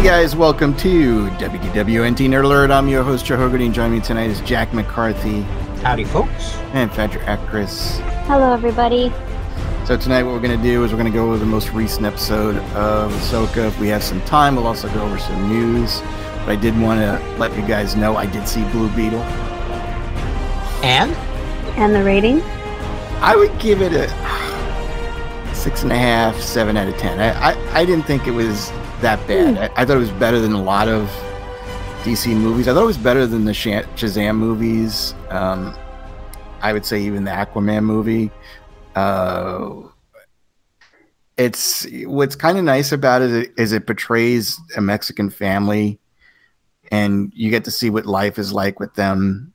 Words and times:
Hey 0.00 0.06
guys, 0.06 0.34
welcome 0.34 0.74
to 0.78 1.26
WDWNT 1.32 2.26
Nerd 2.26 2.44
Alert. 2.44 2.70
I'm 2.70 2.88
your 2.88 3.04
host, 3.04 3.26
Joe 3.26 3.36
Hogarty, 3.36 3.66
and 3.66 3.74
joining 3.74 3.98
me 3.98 4.00
tonight 4.00 4.30
is 4.30 4.40
Jack 4.40 4.72
McCarthy 4.72 5.42
Howdy, 5.82 6.04
folks. 6.04 6.54
and 6.72 6.90
Fedra 6.90 7.22
Ekres. 7.26 8.00
Hello, 8.24 8.50
everybody. 8.54 9.12
So 9.84 9.98
tonight, 9.98 10.22
what 10.22 10.32
we're 10.32 10.40
going 10.40 10.56
to 10.56 10.62
do 10.66 10.82
is 10.84 10.90
we're 10.92 10.96
going 10.98 11.12
to 11.12 11.16
go 11.16 11.26
over 11.26 11.36
the 11.36 11.44
most 11.44 11.68
recent 11.74 12.06
episode 12.06 12.56
of 12.74 13.12
Ahsoka. 13.12 13.68
If 13.68 13.78
we 13.78 13.88
have 13.88 14.02
some 14.02 14.22
time, 14.22 14.56
we'll 14.56 14.66
also 14.66 14.88
go 14.94 15.02
over 15.02 15.18
some 15.18 15.50
news. 15.50 16.00
But 16.46 16.48
I 16.48 16.56
did 16.56 16.80
want 16.80 17.00
to 17.00 17.22
let 17.36 17.54
you 17.54 17.68
guys 17.68 17.94
know 17.94 18.16
I 18.16 18.24
did 18.24 18.48
see 18.48 18.62
Blue 18.70 18.88
Beetle. 18.96 19.20
And 20.82 21.12
And 21.76 21.94
the 21.94 22.02
rating? 22.02 22.40
I 23.20 23.36
would 23.36 23.56
give 23.58 23.82
it 23.82 23.92
a 23.92 24.08
six 25.54 25.82
and 25.82 25.92
a 25.92 25.98
half, 25.98 26.40
seven 26.40 26.78
out 26.78 26.88
of 26.88 26.96
ten. 26.96 27.20
I, 27.20 27.50
I, 27.50 27.80
I 27.80 27.84
didn't 27.84 28.06
think 28.06 28.26
it 28.26 28.30
was 28.30 28.72
that 29.00 29.26
bad. 29.26 29.58
I, 29.58 29.82
I 29.82 29.84
thought 29.84 29.96
it 29.96 30.00
was 30.00 30.10
better 30.12 30.40
than 30.40 30.52
a 30.52 30.62
lot 30.62 30.88
of 30.88 31.08
DC 32.02 32.34
movies. 32.34 32.68
I 32.68 32.74
thought 32.74 32.82
it 32.82 32.86
was 32.86 32.98
better 32.98 33.26
than 33.26 33.44
the 33.44 33.52
Shazam 33.52 34.36
movies. 34.36 35.14
Um, 35.28 35.76
I 36.62 36.72
would 36.72 36.84
say 36.84 37.00
even 37.02 37.24
the 37.24 37.30
Aquaman 37.30 37.84
movie. 37.84 38.30
Uh, 38.94 39.82
it's 41.36 41.86
what's 42.04 42.36
kind 42.36 42.58
of 42.58 42.64
nice 42.64 42.92
about 42.92 43.22
it 43.22 43.52
is 43.56 43.72
it 43.72 43.86
portrays 43.86 44.60
a 44.76 44.80
Mexican 44.80 45.30
family, 45.30 45.98
and 46.90 47.32
you 47.34 47.50
get 47.50 47.64
to 47.64 47.70
see 47.70 47.88
what 47.88 48.06
life 48.06 48.38
is 48.38 48.52
like 48.52 48.78
with 48.80 48.94
them. 48.94 49.52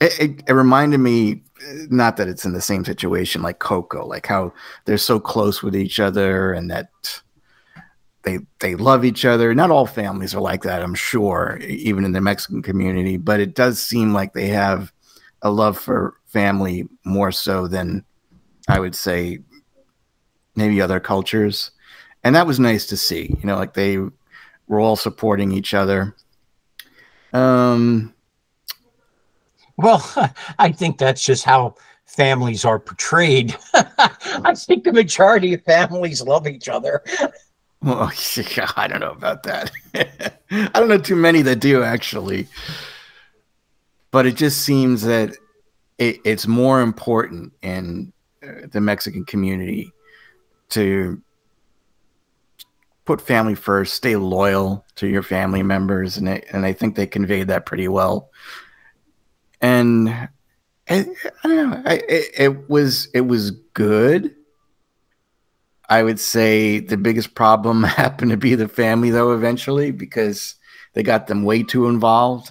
It, 0.00 0.18
it, 0.18 0.42
it 0.48 0.52
reminded 0.52 0.98
me, 0.98 1.42
not 1.90 2.16
that 2.16 2.26
it's 2.28 2.44
in 2.44 2.52
the 2.52 2.60
same 2.60 2.84
situation 2.84 3.42
like 3.42 3.58
Coco, 3.58 4.06
like 4.06 4.26
how 4.26 4.52
they're 4.86 4.98
so 4.98 5.20
close 5.20 5.62
with 5.62 5.76
each 5.76 6.00
other 6.00 6.52
and 6.52 6.70
that 6.70 6.88
they 8.22 8.38
they 8.60 8.74
love 8.74 9.04
each 9.04 9.24
other. 9.24 9.54
Not 9.54 9.70
all 9.70 9.86
families 9.86 10.34
are 10.34 10.40
like 10.40 10.62
that, 10.62 10.82
I'm 10.82 10.94
sure, 10.94 11.58
even 11.62 12.04
in 12.04 12.12
the 12.12 12.20
Mexican 12.20 12.62
community, 12.62 13.16
but 13.16 13.40
it 13.40 13.54
does 13.54 13.82
seem 13.82 14.12
like 14.12 14.32
they 14.32 14.48
have 14.48 14.92
a 15.42 15.50
love 15.50 15.78
for 15.78 16.14
family 16.26 16.88
more 17.04 17.32
so 17.32 17.66
than 17.66 18.04
I 18.68 18.78
would 18.78 18.94
say 18.94 19.38
maybe 20.54 20.80
other 20.80 21.00
cultures. 21.00 21.70
And 22.22 22.34
that 22.34 22.46
was 22.46 22.60
nice 22.60 22.86
to 22.88 22.96
see. 22.96 23.34
You 23.40 23.46
know, 23.46 23.56
like 23.56 23.74
they 23.74 23.96
were 23.96 24.80
all 24.80 24.96
supporting 24.96 25.52
each 25.52 25.72
other. 25.74 26.14
Um 27.32 28.14
well, 29.76 30.02
I 30.58 30.72
think 30.72 30.98
that's 30.98 31.24
just 31.24 31.44
how 31.44 31.74
families 32.04 32.64
are 32.64 32.78
portrayed. 32.78 33.56
I 33.74 34.54
think 34.54 34.84
the 34.84 34.92
majority 34.92 35.54
of 35.54 35.62
families 35.62 36.22
love 36.22 36.46
each 36.46 36.68
other. 36.68 37.02
Well, 37.82 38.12
I 38.76 38.86
don't 38.88 39.00
know 39.00 39.12
about 39.12 39.42
that. 39.44 39.70
I 40.50 40.70
don't 40.74 40.88
know 40.88 40.98
too 40.98 41.16
many 41.16 41.42
that 41.42 41.60
do 41.60 41.82
actually. 41.82 42.48
But 44.10 44.26
it 44.26 44.36
just 44.36 44.62
seems 44.62 45.02
that 45.02 45.36
it, 45.98 46.20
it's 46.24 46.46
more 46.46 46.80
important 46.80 47.52
in 47.62 48.12
uh, 48.42 48.66
the 48.70 48.80
Mexican 48.80 49.24
community 49.24 49.92
to 50.70 51.22
put 53.04 53.20
family 53.20 53.54
first, 53.54 53.94
stay 53.94 54.16
loyal 54.16 54.84
to 54.96 55.06
your 55.06 55.22
family 55.22 55.62
members, 55.62 56.16
and 56.16 56.28
I, 56.28 56.42
and 56.52 56.64
I 56.64 56.72
think 56.72 56.94
they 56.94 57.06
conveyed 57.06 57.48
that 57.48 57.66
pretty 57.66 57.88
well. 57.88 58.30
And 59.60 60.08
I, 60.08 60.28
I 60.88 61.06
don't 61.44 61.70
know, 61.70 61.82
I, 61.84 61.94
it, 62.08 62.30
it 62.36 62.70
was 62.70 63.08
it 63.14 63.22
was 63.22 63.50
good. 63.74 64.34
I 65.90 66.04
would 66.04 66.20
say 66.20 66.78
the 66.78 66.96
biggest 66.96 67.34
problem 67.34 67.82
happened 67.84 68.30
to 68.30 68.36
be 68.36 68.54
the 68.54 68.68
family, 68.68 69.10
though, 69.10 69.32
eventually, 69.32 69.90
because 69.90 70.54
they 70.94 71.02
got 71.02 71.26
them 71.26 71.42
way 71.42 71.64
too 71.64 71.88
involved. 71.88 72.50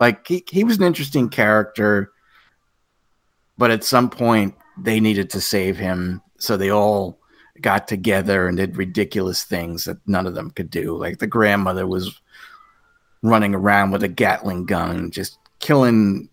Like, 0.00 0.26
he, 0.26 0.44
he 0.48 0.64
was 0.64 0.78
an 0.78 0.84
interesting 0.84 1.28
character, 1.28 2.12
but 3.58 3.70
at 3.70 3.84
some 3.84 4.08
point, 4.08 4.54
they 4.78 5.00
needed 5.00 5.28
to 5.30 5.40
save 5.40 5.76
him. 5.76 6.22
So 6.38 6.56
they 6.56 6.70
all 6.70 7.18
got 7.60 7.86
together 7.86 8.48
and 8.48 8.56
did 8.56 8.76
ridiculous 8.76 9.44
things 9.44 9.84
that 9.84 9.98
none 10.06 10.26
of 10.26 10.34
them 10.34 10.50
could 10.50 10.70
do. 10.70 10.96
Like, 10.96 11.18
the 11.18 11.26
grandmother 11.26 11.86
was 11.86 12.20
running 13.22 13.54
around 13.54 13.90
with 13.90 14.02
a 14.04 14.08
Gatling 14.08 14.66
gun, 14.66 15.10
just 15.10 15.38
killing 15.58 16.28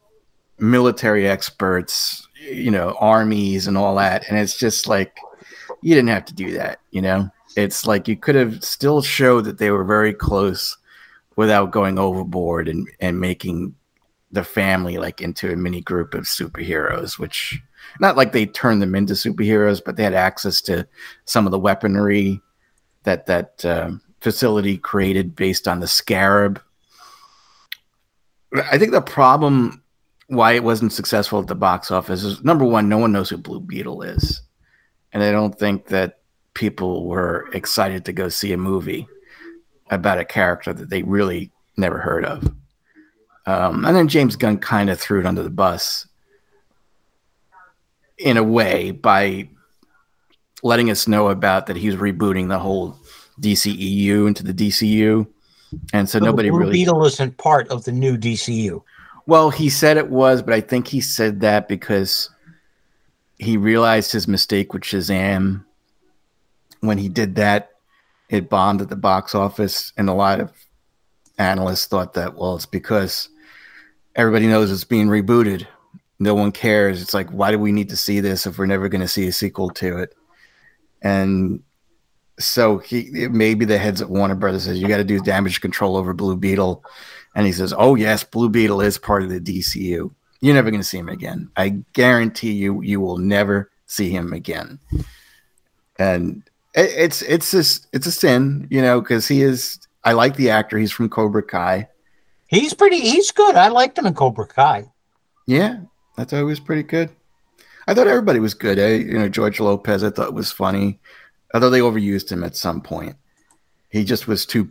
military 0.59 1.27
experts, 1.27 2.27
you 2.39 2.71
know, 2.71 2.95
armies 2.99 3.67
and 3.67 3.77
all 3.77 3.95
that. 3.95 4.27
And 4.29 4.37
it's 4.37 4.57
just 4.57 4.87
like, 4.87 5.17
you 5.81 5.95
didn't 5.95 6.09
have 6.09 6.25
to 6.25 6.33
do 6.33 6.51
that, 6.53 6.79
you 6.91 7.01
know? 7.01 7.29
It's 7.55 7.85
like 7.85 8.07
you 8.07 8.15
could 8.15 8.35
have 8.35 8.63
still 8.63 9.01
showed 9.01 9.45
that 9.45 9.57
they 9.57 9.71
were 9.71 9.83
very 9.83 10.13
close 10.13 10.77
without 11.35 11.71
going 11.71 11.97
overboard 11.97 12.67
and, 12.67 12.87
and 12.99 13.19
making 13.19 13.73
the 14.31 14.43
family 14.43 14.97
like 14.97 15.21
into 15.21 15.51
a 15.51 15.55
mini 15.55 15.81
group 15.81 16.13
of 16.13 16.25
superheroes, 16.25 17.17
which 17.17 17.59
not 17.99 18.17
like 18.17 18.31
they 18.31 18.45
turned 18.45 18.81
them 18.81 18.93
into 18.93 19.13
superheroes, 19.13 19.81
but 19.83 19.95
they 19.95 20.03
had 20.03 20.13
access 20.13 20.61
to 20.61 20.87
some 21.25 21.45
of 21.47 21.51
the 21.51 21.59
weaponry 21.59 22.41
that 23.03 23.25
that 23.25 23.65
um, 23.65 24.01
facility 24.21 24.77
created 24.77 25.35
based 25.35 25.67
on 25.67 25.79
the 25.79 25.87
scarab. 25.87 26.61
I 28.53 28.77
think 28.77 28.91
the 28.91 29.01
problem 29.01 29.81
why 30.27 30.51
it 30.53 30.63
wasn't 30.63 30.93
successful 30.93 31.39
at 31.39 31.47
the 31.47 31.55
box 31.55 31.89
office 31.89 32.23
is 32.23 32.43
number 32.43 32.65
one, 32.65 32.89
no 32.89 32.97
one 32.99 33.11
knows 33.11 33.29
who 33.29 33.37
Blue 33.37 33.59
Beetle 33.59 34.03
is 34.03 34.41
and 35.13 35.23
I 35.23 35.31
don't 35.31 35.57
think 35.57 35.87
that 35.87 36.19
people 36.53 37.05
were 37.05 37.49
excited 37.53 38.05
to 38.05 38.13
go 38.13 38.29
see 38.29 38.51
a 38.53 38.57
movie 38.57 39.07
about 39.89 40.19
a 40.19 40.25
character 40.25 40.73
that 40.73 40.89
they 40.89 41.03
really 41.03 41.51
never 41.77 41.97
heard 41.97 42.25
of. 42.25 42.43
Um, 43.45 43.85
and 43.85 43.95
then 43.95 44.07
James 44.07 44.35
Gunn 44.35 44.57
kind 44.57 44.89
of 44.89 44.99
threw 44.99 45.19
it 45.19 45.25
under 45.25 45.41
the 45.41 45.49
bus 45.49 46.07
in 48.17 48.37
a 48.37 48.43
way 48.43 48.91
by 48.91 49.49
letting 50.61 50.91
us 50.91 51.07
know 51.07 51.29
about 51.29 51.65
that 51.67 51.77
he's 51.77 51.95
rebooting 51.95 52.49
the 52.49 52.59
whole 52.59 52.99
DCEU 53.41 54.27
into 54.27 54.43
the 54.43 54.53
DCU. 54.53 55.25
And 55.93 56.09
so, 56.09 56.19
nobody 56.19 56.49
Blue 56.49 56.59
really. 56.59 56.73
Beetle 56.73 57.05
isn't 57.05 57.37
part 57.37 57.67
of 57.69 57.85
the 57.85 57.91
new 57.91 58.17
DCU. 58.17 58.83
Well, 59.25 59.51
he 59.51 59.69
said 59.69 59.97
it 59.97 60.09
was, 60.09 60.41
but 60.41 60.53
I 60.53 60.61
think 60.61 60.87
he 60.87 60.99
said 60.99 61.39
that 61.41 61.67
because 61.67 62.29
he 63.39 63.57
realized 63.57 64.11
his 64.11 64.27
mistake 64.27 64.73
with 64.73 64.83
Shazam. 64.83 65.65
When 66.81 66.97
he 66.97 67.09
did 67.09 67.35
that, 67.35 67.71
it 68.29 68.49
bombed 68.49 68.81
at 68.81 68.89
the 68.89 68.95
box 68.95 69.33
office, 69.33 69.91
and 69.97 70.09
a 70.09 70.13
lot 70.13 70.39
of 70.39 70.51
analysts 71.37 71.87
thought 71.87 72.13
that 72.13 72.35
well, 72.35 72.55
it's 72.55 72.65
because 72.65 73.29
everybody 74.15 74.47
knows 74.47 74.71
it's 74.71 74.83
being 74.83 75.07
rebooted. 75.07 75.65
No 76.19 76.35
one 76.35 76.51
cares. 76.51 77.01
It's 77.01 77.13
like, 77.13 77.29
why 77.29 77.51
do 77.51 77.57
we 77.57 77.71
need 77.71 77.89
to 77.89 77.97
see 77.97 78.19
this 78.19 78.45
if 78.45 78.57
we're 78.57 78.65
never 78.65 78.89
going 78.89 79.01
to 79.01 79.07
see 79.07 79.27
a 79.27 79.31
sequel 79.31 79.69
to 79.71 79.99
it? 79.99 80.13
And 81.01 81.63
so 82.39 82.77
he 82.77 83.27
maybe 83.29 83.65
the 83.65 83.77
heads 83.77 84.01
at 84.01 84.09
Warner 84.09 84.35
Brothers 84.35 84.63
says 84.63 84.79
you 84.79 84.87
got 84.87 84.97
to 84.97 85.03
do 85.03 85.19
damage 85.21 85.61
control 85.61 85.95
over 85.95 86.13
Blue 86.13 86.35
Beetle, 86.35 86.83
and 87.35 87.45
he 87.45 87.53
says, 87.53 87.73
"Oh 87.77 87.95
yes, 87.95 88.23
Blue 88.23 88.49
Beetle 88.49 88.81
is 88.81 88.97
part 88.97 89.23
of 89.23 89.29
the 89.29 89.39
DCU. 89.39 90.11
You're 90.41 90.55
never 90.55 90.71
going 90.71 90.81
to 90.81 90.87
see 90.87 90.97
him 90.97 91.09
again. 91.09 91.49
I 91.57 91.83
guarantee 91.93 92.53
you, 92.53 92.81
you 92.81 93.01
will 93.01 93.17
never 93.17 93.69
see 93.87 94.09
him 94.09 94.33
again." 94.33 94.79
And 95.97 96.43
it, 96.73 96.91
it's 96.95 97.21
it's 97.23 97.51
just 97.51 97.87
it's 97.93 98.07
a 98.07 98.11
sin, 98.11 98.67
you 98.69 98.81
know, 98.81 99.01
because 99.01 99.27
he 99.27 99.41
is. 99.41 99.79
I 100.03 100.13
like 100.13 100.37
the 100.37 100.49
actor. 100.49 100.77
He's 100.77 100.91
from 100.91 101.09
Cobra 101.09 101.43
Kai. 101.43 101.89
He's 102.47 102.73
pretty. 102.73 102.99
He's 102.99 103.31
good. 103.31 103.55
I 103.55 103.67
liked 103.67 103.97
him 103.97 104.05
in 104.05 104.13
Cobra 104.13 104.47
Kai. 104.47 104.89
Yeah, 105.45 105.81
I 106.17 106.23
thought 106.23 106.39
it 106.39 106.43
was 106.43 106.59
pretty 106.59 106.83
good. 106.83 107.09
I 107.87 107.93
thought 107.93 108.07
everybody 108.07 108.39
was 108.39 108.53
good. 108.53 108.79
I, 108.79 108.93
you 108.93 109.17
know, 109.17 109.27
George 109.27 109.59
Lopez, 109.59 110.03
I 110.03 110.11
thought 110.11 110.33
was 110.33 110.51
funny. 110.51 110.99
Although 111.53 111.71
they 111.71 111.79
overused 111.79 112.31
him 112.31 112.43
at 112.43 112.55
some 112.55 112.81
point, 112.81 113.15
he 113.89 114.03
just 114.03 114.27
was 114.27 114.45
too. 114.45 114.69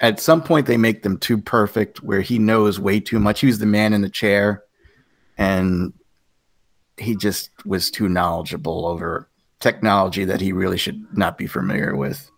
At 0.00 0.20
some 0.20 0.42
point, 0.42 0.66
they 0.66 0.76
make 0.76 1.02
them 1.02 1.18
too 1.18 1.38
perfect, 1.38 2.02
where 2.02 2.22
he 2.22 2.38
knows 2.38 2.80
way 2.80 2.98
too 2.98 3.18
much. 3.18 3.40
He 3.40 3.46
was 3.46 3.58
the 3.58 3.66
man 3.66 3.92
in 3.92 4.00
the 4.00 4.10
chair, 4.10 4.62
and 5.36 5.92
he 6.96 7.16
just 7.16 7.50
was 7.64 7.90
too 7.90 8.08
knowledgeable 8.08 8.86
over 8.86 9.28
technology 9.60 10.24
that 10.24 10.40
he 10.40 10.52
really 10.52 10.78
should 10.78 11.04
not 11.16 11.36
be 11.36 11.46
familiar 11.46 11.94
with. 11.94 12.30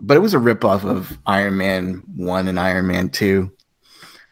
But 0.00 0.16
it 0.16 0.20
was 0.20 0.34
a 0.34 0.38
ripoff 0.38 0.84
of 0.84 1.18
Iron 1.26 1.56
Man 1.56 2.02
One 2.16 2.48
and 2.48 2.60
Iron 2.60 2.86
Man 2.86 3.08
Two. 3.08 3.50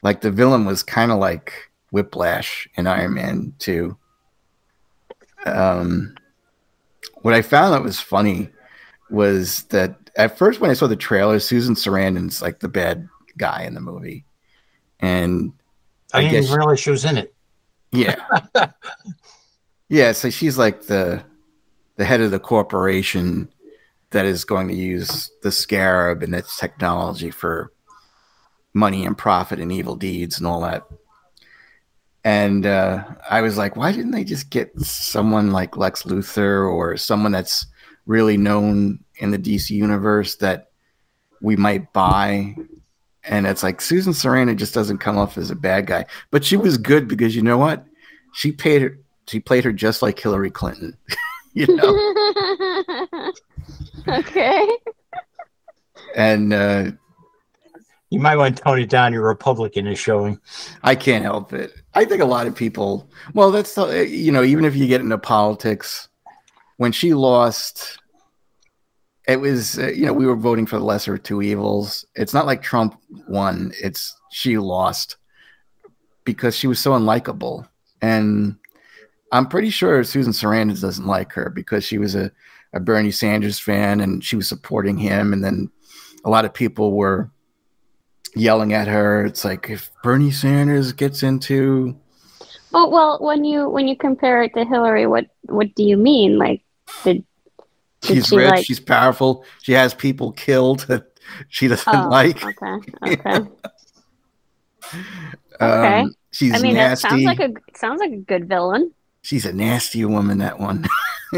Like 0.03 0.21
the 0.21 0.31
villain 0.31 0.67
was 0.67 0.83
kind 0.83 1.11
of 1.11 1.19
like 1.19 1.71
Whiplash 1.95 2.69
in 2.75 2.89
Iron 2.89 3.15
Man 3.15 3.55
2. 3.61 3.97
Um, 5.47 6.17
what 7.23 7.35
I 7.35 7.41
found 7.41 7.73
that 7.73 7.85
was 7.85 8.01
funny 8.01 8.51
was 9.11 9.63
that 9.65 10.11
at 10.17 10.37
first 10.37 10.61
when 10.61 10.71
I 10.71 10.75
saw 10.75 10.89
the 10.89 10.97
trailer, 10.97 11.39
Susan 11.39 11.77
Sarandon's 11.77 12.43
like 12.43 12.59
the 12.59 12.69
bad 12.69 13.09
guy 13.39 13.63
in 13.63 13.75
the 13.75 13.81
movie, 13.81 14.25
and 14.99 15.53
I, 16.15 16.19
I 16.19 16.21
didn't 16.23 16.33
guess- 16.35 16.45
even 16.47 16.57
realize 16.59 16.81
she 16.81 16.91
was 16.91 17.05
in 17.05 17.19
it. 17.19 17.35
yeah, 17.93 18.17
yeah. 19.89 20.13
So 20.13 20.31
she's 20.31 20.57
like 20.57 20.83
the 20.87 21.23
the 21.97 22.05
head 22.05 22.21
of 22.21 22.31
the 22.31 22.39
corporation 22.41 23.49
that 24.11 24.25
is 24.25 24.45
going 24.45 24.69
to 24.69 24.75
use 24.75 25.31
the 25.43 25.53
scarab 25.53 26.23
and 26.23 26.35
its 26.35 26.57
technology 26.59 27.31
for 27.31 27.73
money 28.73 29.05
and 29.05 29.19
profit 29.19 29.61
and 29.61 29.71
evil 29.73 29.97
deeds 29.97 30.39
and 30.39 30.47
all 30.47 30.61
that. 30.63 30.85
And 32.25 32.65
uh, 32.65 33.05
I 33.29 33.43
was 33.43 33.59
like, 33.59 33.77
why 33.77 33.93
didn't 33.93 34.13
they 34.13 34.25
just 34.25 34.51
get 34.51 34.73
someone 34.81 35.51
like 35.51 35.77
Lex 35.77 36.05
Luthor 36.05 36.71
or 36.73 36.97
someone 36.97 37.33
that's 37.33 37.67
really 38.07 38.37
known 38.37 39.01
in 39.17 39.31
the 39.31 39.39
DC 39.39 39.71
universe 39.71 40.37
that 40.37 40.71
we 41.43 41.55
might 41.57 41.93
buy? 41.93 42.57
And 43.27 43.47
it's 43.47 43.63
like 43.63 43.81
Susan 43.81 44.13
Sarandon 44.13 44.57
just 44.57 44.75
doesn't 44.75 44.99
come 44.99 45.17
off 45.17 45.39
as 45.39 45.51
a 45.51 45.55
bad 45.57 45.87
guy, 45.87 46.07
but 46.31 46.45
she 46.45 46.57
was 46.57 46.77
good 46.77 47.09
because 47.09 47.35
you 47.35 47.43
know 47.43 47.57
what? 47.59 47.85
She 48.35 48.53
paid 48.53 48.83
her. 48.83 48.99
She 49.27 49.41
played 49.41 49.65
her 49.65 49.73
just 49.73 50.03
like 50.03 50.19
Hillary 50.19 50.51
Clinton. 50.51 50.97
you 51.55 51.67
know. 51.75 53.33
okay. 54.09 54.69
And 56.15 56.53
uh, 56.53 56.91
You 58.11 58.21
might 58.21 58.37
want 58.37 58.57
to 58.57 58.63
tone 58.63 58.79
it 58.79 58.91
down. 58.91 59.13
Your 59.13 59.27
Republican 59.27 59.87
is 59.87 59.99
showing. 59.99 60.39
I 60.83 60.95
can't 60.95 61.25
help 61.25 61.53
it. 61.53 61.73
I 61.95 62.05
think 62.05 62.23
a 62.23 62.27
lot 62.27 62.47
of 62.47 62.55
people. 62.55 63.09
Well, 63.33 63.51
that's 63.51 63.75
the, 63.75 64.07
you 64.07 64.31
know, 64.31 64.45
even 64.45 64.65
if 64.65 64.77
you 64.77 64.87
get 64.87 65.01
into 65.01 65.19
politics, 65.19 66.09
when 66.77 66.93
she 66.93 67.15
lost, 67.15 67.99
it 69.27 69.37
was 69.41 69.79
uh, 69.79 69.89
you 69.89 70.07
know 70.07 70.13
we 70.13 70.27
were 70.27 70.37
voting 70.37 70.67
for 70.67 70.79
the 70.79 70.85
lesser 70.85 71.15
of 71.15 71.23
two 71.23 71.43
evils. 71.43 72.05
It's 72.15 72.35
not 72.35 72.47
like 72.47 72.63
Trump 72.63 73.01
won. 73.29 73.73
It's 73.83 74.15
she 74.33 74.59
lost 74.59 75.17
because 76.25 76.57
she 76.57 76.67
was 76.67 76.79
so 76.79 76.93
unlikable, 76.93 77.69
and 78.03 78.57
I'm 79.33 79.49
pretty 79.49 79.71
sure 79.71 80.05
Susan 80.05 80.33
Sarandon 80.33 80.81
doesn't 80.81 81.07
like 81.07 81.33
her 81.33 81.51
because 81.51 81.85
she 81.85 81.99
was 81.99 82.15
a, 82.15 82.31
a 82.73 82.81
Bernie 82.81 83.11
Sanders 83.11 83.59
fan 83.59 84.01
and 84.01 84.25
she 84.25 84.37
was 84.37 84.49
supporting 84.49 84.99
him, 84.99 85.33
and 85.33 85.43
then 85.43 85.71
a 86.25 86.31
lot 86.31 86.45
of 86.45 86.55
people 86.55 86.93
were 86.93 87.31
yelling 88.35 88.73
at 88.73 88.89
her. 88.89 89.25
It's 89.25 89.45
like 89.45 89.71
if 89.71 89.91
Bernie 90.03 90.31
Sanders 90.31 90.93
gets 90.93 91.23
into 91.23 91.97
Oh 92.77 92.89
well, 92.89 93.19
when 93.21 93.45
you 93.45 93.69
when 93.69 93.87
you 93.87 93.97
compare 93.97 94.43
it 94.43 94.53
to 94.55 94.65
Hillary, 94.65 95.07
what 95.07 95.27
what 95.43 95.73
do 95.77 95.85
you 95.85 95.97
mean? 95.97 96.39
Like, 96.39 96.63
did 97.05 97.25
she's 98.07 98.27
she 98.29 98.37
rich, 98.37 98.49
like? 98.51 98.65
she's 98.67 98.81
powerful, 98.81 99.45
she 99.63 99.73
has 99.73 99.95
people 99.95 100.33
killed 100.33 100.81
that 100.89 101.19
she 101.49 101.69
doesn't 101.69 101.87
Oh, 101.93 102.09
like. 102.09 102.43
okay, 102.45 102.93
okay. 103.03 103.41
Um, 105.61 105.71
okay. 105.71 106.05
she's 106.33 106.53
I 106.55 106.59
mean, 106.59 106.75
that 106.75 106.89
nasty. 107.01 107.09
sounds 107.09 107.25
like 107.25 107.39
a 107.41 107.53
sounds 107.77 108.01
like 108.01 108.13
a 108.13 108.17
good 108.17 108.49
villain. 108.49 108.93
she's 109.23 109.47
a 109.47 109.53
nasty 109.53 110.05
woman. 110.05 110.39
That 110.39 110.59
one. 110.59 110.85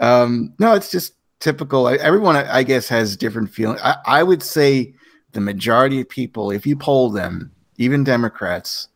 um, 0.00 0.54
no, 0.58 0.74
it's 0.74 0.90
just 0.90 1.14
typical. 1.40 1.88
Everyone, 1.88 2.36
I 2.36 2.58
I 2.58 2.62
guess, 2.62 2.88
has 2.88 3.16
different 3.16 3.50
feelings. 3.52 3.80
I, 3.82 3.96
I 4.06 4.22
would 4.22 4.42
say 4.42 4.94
the 5.32 5.40
majority 5.40 6.00
of 6.00 6.08
people, 6.08 6.50
if 6.50 6.66
you 6.66 6.76
poll 6.76 7.10
them, 7.10 7.52
even 7.76 8.04
Democrats, 8.04 8.88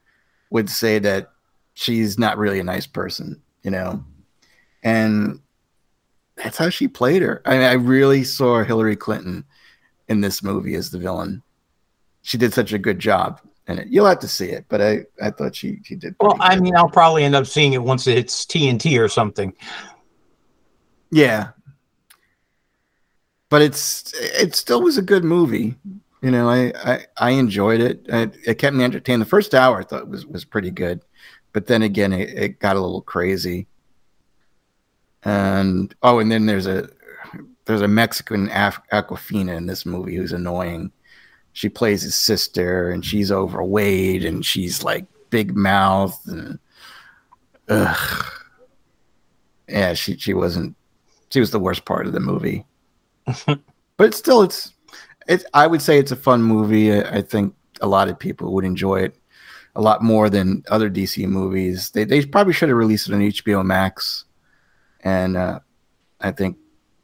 would 0.50 0.70
say 0.70 0.98
that 1.00 1.30
she's 1.74 2.18
not 2.18 2.38
really 2.38 2.60
a 2.60 2.64
nice 2.64 2.86
person. 2.86 3.42
You 3.62 3.72
know, 3.72 4.04
and 4.82 5.40
that's 6.36 6.58
how 6.58 6.68
she 6.68 6.88
played 6.88 7.22
her. 7.22 7.42
I 7.44 7.50
mean, 7.52 7.62
I 7.62 7.72
really 7.72 8.24
saw 8.24 8.62
Hillary 8.62 8.96
Clinton 8.96 9.44
in 10.08 10.20
this 10.20 10.42
movie 10.42 10.74
as 10.74 10.90
the 10.90 10.98
villain. 10.98 11.42
She 12.22 12.38
did 12.38 12.52
such 12.52 12.72
a 12.72 12.78
good 12.78 12.98
job 12.98 13.40
in 13.68 13.78
it. 13.78 13.88
You'll 13.88 14.06
have 14.06 14.18
to 14.20 14.28
see 14.28 14.46
it, 14.46 14.66
but 14.68 14.80
I, 14.80 15.04
I 15.22 15.30
thought 15.30 15.54
she 15.54 15.80
she 15.84 15.94
did. 15.94 16.14
Well, 16.20 16.36
I 16.40 16.54
good. 16.54 16.62
mean, 16.62 16.76
I'll 16.76 16.88
probably 16.88 17.24
end 17.24 17.34
up 17.34 17.46
seeing 17.46 17.72
it 17.72 17.82
once 17.82 18.06
it's 18.06 18.44
TNT 18.44 19.00
or 19.02 19.08
something. 19.08 19.54
Yeah. 21.10 21.50
But 23.48 23.62
it's 23.62 24.12
it 24.14 24.54
still 24.54 24.82
was 24.82 24.98
a 24.98 25.02
good 25.02 25.24
movie. 25.24 25.76
You 26.20 26.30
know, 26.32 26.48
I 26.48 26.72
I, 26.84 27.06
I 27.16 27.30
enjoyed 27.30 27.80
it. 27.80 28.04
it. 28.08 28.36
It 28.44 28.54
kept 28.58 28.74
me 28.76 28.84
entertained. 28.84 29.22
The 29.22 29.26
first 29.26 29.54
hour 29.54 29.80
I 29.80 29.84
thought 29.84 30.08
was 30.08 30.26
was 30.26 30.44
pretty 30.44 30.70
good, 30.70 31.02
but 31.52 31.66
then 31.66 31.82
again 31.82 32.12
it, 32.12 32.30
it 32.30 32.58
got 32.58 32.76
a 32.76 32.80
little 32.80 33.02
crazy. 33.02 33.68
And 35.26 35.92
oh, 36.04 36.20
and 36.20 36.30
then 36.30 36.46
there's 36.46 36.68
a 36.68 36.88
there's 37.64 37.82
a 37.82 37.88
Mexican 37.88 38.48
Af- 38.52 38.80
Awkwafina 38.92 39.56
in 39.56 39.66
this 39.66 39.84
movie 39.84 40.14
who's 40.14 40.32
annoying. 40.32 40.92
She 41.52 41.68
plays 41.68 42.02
his 42.02 42.14
sister, 42.14 42.90
and 42.90 43.04
she's 43.04 43.32
overweight, 43.32 44.24
and 44.24 44.46
she's 44.46 44.84
like 44.84 45.04
big 45.30 45.56
mouth, 45.56 46.16
and 46.26 46.60
ugh. 47.68 48.24
yeah, 49.68 49.94
she 49.94 50.16
she 50.16 50.32
wasn't 50.32 50.76
she 51.30 51.40
was 51.40 51.50
the 51.50 51.58
worst 51.58 51.84
part 51.84 52.06
of 52.06 52.12
the 52.12 52.20
movie. 52.20 52.64
but 53.96 54.14
still, 54.14 54.42
it's 54.42 54.74
it's. 55.26 55.44
I 55.54 55.66
would 55.66 55.82
say 55.82 55.98
it's 55.98 56.12
a 56.12 56.16
fun 56.16 56.40
movie. 56.40 56.92
I, 56.92 57.16
I 57.16 57.22
think 57.22 57.52
a 57.80 57.88
lot 57.88 58.08
of 58.08 58.16
people 58.16 58.54
would 58.54 58.64
enjoy 58.64 59.00
it 59.00 59.16
a 59.74 59.80
lot 59.80 60.04
more 60.04 60.30
than 60.30 60.62
other 60.70 60.88
DC 60.88 61.26
movies. 61.26 61.90
They 61.90 62.04
they 62.04 62.24
probably 62.24 62.52
should 62.52 62.68
have 62.68 62.78
released 62.78 63.08
it 63.08 63.14
on 63.14 63.22
HBO 63.22 63.66
Max, 63.66 64.25
and 65.02 65.36
uh, 65.36 65.60
I 66.20 66.32
think 66.32 66.56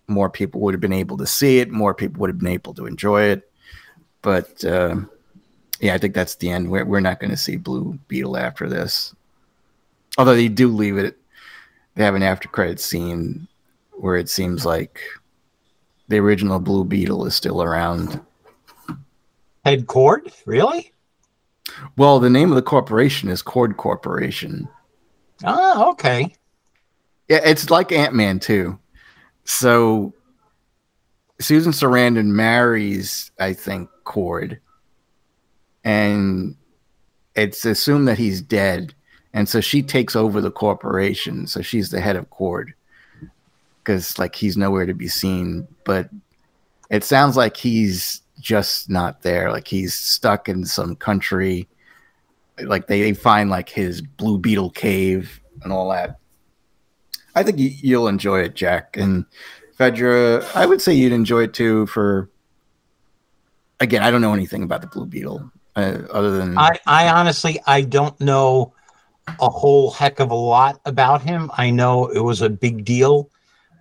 more 0.09 0.31
people 0.31 0.61
would 0.61 0.75
have 0.75 0.81
been 0.81 0.93
able 0.93 1.17
to 1.19 1.27
see 1.27 1.59
it. 1.59 1.71
More 1.71 1.95
people 1.95 2.21
would 2.21 2.31
have 2.31 2.39
been 2.39 2.49
able 2.49 2.75
to 2.75 2.87
enjoy 2.87 3.23
it. 3.25 3.51
But 4.21 4.65
uh, 4.65 4.97
yeah, 5.81 5.95
I 5.95 5.99
think 5.99 6.15
that's 6.15 6.37
the 6.37 6.51
end. 6.51 6.71
We're 6.71 6.85
we're 6.85 7.01
not 7.01 7.21
going 7.21 7.31
to 7.31 7.37
see 7.37 7.57
Blue 7.57 7.99
Beetle 8.09 8.37
after 8.37 8.69
this. 8.69 9.15
Although 10.19 10.35
they 10.35 10.49
do 10.49 10.69
leave 10.69 10.99
it, 10.99 11.19
they 11.95 12.05
have 12.05 12.15
an 12.15 12.23
after 12.23 12.49
credit 12.49 12.81
scene 12.81 13.49
where 13.93 14.17
it 14.17 14.29
seems 14.29 14.65
like 14.65 15.01
the 16.09 16.19
original 16.19 16.59
Blue 16.59 16.85
Beetle 16.85 17.27
is 17.27 17.35
still 17.35 17.63
around. 17.63 18.21
Head 19.65 19.87
cord? 19.87 20.33
Really? 20.45 20.93
Well, 21.97 22.19
the 22.19 22.31
name 22.31 22.51
of 22.51 22.57
the 22.57 22.63
corporation 22.63 23.29
is 23.29 23.43
Kord 23.43 23.77
Corporation. 23.77 24.69
Oh, 25.45 25.91
okay. 25.93 26.35
Yeah, 27.33 27.41
it's 27.47 27.71
like 27.71 27.93
Ant 27.93 28.13
Man 28.13 28.39
too. 28.39 28.79
So 29.45 30.13
Susan 31.41 31.73
Sarandon 31.73 32.27
marries, 32.27 33.31
I 33.41 33.55
think, 33.55 33.89
Kord, 34.05 34.59
and 35.83 36.55
it's 37.35 37.65
assumed 37.65 38.07
that 38.09 38.19
he's 38.19 38.43
dead, 38.43 38.93
and 39.33 39.49
so 39.49 39.63
she 39.63 39.83
takes 39.83 40.15
over 40.15 40.43
the 40.43 40.51
corporation. 40.51 41.47
So 41.47 41.63
she's 41.63 41.89
the 41.89 42.03
head 42.03 42.17
of 42.17 42.29
Kord 42.29 42.75
because, 43.79 44.19
like, 44.19 44.37
he's 44.37 44.59
nowhere 44.59 44.85
to 44.85 44.93
be 44.93 45.09
seen. 45.09 45.67
But 45.85 46.11
it 46.91 47.03
sounds 47.03 47.35
like 47.35 47.57
he's 47.57 48.21
just 48.41 48.91
not 48.91 49.23
there. 49.23 49.51
Like 49.51 49.69
he's 49.69 49.95
stuck 49.95 50.51
in 50.51 50.67
some 50.67 50.97
country. 50.97 51.67
Like 52.61 52.89
they, 52.89 53.01
they 53.01 53.15
find 53.15 53.49
like 53.49 53.71
his 53.71 54.03
Blue 54.03 54.37
Beetle 54.37 54.73
cave 54.73 55.41
and 55.63 55.73
all 55.73 55.89
that. 55.93 56.19
I 57.35 57.43
think 57.43 57.59
you, 57.59 57.71
you'll 57.81 58.09
enjoy 58.09 58.41
it, 58.41 58.55
Jack. 58.55 58.97
And 58.97 59.25
Fedra, 59.79 60.45
I 60.55 60.67
would 60.67 60.81
say 60.81 60.93
you'd 60.95 61.13
enjoy 61.13 61.45
it 61.45 61.55
too. 61.55 61.87
For 61.87 62.31
again, 63.81 64.03
I 64.03 64.11
don't 64.11 64.21
know 64.21 64.35
anything 64.35 64.63
about 64.63 64.81
the 64.81 64.87
Blue 64.87 65.07
Beetle 65.07 65.51
uh, 65.77 65.99
other 66.11 66.37
than 66.37 66.59
I, 66.59 66.79
I 66.87 67.09
honestly, 67.09 67.61
I 67.67 67.83
don't 67.83 68.19
know 68.21 68.75
a 69.41 69.49
whole 69.49 69.91
heck 69.91 70.21
of 70.21 70.31
a 70.31 70.35
lot 70.35 70.81
about 70.85 71.23
him. 71.23 71.51
I 71.57 71.71
know 71.71 72.07
it 72.07 72.21
was 72.21 72.43
a 72.43 72.51
big 72.51 72.85
deal 72.85 73.31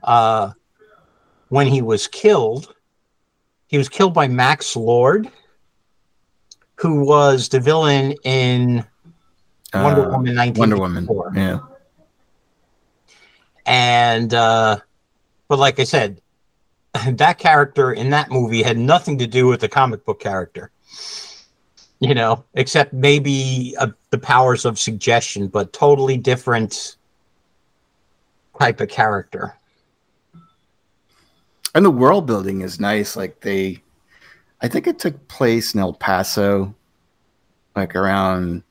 uh, 0.03 0.51
when 1.49 1.67
he 1.67 1.81
was 1.81 2.07
killed. 2.07 2.73
He 3.67 3.77
was 3.77 3.89
killed 3.89 4.13
by 4.13 4.27
Max 4.27 4.75
Lord, 4.75 5.31
who 6.75 7.05
was 7.05 7.49
the 7.49 7.59
villain 7.59 8.13
in 8.23 8.85
Wonder 9.73 10.07
uh, 10.07 10.17
Woman 10.17 10.53
Wonder 10.55 10.77
Woman. 10.77 11.07
Yeah, 11.33 11.59
And 13.71 14.33
uh, 14.33 14.79
but 15.47 15.57
like 15.57 15.79
I 15.79 15.85
said, 15.85 16.21
that 17.07 17.37
character 17.37 17.93
in 17.93 18.09
that 18.09 18.29
movie 18.29 18.63
had 18.63 18.77
nothing 18.77 19.17
to 19.19 19.27
do 19.27 19.47
with 19.47 19.61
the 19.61 19.69
comic 19.69 20.03
book 20.03 20.19
character. 20.19 20.71
You 22.01 22.13
know, 22.13 22.43
except 22.53 22.91
maybe 22.91 23.73
uh, 23.79 23.87
the 24.09 24.17
powers 24.17 24.65
of 24.65 24.77
suggestion, 24.77 25.47
but 25.47 25.71
totally 25.71 26.17
different 26.17 26.97
type 28.59 28.81
of 28.81 28.89
character. 28.89 29.55
and 31.73 31.85
the 31.85 31.91
world 31.91 32.25
building 32.27 32.59
is 32.61 32.77
nice. 32.77 33.15
Like 33.15 33.39
they, 33.39 33.81
I 34.61 34.67
think 34.67 34.85
it 34.85 34.99
took 34.99 35.29
place 35.29 35.73
in 35.73 35.79
El 35.79 35.93
Paso, 35.93 36.75
like 37.73 37.95
around 37.95 38.63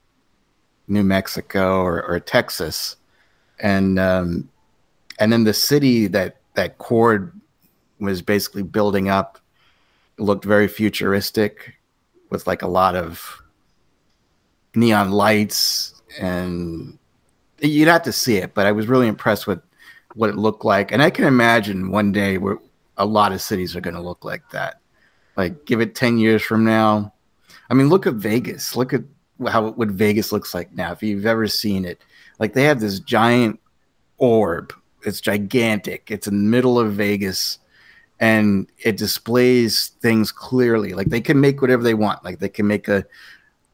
New 0.89 1.05
Mexico 1.05 1.81
or, 1.81 2.03
or 2.03 2.21
Texas, 2.21 2.97
and 3.61 3.99
um, 3.99 4.50
and 5.21 5.33
then 5.33 5.45
the 5.45 5.55
city 5.55 6.09
that 6.09 6.39
that 6.55 6.79
Kord 6.79 7.33
was 8.01 8.23
basically 8.23 8.65
building 8.65 9.09
up 9.09 9.39
looked 10.19 10.45
very 10.45 10.67
futuristic, 10.67 11.77
with 12.31 12.47
like 12.47 12.63
a 12.63 12.69
lot 12.69 12.97
of 12.97 13.43
neon 14.75 15.11
lights, 15.11 16.03
and 16.19 16.99
you'd 17.61 17.89
have 17.89 18.03
to 18.05 18.13
see 18.13 18.37
it. 18.37 18.55
But 18.55 18.67
I 18.67 18.73
was 18.73 18.87
really 18.87 19.09
impressed 19.09 19.47
with 19.47 19.61
what 20.15 20.31
it 20.31 20.37
looked 20.37 20.65
like, 20.65 20.93
and 20.93 21.03
I 21.03 21.11
can 21.11 21.25
imagine 21.25 21.91
one 21.91 22.13
day 22.13 22.39
where 22.39 22.59
a 22.97 23.07
lot 23.07 23.33
of 23.33 23.41
cities 23.41 23.77
are 23.77 23.81
going 23.81 23.95
to 23.95 24.01
look 24.01 24.25
like 24.25 24.49
that. 24.51 24.81
Like, 25.37 25.65
give 25.65 25.81
it 25.81 25.95
ten 25.95 26.19
years 26.19 26.43
from 26.43 26.65
now. 26.65 27.13
I 27.69 27.75
mean, 27.75 27.89
look 27.89 28.07
at 28.07 28.15
Vegas. 28.15 28.77
Look 28.77 28.93
at 28.93 29.03
how 29.49 29.71
what 29.71 29.89
Vegas 29.89 30.33
looks 30.33 30.55
like 30.55 30.73
now. 30.73 30.93
If 30.93 31.03
you've 31.03 31.27
ever 31.27 31.47
seen 31.47 31.85
it, 31.85 32.01
like 32.39 32.53
they 32.53 32.65
have 32.65 32.81
this 32.81 33.01
giant 33.01 33.61
orb. 34.19 34.73
It's 35.05 35.21
gigantic. 35.21 36.11
It's 36.11 36.27
in 36.27 36.37
the 36.45 36.51
middle 36.51 36.79
of 36.79 36.93
Vegas 36.93 37.59
and 38.21 38.67
it 38.79 38.99
displays 38.99 39.89
things 40.01 40.31
clearly. 40.31 40.93
Like 40.93 41.09
they 41.09 41.23
can 41.23 41.41
make 41.41 41.63
whatever 41.63 41.83
they 41.83 41.95
want. 41.95 42.23
Like 42.25 42.39
they 42.39 42.51
can 42.51 42.67
make 42.67 42.87
a, 42.87 43.05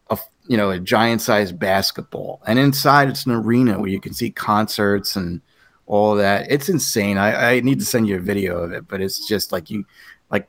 a 0.09 0.18
you 0.47 0.56
know, 0.56 0.71
a 0.71 0.78
giant 0.78 1.21
sized 1.21 1.59
basketball, 1.59 2.40
and 2.47 2.59
inside 2.59 3.09
it's 3.09 3.26
an 3.26 3.33
arena 3.33 3.78
where 3.78 3.90
you 3.90 4.00
can 4.00 4.14
see 4.14 4.30
concerts 4.30 5.16
and 5.16 5.40
all 5.87 6.14
that. 6.14 6.47
It's 6.50 6.68
insane. 6.68 7.18
I, 7.18 7.56
I 7.56 7.61
need 7.61 7.80
to 7.80 7.85
send 7.85 8.06
you 8.06 8.16
a 8.16 8.21
video 8.21 8.59
of 8.59 8.73
it, 8.73 8.87
but 8.87 9.00
it's 9.00 9.26
just 9.26 9.50
like 9.50 9.68
you, 9.68 9.85
like 10.30 10.49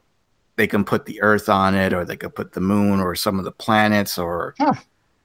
they 0.55 0.67
can 0.67 0.85
put 0.85 1.05
the 1.05 1.19
Earth 1.21 1.49
on 1.49 1.73
it, 1.73 1.91
or 1.91 2.05
they 2.05 2.17
could 2.17 2.35
put 2.35 2.53
the 2.53 2.61
Moon, 2.61 2.99
or 2.99 3.15
some 3.15 3.39
of 3.39 3.45
the 3.45 3.51
planets, 3.51 4.19
or 4.19 4.53
Huh. 4.59 4.73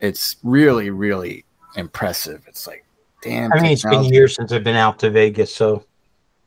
it's 0.00 0.36
really, 0.42 0.88
really 0.88 1.44
impressive. 1.76 2.42
It's 2.48 2.66
like, 2.66 2.84
damn. 3.22 3.52
I 3.52 3.60
mean, 3.60 3.72
it's 3.72 3.84
been 3.84 4.04
years 4.04 4.34
since 4.34 4.52
I've 4.52 4.64
been 4.64 4.76
out 4.76 4.98
to 5.00 5.10
Vegas, 5.10 5.54
so 5.54 5.84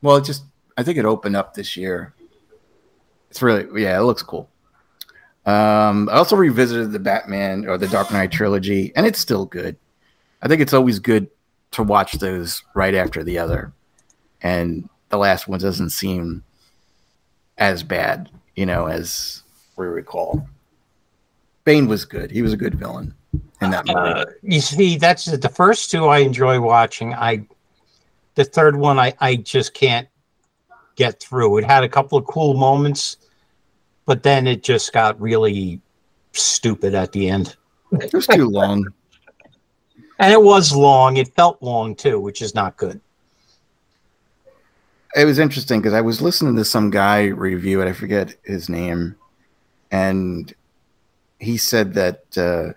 Well, 0.01 0.17
it 0.17 0.25
just 0.25 0.44
I 0.77 0.84
think 0.84 0.98
it 0.98 1.05
opened 1.05 1.36
up 1.36 1.53
this 1.53 1.75
year. 1.75 2.13
It's 3.32 3.41
really 3.41 3.82
yeah, 3.82 3.98
it 3.98 4.03
looks 4.03 4.22
cool. 4.22 4.50
Um, 5.46 6.10
I 6.10 6.13
also 6.13 6.36
revisited 6.36 6.91
the 6.91 7.00
Batman 7.00 7.67
or 7.67 7.77
the 7.77 7.88
Dark 7.88 8.12
Knight 8.12 8.32
trilogy, 8.32 8.91
and 8.96 9.05
it's 9.05 9.20
still 9.20 9.46
good. 9.46 9.77
I 10.41 10.48
think 10.48 10.62
it's 10.62 10.74
always 10.74 11.00
good 11.00 11.29
to 11.72 11.84
watch 11.84 12.13
those 12.13 12.63
right 12.74 12.96
after 12.96 13.24
the 13.24 13.38
other, 13.39 13.72
and 14.41 14.89
the 15.10 15.17
last 15.17 15.48
one 15.48 15.60
doesn't 15.60 15.91
seem 15.91 16.44
as 17.58 17.84
bad, 17.84 18.29
you 18.55 18.65
know, 18.65 18.88
as 18.88 19.44
we 19.77 19.86
recall. 19.86 20.48
Bane 21.63 21.88
was 21.88 22.05
good. 22.05 22.32
He 22.32 22.41
was 22.41 22.53
a 22.53 22.58
good 22.58 22.75
villain 22.75 23.13
in 23.62 23.71
that 23.71 23.85
movie. 23.85 24.00
uh, 24.00 24.25
you 24.41 24.59
see, 24.59 24.97
that's 24.97 25.25
the 25.25 25.50
first 25.50 25.91
two 25.91 26.05
I 26.05 26.19
enjoy 26.19 26.59
watching. 26.59 27.13
I 27.13 27.47
the 28.35 28.43
third 28.43 28.75
one 28.75 29.00
I 29.00 29.13
I 29.19 29.38
just 29.38 29.74
can't 29.74 30.07
get 30.95 31.19
through. 31.19 31.57
It 31.57 31.65
had 31.65 31.83
a 31.83 31.89
couple 31.89 32.17
of 32.17 32.25
cool 32.25 32.53
moments, 32.53 33.17
but 34.05 34.24
then 34.24 34.47
it 34.47 34.63
just 34.63 34.93
got 34.93 35.19
really 35.19 35.81
stupid 36.33 36.93
at 36.95 37.12
the 37.12 37.29
end. 37.29 37.55
it 37.91 38.13
was 38.13 38.27
too 38.27 38.50
long. 38.50 38.85
And 40.17 40.31
it 40.31 40.41
was 40.41 40.74
long. 40.74 41.17
It 41.17 41.35
felt 41.35 41.62
long 41.62 41.93
too, 41.93 42.21
which 42.21 42.41
is 42.41 42.55
not 42.55 42.77
good. 42.77 43.01
it 45.13 45.25
was 45.25 45.39
interesting 45.39 45.81
because 45.81 45.93
I 45.93 46.00
was 46.00 46.21
listening 46.21 46.55
to 46.55 46.63
some 46.63 46.89
guy 46.89 47.25
review 47.25 47.81
it. 47.81 47.89
I 47.89 47.91
forget 47.91 48.33
his 48.43 48.69
name, 48.69 49.17
and 49.91 50.53
he 51.39 51.57
said 51.57 51.93
that 51.95 52.38
uh, 52.38 52.74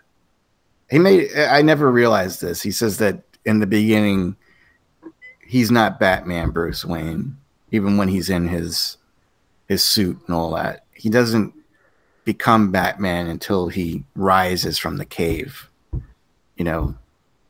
he 0.91 0.99
made. 0.99 1.37
I 1.37 1.63
never 1.63 1.91
realized 1.91 2.41
this. 2.41 2.63
He 2.63 2.71
says 2.71 2.99
that 2.99 3.23
in 3.45 3.61
the 3.61 3.67
beginning, 3.67 4.37
he's 5.47 5.71
not 5.71 6.01
Batman, 6.01 6.51
Bruce 6.51 6.85
Wayne, 6.85 7.37
even 7.71 7.97
when 7.97 8.09
he's 8.09 8.31
in 8.31 8.49
his 8.49 8.97
his 9.67 9.85
suit 9.85 10.19
and 10.27 10.35
all 10.35 10.55
that. 10.55 10.85
He 10.93 11.09
doesn't 11.09 11.55
become 12.25 12.71
Batman 12.71 13.27
until 13.29 13.69
he 13.69 14.05
rises 14.15 14.79
from 14.79 14.97
the 14.97 15.05
cave. 15.05 15.69
You 16.57 16.65
know 16.65 16.95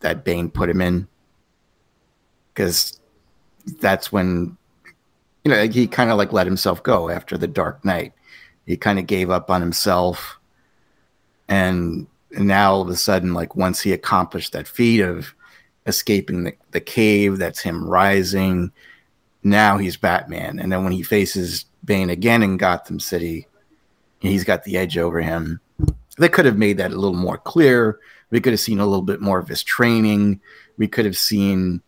that 0.01 0.25
Bane 0.25 0.51
put 0.51 0.71
him 0.71 0.81
in 0.81 1.09
because 2.53 3.01
that's 3.81 4.13
when 4.13 4.57
you 5.49 5.55
know, 5.55 5.67
he 5.67 5.87
kind 5.87 6.11
of 6.11 6.19
like 6.19 6.33
let 6.33 6.47
himself 6.47 6.83
go 6.83 7.09
after 7.09 7.39
the 7.39 7.47
Dark 7.47 7.83
Knight. 7.83 8.13
He 8.67 8.77
kind 8.77 8.99
of 8.99 9.07
gave 9.07 9.31
up 9.31 9.51
on 9.51 9.63
himself, 9.63 10.39
and, 11.49 12.07
and 12.37 12.47
now 12.47 12.73
all 12.73 12.83
of 12.83 12.89
a 12.89 12.97
sudden, 12.97 13.35
like 13.35 13.57
once 13.57 13.81
he 13.81 13.93
accomplished 13.93 14.53
that 14.53 14.69
feat 14.69 15.01
of 15.01 15.35
escaping 15.87 16.45
the, 16.45 16.53
the 16.73 16.81
cave, 16.81 17.39
that's 17.39 17.61
him 17.61 17.89
rising. 17.89 18.71
Now 19.43 19.79
he's 19.79 19.97
Batman, 19.97 20.59
and 20.59 20.71
then 20.71 20.85
when 20.85 20.93
he 20.93 21.03
faces 21.03 21.65
Bane 21.85 22.11
again 22.11 22.43
in 22.43 22.57
Gotham 22.57 23.01
City, 23.01 23.47
he's 24.21 24.45
got 24.45 24.65
the 24.65 24.77
edge 24.77 24.99
over 24.99 25.21
him. 25.21 25.61
They 26.19 26.29
could 26.29 26.45
have 26.45 26.59
made 26.59 26.79
that 26.79 26.91
a 26.91 26.97
little 26.97 27.17
more 27.17 27.39
clear. 27.39 28.01
We 28.31 28.41
could 28.41 28.53
have 28.53 28.61
seen 28.61 28.81
a 28.81 28.87
little 28.87 29.03
bit 29.03 29.21
more 29.21 29.39
of 29.39 29.49
his 29.49 29.63
training. 29.63 30.41
We 30.77 30.89
could 30.89 31.05
have 31.05 31.17
seen. 31.17 31.81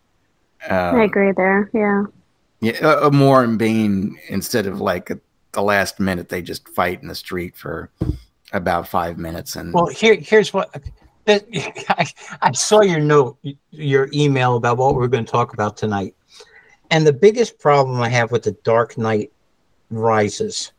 Uh, 0.69 0.93
I 0.95 1.05
agree 1.05 1.33
there. 1.33 1.71
Yeah. 1.75 2.05
yeah, 2.61 2.79
a, 2.81 3.09
a 3.09 3.11
more 3.11 3.43
in 3.45 3.57
Bane 3.57 4.19
instead 4.29 4.67
of 4.67 4.81
like 4.81 5.11
at 5.11 5.19
the 5.53 5.63
last 5.63 5.99
minute 5.99 6.29
they 6.29 6.43
just 6.43 6.69
fight 6.69 7.03
in 7.03 7.09
the 7.09 7.15
street 7.15 7.57
for 7.57 7.91
about 8.53 8.89
five 8.89 9.19
minutes 9.19 9.57
and 9.57 9.73
Well, 9.73 9.87
here 9.87 10.15
here's 10.15 10.53
what 10.53 10.71
I, 11.29 12.07
I 12.43 12.53
saw 12.53 12.81
your 12.83 13.01
note, 13.01 13.39
your 13.71 14.09
email 14.13 14.57
about 14.57 14.79
what 14.79 14.95
we're 14.95 15.09
going 15.09 15.25
to 15.25 15.31
talk 15.31 15.53
about 15.53 15.77
tonight. 15.77 16.15
And 16.91 17.07
the 17.07 17.13
biggest 17.13 17.59
problem 17.59 18.01
I 18.01 18.09
have 18.09 18.33
with 18.33 18.43
the 18.43 18.53
Dark 18.65 18.99
Knight 18.99 19.31
Rises 19.91 20.73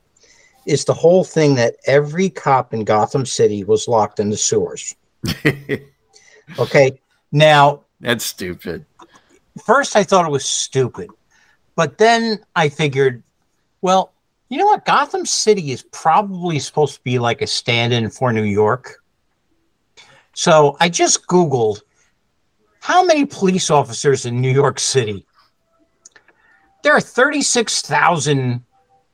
is 0.66 0.86
the 0.86 0.94
whole 0.94 1.24
thing 1.24 1.56
that 1.56 1.75
every 1.86 2.30
cop 2.30 2.74
in 2.74 2.84
Gotham 2.84 3.25
City 3.25 3.63
was 3.63 3.88
locked 3.88 4.20
in 4.20 4.30
the 4.30 4.38
sewers. 4.38 4.96
Okay. 6.60 7.00
Now, 7.32 7.82
that's 8.00 8.25
stupid. 8.25 8.86
first 9.63 9.96
I 9.96 10.04
thought 10.04 10.25
it 10.25 10.32
was 10.32 10.46
stupid, 10.46 11.10
but 11.75 11.98
then 11.98 12.44
I 12.56 12.70
figured, 12.70 13.24
well, 13.82 14.11
you 14.51 14.58
know 14.58 14.65
what? 14.65 14.84
Gotham 14.84 15.25
City 15.25 15.72
is 15.72 15.84
probably 15.93 16.60
supposed 16.60 16.96
to 16.96 17.01
be 17.03 17.17
like 17.20 17.41
a 17.41 17.48
stand 17.48 17.93
in 17.93 18.10
for 18.10 18.34
New 18.34 18.43
York. 18.43 19.01
So 20.34 20.75
I 20.81 20.89
just 20.89 21.25
Googled 21.27 21.81
how 22.81 23.05
many 23.05 23.25
police 23.25 23.70
officers 23.70 24.25
in 24.25 24.41
New 24.41 24.51
York 24.51 24.77
City. 24.77 25.25
There 26.84 26.93
are 26.93 27.00
36,000 27.00 28.62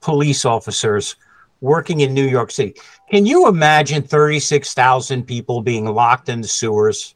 police 0.01 0.43
officers 0.43 1.15
working 1.61 1.99
in 1.99 2.15
New 2.15 2.27
York 2.27 2.49
City. 2.49 2.73
Can 3.11 3.27
you 3.27 3.47
imagine 3.47 4.01
36,000 4.01 5.23
people 5.23 5.61
being 5.61 5.85
locked 5.85 6.29
in 6.29 6.41
the 6.41 6.47
sewers? 6.47 7.13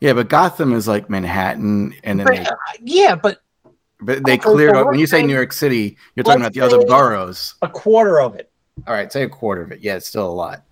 Yeah, 0.00 0.12
but 0.12 0.28
Gotham 0.28 0.72
is 0.72 0.86
like 0.86 1.10
Manhattan, 1.10 1.92
and 2.04 2.20
then 2.20 2.26
But, 2.26 2.36
they, 2.36 2.42
uh, 2.42 2.54
yeah, 2.84 3.16
but 3.16 3.42
but 4.00 4.24
they 4.24 4.34
okay, 4.34 4.38
cleared 4.38 4.74
so 4.74 4.78
out. 4.80 4.86
When 4.86 4.98
you 4.98 5.06
say 5.06 5.22
New 5.22 5.34
York 5.34 5.52
City, 5.52 5.96
you're 6.14 6.24
talking 6.24 6.40
about 6.42 6.52
the 6.54 6.60
other 6.60 6.84
boroughs. 6.86 7.54
a 7.62 7.68
quarter 7.68 8.20
of 8.20 8.34
it. 8.36 8.50
All 8.86 8.94
right, 8.94 9.12
say 9.12 9.22
a 9.24 9.28
quarter 9.28 9.62
of 9.62 9.72
it. 9.72 9.80
Yeah, 9.80 9.96
it's 9.96 10.06
still 10.08 10.28
a 10.28 10.30
lot. 10.32 10.62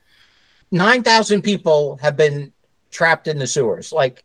9,000 0.71 1.43
people 1.43 1.99
have 2.03 2.17
been 2.17 2.53
trapped 2.91 3.27
in 3.29 3.39
the 3.39 3.47
sewers. 3.47 3.93
Like, 3.93 4.25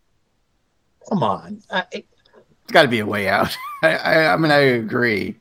come 1.09 1.23
on. 1.23 1.61
I, 1.71 1.85
it- 1.91 2.05
It's 2.63 2.71
got 2.71 2.83
to 2.83 2.87
be 2.87 2.99
a 2.99 3.05
way 3.05 3.27
out. 3.27 3.55
I, 3.83 3.95
I, 3.95 4.33
I 4.33 4.37
mean, 4.37 4.51
I 4.51 4.57
agree. 4.59 5.35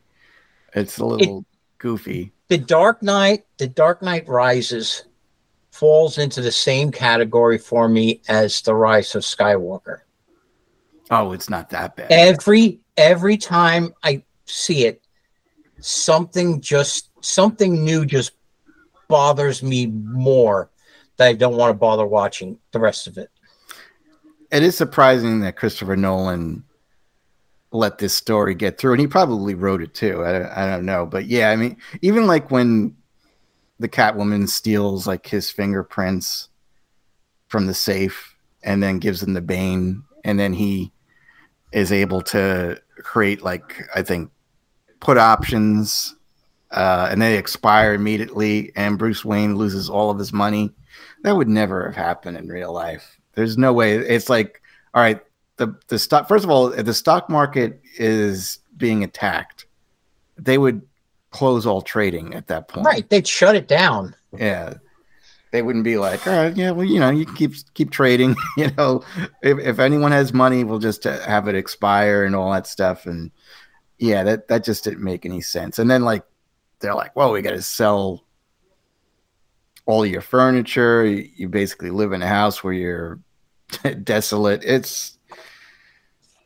It's 0.75 0.99
a 0.99 1.05
little 1.05 1.45
goofy. 1.79 2.33
the 2.49 2.59
Dark 2.59 3.03
Knight, 3.03 3.45
the 3.59 3.67
Dark 3.67 4.03
Knight 4.03 4.27
Rises 4.29 5.05
falls 5.71 6.19
into 6.19 6.41
the 6.41 6.53
same 6.53 6.91
category 6.93 7.59
for 7.59 7.89
me 7.89 8.21
as 8.29 8.61
the 8.63 8.75
Rise 8.75 9.15
of 9.15 9.23
Skywalker. 9.23 10.01
Oh, 11.11 11.33
it's 11.33 11.51
not 11.51 11.71
that 11.71 11.97
bad. 11.97 12.11
Every 12.13 12.81
every 12.97 13.37
time 13.37 13.93
I 14.03 14.23
see 14.47 14.85
it, 14.87 15.03
something 15.81 16.61
just 16.61 17.11
something 17.21 17.85
new 17.85 18.05
just 18.07 18.33
bothers 19.09 19.63
me 19.63 19.87
more 19.87 20.71
that 21.17 21.27
I 21.29 21.33
don't 21.33 21.57
want 21.57 21.71
to 21.71 21.75
bother 21.75 22.07
watching 22.07 22.59
the 22.73 22.79
rest 22.79 23.07
of 23.07 23.19
it. 23.19 23.29
it 24.53 24.63
is 24.63 24.77
surprising 24.77 25.41
that 25.41 25.57
Christopher 25.57 25.97
Nolan 25.97 26.65
let 27.73 27.99
this 27.99 28.15
story 28.15 28.55
get 28.55 28.79
through, 28.79 28.93
and 28.93 29.01
he 29.01 29.07
probably 29.07 29.55
wrote 29.55 29.83
it 29.83 29.95
too. 29.95 30.25
I, 30.25 30.33
don't- 30.33 30.51
I 30.51 30.67
don't 30.69 30.85
know, 30.85 31.07
but 31.07 31.27
yeah, 31.27 31.51
I 31.51 31.57
mean, 31.57 31.77
even 32.03 32.27
like 32.27 32.51
when 32.51 32.97
the 33.79 33.89
Catwoman 33.89 34.49
steals 34.49 35.07
like 35.07 35.27
his 35.27 35.51
fingerprints 35.51 36.49
from 37.49 37.67
the 37.67 37.75
safe 37.75 38.35
and 38.63 38.83
then 38.83 38.99
gives 38.99 39.21
them 39.21 39.35
the 39.35 39.41
Bane, 39.41 40.03
and 40.25 40.39
then 40.39 40.53
he 40.53 40.93
is 41.73 41.93
able 41.93 42.23
to 42.23 42.81
create 42.99 43.43
like 43.43 43.83
I 43.95 44.03
think 44.03 44.31
put 45.01 45.19
options, 45.19 46.15
uh, 46.71 47.09
and 47.11 47.21
they 47.21 47.39
expire 47.39 47.95
immediately, 47.95 48.73
and 48.77 48.99
Bruce 48.99 49.25
Wayne 49.25 49.57
loses 49.57 49.89
all 49.89 50.11
of 50.11 50.19
his 50.19 50.33
money. 50.33 50.73
That 51.23 51.37
would 51.37 51.49
never 51.49 51.87
have 51.87 51.97
happened 51.97 52.37
in 52.37 52.49
real 52.49 52.73
life. 52.73 53.19
There's 53.35 53.57
no 53.57 53.73
way. 53.73 53.97
It's 53.97 54.29
like, 54.29 54.61
all 54.95 55.03
right, 55.03 55.21
the 55.57 55.75
the 55.89 55.99
stock. 55.99 56.29
First 56.29 56.45
of 56.45 56.51
all, 56.51 56.69
if 56.69 56.87
the 56.87 56.95
stock 56.95 57.29
market 57.29 57.81
is 57.99 58.59
being 58.77 59.05
attacked, 59.05 59.67
they 60.37 60.59
would 60.59 60.83
close 61.31 61.67
all 61.67 61.83
trading 61.83 62.35
at 62.35 62.49
that 62.49 62.69
point. 62.69 62.87
Right. 62.87 63.09
They'd 63.09 63.27
shut 63.27 63.55
it 63.55 63.69
down. 63.69 64.15
Yeah. 64.37 64.75
They 65.51 65.63
wouldn't 65.63 65.85
be 65.85 65.99
like, 65.99 66.27
all 66.27 66.37
right, 66.37 66.57
yeah, 66.57 66.71
well, 66.71 66.87
you 66.87 67.01
know, 67.01 67.11
you 67.11 67.27
can 67.27 67.35
keep 67.35 67.55
keep 67.75 67.91
trading. 67.91 68.37
you 68.57 68.71
know, 68.77 69.03
if, 69.43 69.59
if 69.59 69.79
anyone 69.79 70.13
has 70.13 70.33
money, 70.33 70.65
we'll 70.65 70.79
just 70.79 71.07
uh, 71.07 71.21
have 71.21 71.49
it 71.49 71.55
expire 71.55 72.25
and 72.25 72.37
all 72.37 72.53
that 72.53 72.67
stuff. 72.67 73.07
And 73.07 73.31
yeah, 73.99 74.23
that 74.25 74.49
that 74.49 74.65
just 74.65 74.85
didn't 74.85 75.03
make 75.03 75.27
any 75.27 75.41
sense. 75.41 75.79
And 75.79 75.91
then 75.91 76.03
like 76.03 76.25
they're 76.79 76.95
like, 76.95 77.15
well, 77.17 77.33
we 77.33 77.43
got 77.43 77.51
to 77.51 77.63
sell 77.63 78.25
all 79.87 80.07
your 80.07 80.21
furniture. 80.21 81.05
You, 81.05 81.29
you 81.35 81.49
basically 81.49 81.91
live 81.91 82.13
in 82.13 82.23
a 82.23 82.29
house 82.29 82.63
where 82.63 82.73
you're 82.73 83.21
desolate. 84.05 84.63
It's 84.65 85.19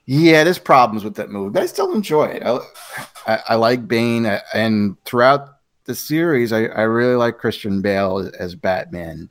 yeah, 0.06 0.44
there's 0.44 0.58
problems 0.58 1.02
with 1.04 1.14
that 1.14 1.30
movie, 1.30 1.52
but 1.52 1.62
I 1.62 1.66
still 1.66 1.94
enjoy 1.94 2.26
it. 2.26 2.42
I, 2.42 2.58
I, 3.26 3.42
I 3.50 3.54
like 3.54 3.88
Bane, 3.88 4.26
and 4.52 5.02
throughout 5.04 5.53
the 5.84 5.94
series, 5.94 6.52
I, 6.52 6.64
I 6.64 6.82
really 6.82 7.16
like 7.16 7.38
Christian 7.38 7.82
Bale 7.82 8.30
as, 8.38 8.54
Batman. 8.54 9.28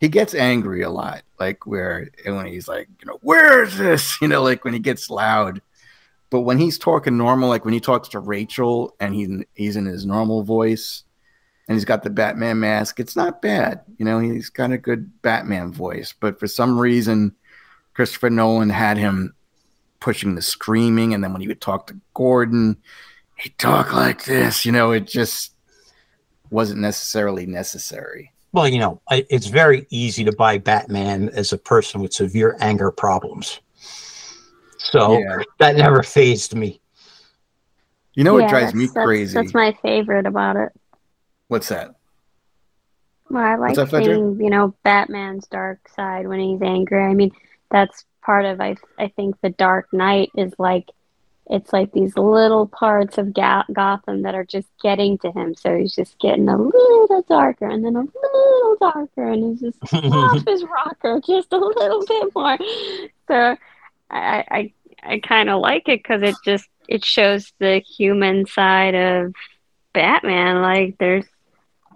He 0.00 0.08
gets 0.08 0.34
angry 0.34 0.82
a 0.82 0.90
lot, 0.90 1.22
like 1.38 1.66
where 1.66 2.10
when 2.24 2.46
he's 2.46 2.68
like, 2.68 2.88
you 3.00 3.06
know, 3.06 3.18
where 3.22 3.62
is 3.62 3.78
this? 3.78 4.18
You 4.22 4.28
know, 4.28 4.42
like 4.42 4.64
when 4.64 4.74
he 4.74 4.80
gets 4.80 5.08
loud. 5.08 5.62
But 6.30 6.40
when 6.40 6.58
he's 6.58 6.78
talking 6.78 7.16
normal, 7.16 7.48
like 7.48 7.64
when 7.64 7.74
he 7.74 7.80
talks 7.80 8.08
to 8.08 8.18
Rachel 8.18 8.94
and 8.98 9.14
he, 9.14 9.44
he's 9.54 9.76
in 9.76 9.86
his 9.86 10.04
normal 10.04 10.42
voice 10.42 11.04
and 11.68 11.76
he's 11.76 11.84
got 11.84 12.02
the 12.02 12.10
Batman 12.10 12.58
mask, 12.58 12.98
it's 12.98 13.14
not 13.14 13.40
bad. 13.40 13.82
You 13.98 14.04
know, 14.04 14.18
he's 14.18 14.50
got 14.50 14.72
a 14.72 14.78
good 14.78 15.22
Batman 15.22 15.72
voice. 15.72 16.12
But 16.18 16.40
for 16.40 16.48
some 16.48 16.78
reason, 16.78 17.34
Christopher 17.94 18.30
Nolan 18.30 18.70
had 18.70 18.98
him 18.98 19.34
pushing 20.00 20.34
the 20.34 20.42
screaming. 20.42 21.14
And 21.14 21.22
then 21.22 21.32
when 21.32 21.40
he 21.40 21.48
would 21.48 21.60
talk 21.60 21.86
to 21.86 22.00
Gordon, 22.14 22.78
he'd 23.36 23.56
talk 23.58 23.92
like 23.94 24.24
this. 24.24 24.66
You 24.66 24.72
know, 24.72 24.90
it 24.90 25.06
just 25.06 25.53
wasn't 26.54 26.80
necessarily 26.80 27.44
necessary. 27.44 28.32
Well, 28.52 28.68
you 28.68 28.78
know, 28.78 29.02
it's 29.10 29.48
very 29.48 29.86
easy 29.90 30.22
to 30.24 30.32
buy 30.32 30.58
Batman 30.58 31.28
as 31.30 31.52
a 31.52 31.58
person 31.58 32.00
with 32.00 32.14
severe 32.14 32.56
anger 32.60 32.92
problems. 32.92 33.60
So 34.78 35.18
yeah. 35.18 35.38
that 35.58 35.76
never 35.76 36.04
phased 36.04 36.54
me. 36.54 36.80
You 38.14 38.22
know 38.22 38.34
what 38.34 38.48
drives 38.48 38.74
me 38.74 38.86
crazy? 38.86 39.34
That's, 39.34 39.52
my 39.52 39.76
favorite 39.82 40.26
about 40.26 40.56
it. 40.56 40.70
What's 41.48 41.68
that? 41.68 41.96
Well, 43.28 43.42
I 43.42 43.56
like 43.56 43.74
that, 43.74 43.90
seeing, 43.90 44.40
you 44.40 44.50
know, 44.50 44.74
Batman's 44.84 45.48
dark 45.48 45.88
side 45.88 46.28
when 46.28 46.38
he's 46.38 46.62
angry. 46.62 47.02
I 47.02 47.14
mean, 47.14 47.32
that's 47.72 48.04
part 48.22 48.44
of 48.44 48.60
I 48.60 48.76
I 48.98 49.08
think 49.08 49.40
the 49.40 49.50
Dark 49.50 49.92
Knight 49.92 50.30
is 50.36 50.52
like 50.58 50.88
it's 51.50 51.72
like 51.72 51.92
these 51.92 52.16
little 52.16 52.66
parts 52.66 53.18
of 53.18 53.34
Ga- 53.34 53.66
Gotham 53.72 54.22
that 54.22 54.34
are 54.34 54.44
just 54.44 54.68
getting 54.82 55.18
to 55.18 55.30
him. 55.30 55.54
So 55.54 55.76
he's 55.76 55.94
just 55.94 56.18
getting 56.18 56.48
a 56.48 56.56
little 56.56 57.24
darker 57.28 57.68
and 57.68 57.84
then 57.84 57.96
a 57.96 58.00
little 58.00 58.76
darker, 58.80 59.28
and 59.28 59.44
he's 59.44 59.60
just 59.60 59.94
off 59.94 60.46
his 60.46 60.64
rocker 60.64 61.20
just 61.26 61.52
a 61.52 61.58
little 61.58 62.04
bit 62.06 62.34
more. 62.34 62.58
So 63.28 63.56
I 64.10 64.44
I, 64.50 64.72
I 65.02 65.18
kind 65.18 65.50
of 65.50 65.60
like 65.60 65.88
it 65.88 66.02
because 66.02 66.22
it 66.22 66.36
just 66.44 66.68
it 66.88 67.04
shows 67.04 67.52
the 67.58 67.80
human 67.80 68.46
side 68.46 68.94
of 68.94 69.34
Batman. 69.92 70.62
Like 70.62 70.96
there's, 70.98 71.26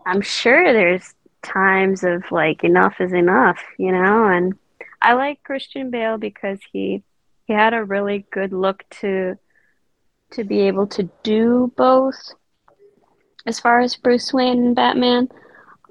I'm 0.06 0.22
sure 0.22 0.72
there's 0.72 1.14
times 1.42 2.04
of 2.04 2.30
like 2.30 2.64
enough 2.64 3.00
is 3.00 3.12
enough, 3.12 3.58
you 3.78 3.92
know, 3.92 4.26
and 4.28 4.54
I 5.00 5.14
like 5.14 5.42
Christian 5.42 5.90
Bale 5.90 6.18
because 6.18 6.58
he 6.72 7.02
he 7.48 7.54
had 7.54 7.72
a 7.72 7.82
really 7.82 8.26
good 8.30 8.52
look 8.52 8.84
to 9.00 9.36
to 10.32 10.44
be 10.44 10.60
able 10.60 10.86
to 10.86 11.08
do 11.22 11.72
both. 11.76 12.34
As 13.46 13.58
far 13.58 13.80
as 13.80 13.96
Bruce 13.96 14.30
Wayne 14.34 14.58
and 14.58 14.76
Batman, 14.76 15.28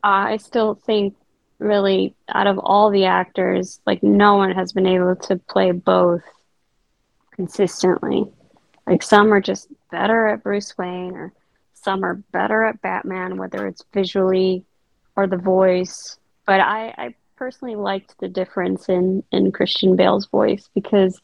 uh, 0.04 0.30
I 0.30 0.38
still 0.38 0.76
think 0.76 1.16
really 1.58 2.16
out 2.30 2.46
of 2.46 2.60
all 2.60 2.92
the 2.92 3.06
actors, 3.06 3.82
like 3.88 4.04
no 4.04 4.36
one 4.36 4.52
has 4.52 4.74
been 4.74 4.86
able 4.86 5.16
to 5.16 5.38
play 5.38 5.72
both 5.72 6.22
consistently. 7.32 8.26
Like 8.86 9.02
some 9.02 9.34
are 9.34 9.42
just 9.42 9.68
better 9.90 10.28
at 10.28 10.44
Bruce 10.44 10.78
Wayne, 10.78 11.16
or 11.16 11.34
some 11.74 12.06
are 12.06 12.22
better 12.32 12.64
at 12.66 12.84
Batman, 12.84 13.38
whether 13.38 13.66
it's 13.66 13.84
visually 13.92 14.64
or 15.16 15.26
the 15.26 15.38
voice. 15.38 16.20
But 16.46 16.60
I, 16.60 16.94
I 16.96 17.16
personally 17.36 17.76
liked 17.76 18.14
the 18.20 18.28
difference 18.28 18.90
in 18.90 19.24
in 19.32 19.52
Christian 19.52 19.96
Bale's 19.96 20.28
voice 20.28 20.70
because 20.76 21.20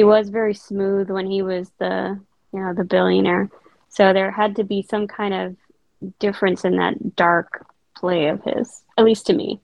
he 0.00 0.04
was 0.04 0.30
very 0.30 0.54
smooth 0.54 1.10
when 1.10 1.26
he 1.26 1.42
was 1.42 1.70
the 1.78 2.18
you 2.54 2.58
know 2.58 2.72
the 2.72 2.84
billionaire. 2.84 3.50
So 3.90 4.14
there 4.14 4.30
had 4.30 4.56
to 4.56 4.64
be 4.64 4.80
some 4.80 5.06
kind 5.06 5.34
of 5.34 5.56
difference 6.18 6.64
in 6.64 6.78
that 6.78 7.16
dark 7.16 7.66
play 7.94 8.28
of 8.28 8.42
his, 8.42 8.82
at 8.96 9.04
least 9.04 9.26
to 9.26 9.34
me. 9.34 9.60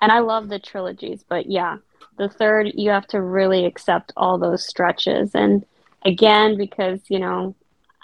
And 0.00 0.12
I 0.12 0.20
love 0.20 0.48
the 0.48 0.60
trilogies, 0.60 1.24
but 1.28 1.50
yeah, 1.50 1.78
the 2.16 2.28
third 2.28 2.70
you 2.74 2.90
have 2.90 3.08
to 3.08 3.20
really 3.20 3.64
accept 3.64 4.12
all 4.16 4.38
those 4.38 4.64
stretches. 4.64 5.34
And 5.34 5.66
again, 6.04 6.56
because 6.56 7.00
you 7.08 7.18
know 7.18 7.56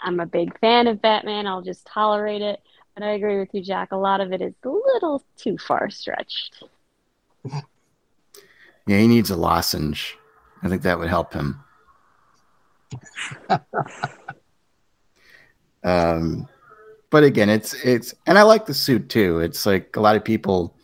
I'm 0.03 0.19
a 0.19 0.27
big 0.27 0.59
fan 0.59 0.89
of 0.89 1.01
Batman, 1.01 1.47
I'll 1.47 1.63
just 1.63 1.87
tolerate 1.87 2.43
it. 2.43 2.61
But 2.97 3.05
I 3.05 3.11
agree 3.11 3.39
with 3.39 3.55
you, 3.55 3.63
Jack. 3.63 3.93
A 3.93 3.97
lot 3.97 4.21
of 4.21 4.33
it 4.33 4.43
is 4.43 4.55
a 4.65 4.69
little 4.69 5.23
too 5.37 5.57
far 5.59 5.91
stretched. 5.91 6.65
Yeah, 8.89 9.01
he 9.01 9.07
needs 9.07 9.29
a 9.29 9.37
lozenge. 9.37 10.17
I 10.63 10.69
think 10.71 10.81
that 10.81 10.99
would 10.99 11.11
help 11.11 11.35
him. 11.35 11.63
um, 15.85 16.49
but 17.11 17.25
again, 17.25 17.49
it's 17.49 17.75
it's, 17.85 18.15
and 18.27 18.39
I 18.39 18.43
like 18.43 18.67
the 18.67 18.75
suit 18.75 19.09
too. 19.09 19.41
It's 19.41 19.67
like 19.67 19.97
a 19.97 20.01
lot 20.01 20.17
of 20.17 20.25
people 20.25 20.75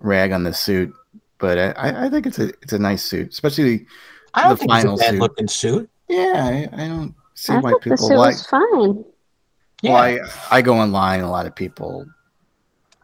rag 0.00 0.32
on 0.32 0.44
the 0.44 0.54
suit, 0.54 0.92
but 1.38 1.58
I, 1.58 2.06
I 2.06 2.10
think 2.10 2.26
it's 2.26 2.38
a 2.38 2.48
it's 2.62 2.72
a 2.72 2.78
nice 2.78 3.02
suit, 3.02 3.30
especially 3.30 3.86
I 4.34 4.42
don't 4.42 4.50
the 4.50 4.56
think 4.56 4.70
final 4.70 4.94
it's 4.94 5.02
a 5.02 5.04
bad 5.04 5.10
suit. 5.12 5.20
looking 5.20 5.48
suit. 5.48 5.90
Yeah, 6.08 6.68
I, 6.72 6.84
I 6.84 6.88
don't 6.88 7.14
see 7.34 7.52
I 7.52 7.60
why 7.60 7.72
people 7.80 7.96
the 7.96 7.96
suit 7.98 8.16
like. 8.16 8.34
Was 8.34 8.46
fine. 8.46 9.04
Yeah. 9.82 9.92
Well, 9.92 10.02
I, 10.02 10.56
I 10.58 10.62
go 10.62 10.74
online. 10.74 11.20
A 11.20 11.30
lot 11.30 11.46
of 11.46 11.54
people, 11.54 12.06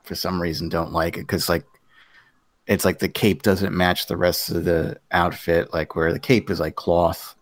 for 0.04 0.14
some 0.14 0.40
reason, 0.40 0.68
don't 0.68 0.92
like 0.92 1.16
it 1.16 1.20
because 1.20 1.48
like 1.48 1.64
it's 2.66 2.84
like 2.84 2.98
the 2.98 3.08
cape 3.08 3.42
doesn't 3.42 3.76
match 3.76 4.06
the 4.06 4.16
rest 4.16 4.50
of 4.50 4.64
the 4.64 4.98
outfit, 5.10 5.72
like 5.72 5.94
where 5.96 6.12
the 6.12 6.18
cape 6.18 6.50
is 6.50 6.60
like 6.60 6.76
cloth, 6.76 7.34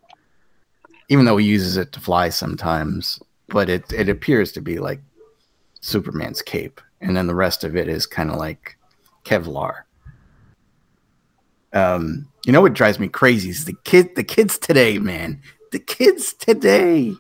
even 1.11 1.27
though 1.27 1.37
he 1.37 1.47
uses 1.47 1.77
it 1.77 1.93
to 1.93 2.01
fly 2.01 2.31
sometimes. 2.31 3.21
But 3.49 3.69
it 3.69 3.93
it 3.93 4.09
appears 4.09 4.53
to 4.53 4.63
be 4.63 4.79
like 4.79 5.01
Superman's 5.81 6.41
cape, 6.41 6.81
and 7.03 7.15
then 7.15 7.27
the 7.27 7.35
rest 7.35 7.63
of 7.65 7.77
it 7.77 7.89
is 7.89 8.07
kind 8.07 8.31
of 8.31 8.37
like 8.37 8.79
Kevlar. 9.25 9.83
Um, 11.75 12.27
you 12.47 12.53
know 12.53 12.63
what 12.63 12.73
drives 12.73 12.99
me 12.99 13.09
crazy 13.09 13.51
is 13.51 13.67
the 13.67 13.77
kid, 13.85 14.17
the 14.17 14.25
kids 14.25 14.59
today, 14.59 14.99
man. 14.99 15.43
The 15.73 15.79
kids 15.79 16.33
today, 16.33 17.15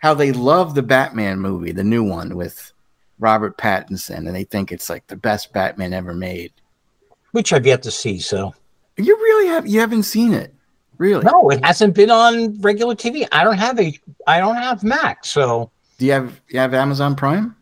how 0.00 0.14
they 0.14 0.32
love 0.32 0.74
the 0.74 0.82
Batman 0.82 1.38
movie, 1.38 1.72
the 1.72 1.84
new 1.84 2.02
one 2.02 2.34
with 2.36 2.72
Robert 3.18 3.56
Pattinson, 3.56 4.26
and 4.26 4.34
they 4.34 4.44
think 4.44 4.72
it's 4.72 4.90
like 4.90 5.06
the 5.06 5.16
best 5.16 5.52
Batman 5.52 5.94
ever 5.94 6.12
made 6.12 6.52
which 7.32 7.52
I've 7.52 7.66
yet 7.66 7.82
to 7.84 7.90
see. 7.90 8.18
So 8.18 8.54
you 8.96 9.16
really 9.16 9.48
have 9.48 9.66
you 9.66 9.80
haven't 9.80 10.04
seen 10.04 10.32
it, 10.32 10.54
really? 11.00 11.24
No, 11.24 11.50
it 11.50 11.64
hasn't 11.64 11.94
been 11.94 12.10
on 12.10 12.60
regular 12.60 12.94
TV. 12.94 13.26
I 13.32 13.42
don't 13.42 13.58
have 13.58 13.80
a 13.80 13.98
I 14.26 14.38
don't 14.38 14.54
have 14.54 14.84
Max. 14.84 15.30
So 15.30 15.72
do 15.98 16.06
you 16.06 16.12
have 16.12 16.40
you 16.48 16.60
have 16.60 16.74
Amazon 16.74 17.16
Prime? 17.16 17.56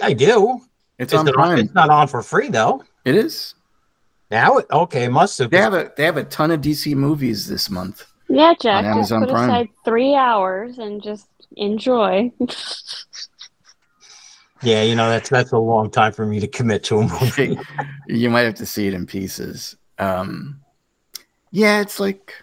I 0.00 0.12
do. 0.12 0.60
It's, 0.98 1.12
it's 1.12 1.14
on 1.14 1.26
Prime. 1.26 1.58
It's 1.58 1.74
not 1.74 1.88
on 1.88 2.08
for 2.08 2.22
free 2.22 2.50
though. 2.50 2.84
It 3.06 3.14
is. 3.14 3.54
Now, 4.30 4.60
okay, 4.72 5.06
must 5.06 5.38
have. 5.38 5.50
They 5.50 5.58
have 5.58 5.72
a 5.72 5.92
they 5.96 6.04
have 6.04 6.16
a 6.16 6.24
ton 6.24 6.50
of 6.50 6.60
DC 6.60 6.94
movies 6.94 7.48
this 7.48 7.70
month. 7.70 8.04
Yeah, 8.28 8.54
Jack. 8.60 8.84
just 8.96 9.12
put 9.12 9.28
Prime. 9.28 9.48
aside 9.48 9.68
three 9.84 10.16
hours 10.16 10.78
and 10.78 11.02
just 11.02 11.28
enjoy. 11.56 12.32
Yeah, 14.62 14.82
you 14.82 14.94
know 14.94 15.10
that's 15.10 15.28
that's 15.28 15.52
a 15.52 15.58
long 15.58 15.90
time 15.90 16.12
for 16.12 16.24
me 16.24 16.40
to 16.40 16.48
commit 16.48 16.82
to 16.84 16.98
a 16.98 17.02
movie. 17.06 17.58
you 18.08 18.30
might 18.30 18.42
have 18.42 18.54
to 18.54 18.66
see 18.66 18.86
it 18.86 18.94
in 18.94 19.06
pieces. 19.06 19.76
Um, 19.98 20.60
yeah, 21.50 21.80
it's 21.80 22.00
like 22.00 22.34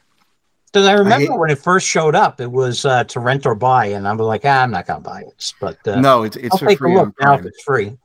because 0.67 0.87
I 0.87 0.93
remember 0.93 1.15
I 1.15 1.19
hate, 1.33 1.39
when 1.39 1.49
it 1.49 1.59
first 1.59 1.87
showed 1.87 2.15
up, 2.15 2.41
it 2.41 2.51
was 2.51 2.85
uh, 2.85 3.03
to 3.05 3.19
rent 3.19 3.45
or 3.45 3.55
buy, 3.55 3.87
and 3.87 4.07
I'm 4.07 4.17
like, 4.17 4.41
ah, 4.45 4.63
I'm 4.63 4.71
not 4.71 4.87
gonna 4.87 5.01
buy 5.01 5.21
it. 5.21 5.53
But 5.59 5.87
uh, 5.87 5.99
no, 5.99 6.23
it's 6.23 6.35
it's 6.35 6.53
I'll 6.53 6.67
take 6.67 6.79
free 6.79 6.95
a 6.95 6.99
look 6.99 7.13
now 7.19 7.35
if 7.35 7.45
it's 7.45 7.63
free. 7.63 7.97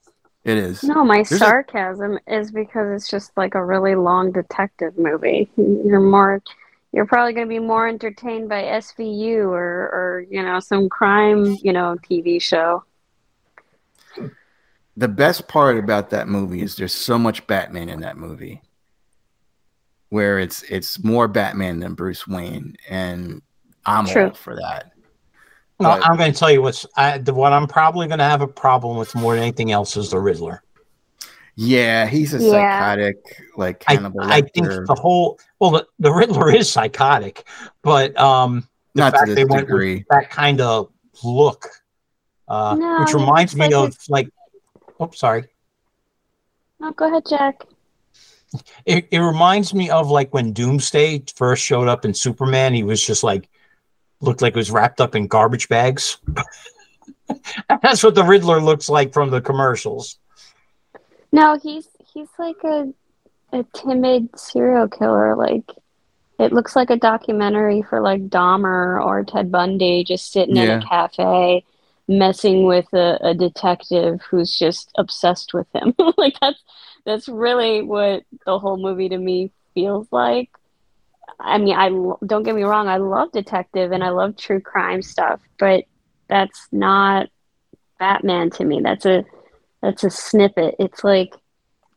It 0.44 0.56
is. 0.56 0.82
No, 0.84 1.04
my 1.04 1.22
There's 1.22 1.40
sarcasm 1.40 2.18
a- 2.26 2.34
is 2.38 2.50
because 2.50 2.94
it's 2.94 3.10
just 3.10 3.36
like 3.36 3.54
a 3.54 3.64
really 3.64 3.94
long 3.94 4.32
detective 4.32 4.96
movie. 4.96 5.50
You're 5.56 6.00
more, 6.00 6.42
you're 6.92 7.06
probably 7.06 7.34
going 7.34 7.46
to 7.46 7.50
be 7.50 7.58
more 7.58 7.86
entertained 7.86 8.48
by 8.48 8.62
SVU 8.62 9.44
or, 9.44 9.52
or 9.52 10.26
you 10.30 10.42
know, 10.42 10.60
some 10.60 10.88
crime, 10.88 11.58
you 11.62 11.72
know, 11.72 11.98
TV 12.08 12.40
show 12.40 12.84
the 14.98 15.08
best 15.08 15.46
part 15.46 15.78
about 15.78 16.10
that 16.10 16.26
movie 16.26 16.60
is 16.60 16.74
there's 16.74 16.92
so 16.92 17.16
much 17.16 17.46
Batman 17.46 17.88
in 17.88 18.00
that 18.00 18.16
movie, 18.16 18.60
where 20.10 20.38
it's 20.38 20.62
it's 20.64 21.02
more 21.02 21.28
Batman 21.28 21.80
than 21.80 21.94
Bruce 21.94 22.26
Wayne, 22.26 22.76
and 22.88 23.42
I'm 23.84 24.06
True. 24.06 24.26
all 24.26 24.34
for 24.34 24.56
that. 24.56 24.92
No, 25.80 25.90
but, 25.90 26.04
I'm 26.04 26.16
going 26.16 26.32
to 26.32 26.38
tell 26.38 26.50
you 26.50 26.60
what's 26.60 26.86
I, 26.96 27.18
the 27.18 27.32
what 27.32 27.52
I'm 27.52 27.66
probably 27.66 28.08
going 28.08 28.18
to 28.18 28.24
have 28.24 28.40
a 28.40 28.48
problem 28.48 28.96
with 28.96 29.14
more 29.14 29.34
than 29.34 29.42
anything 29.42 29.70
else 29.70 29.96
is 29.96 30.10
the 30.10 30.18
Riddler. 30.18 30.62
Yeah, 31.54 32.06
he's 32.06 32.34
a 32.34 32.38
yeah. 32.38 32.50
psychotic, 32.50 33.16
like 33.56 33.80
cannibal. 33.80 34.20
I, 34.22 34.36
I, 34.36 34.40
think 34.42 34.68
the 34.68 34.96
whole 34.98 35.38
well, 35.58 35.72
the, 35.72 35.86
the 35.98 36.12
Riddler 36.12 36.54
is 36.54 36.70
psychotic, 36.70 37.46
but 37.82 38.16
um, 38.18 38.68
the 38.94 39.02
Not 39.02 39.12
fact 39.12 39.26
they 39.28 39.34
degree. 39.34 39.56
went 39.56 39.68
with 39.68 40.04
that 40.10 40.30
kind 40.30 40.60
of 40.60 40.90
look, 41.24 41.66
uh, 42.48 42.76
no, 42.78 43.00
which 43.00 43.12
reminds 43.12 43.54
me 43.56 43.74
like 43.74 43.74
of 43.74 43.96
like, 44.08 44.28
oh, 45.00 45.10
sorry. 45.10 45.44
No, 46.80 46.92
go 46.92 47.08
ahead, 47.08 47.24
Jack. 47.28 47.64
It, 48.86 49.08
it 49.10 49.18
reminds 49.18 49.74
me 49.74 49.90
of 49.90 50.10
like 50.10 50.32
when 50.32 50.52
Doomsday 50.52 51.24
first 51.34 51.62
showed 51.64 51.88
up 51.88 52.04
in 52.04 52.14
Superman. 52.14 52.74
He 52.74 52.82
was 52.82 53.04
just 53.04 53.22
like 53.22 53.48
looked 54.20 54.42
like 54.42 54.54
it 54.54 54.56
was 54.56 54.70
wrapped 54.70 55.00
up 55.00 55.14
in 55.14 55.26
garbage 55.26 55.68
bags. 55.68 56.18
That's 57.82 58.02
what 58.02 58.14
the 58.14 58.24
Riddler 58.24 58.60
looks 58.60 58.88
like 58.88 59.12
from 59.12 59.30
the 59.30 59.40
commercials. 59.40 60.18
No, 61.30 61.58
he's 61.62 61.88
he's 62.12 62.28
like 62.38 62.62
a 62.64 62.92
a 63.52 63.64
timid 63.74 64.28
serial 64.38 64.88
killer. 64.88 65.36
Like 65.36 65.70
it 66.38 66.52
looks 66.52 66.74
like 66.74 66.90
a 66.90 66.96
documentary 66.96 67.82
for 67.82 68.00
like 68.00 68.28
Dahmer 68.28 69.04
or 69.04 69.24
Ted 69.24 69.52
Bundy, 69.52 70.04
just 70.04 70.32
sitting 70.32 70.56
yeah. 70.56 70.62
in 70.62 70.82
a 70.82 70.86
cafe 70.86 71.64
messing 72.08 72.64
with 72.64 72.86
a, 72.94 73.18
a 73.22 73.34
detective 73.34 74.20
who's 74.28 74.58
just 74.58 74.90
obsessed 74.96 75.52
with 75.52 75.66
him. 75.74 75.94
like 76.16 76.34
that's 76.40 76.62
that's 77.04 77.28
really 77.28 77.82
what 77.82 78.24
the 78.46 78.58
whole 78.58 78.78
movie 78.78 79.10
to 79.10 79.18
me 79.18 79.52
feels 79.74 80.08
like. 80.10 80.50
I 81.38 81.58
mean, 81.58 81.76
I 81.76 81.88
don't 82.26 82.42
get 82.42 82.54
me 82.54 82.64
wrong, 82.64 82.88
I 82.88 82.96
love 82.96 83.30
detective 83.32 83.92
and 83.92 84.02
I 84.02 84.08
love 84.08 84.36
true 84.36 84.60
crime 84.60 85.02
stuff, 85.02 85.40
but 85.58 85.84
that's 86.28 86.66
not 86.72 87.28
Batman 87.98 88.50
to 88.50 88.64
me. 88.64 88.80
That's 88.82 89.06
a 89.06 89.24
that's 89.82 90.04
a 90.04 90.10
snippet. 90.10 90.74
It's 90.78 91.04
like, 91.04 91.34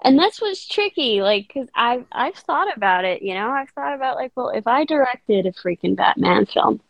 and 0.04 0.18
that's 0.20 0.42
what's 0.42 0.68
tricky. 0.68 1.22
Like, 1.22 1.52
cause 1.54 1.68
I've 1.76 2.06
I've 2.12 2.36
thought 2.36 2.76
about 2.76 3.06
it. 3.06 3.22
You 3.22 3.34
know, 3.34 3.50
I've 3.50 3.70
thought 3.70 3.96
about 3.96 4.18
like, 4.18 4.32
well, 4.36 4.50
if 4.50 4.68
I 4.68 4.86
directed 4.86 5.46
a 5.46 5.52
freaking 5.54 5.96
Batman 5.96 6.46
film, 6.46 6.82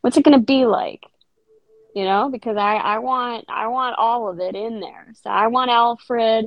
what's 0.00 0.16
it 0.16 0.24
gonna 0.24 0.38
be 0.40 0.66
like? 0.66 1.04
You 1.94 2.04
know, 2.04 2.28
because 2.30 2.56
I 2.56 2.76
I 2.76 2.98
want 2.98 3.46
I 3.48 3.66
want 3.68 3.96
all 3.98 4.28
of 4.28 4.38
it 4.38 4.54
in 4.54 4.80
there. 4.80 5.08
So 5.22 5.30
I 5.30 5.48
want 5.48 5.70
Alfred. 5.70 6.46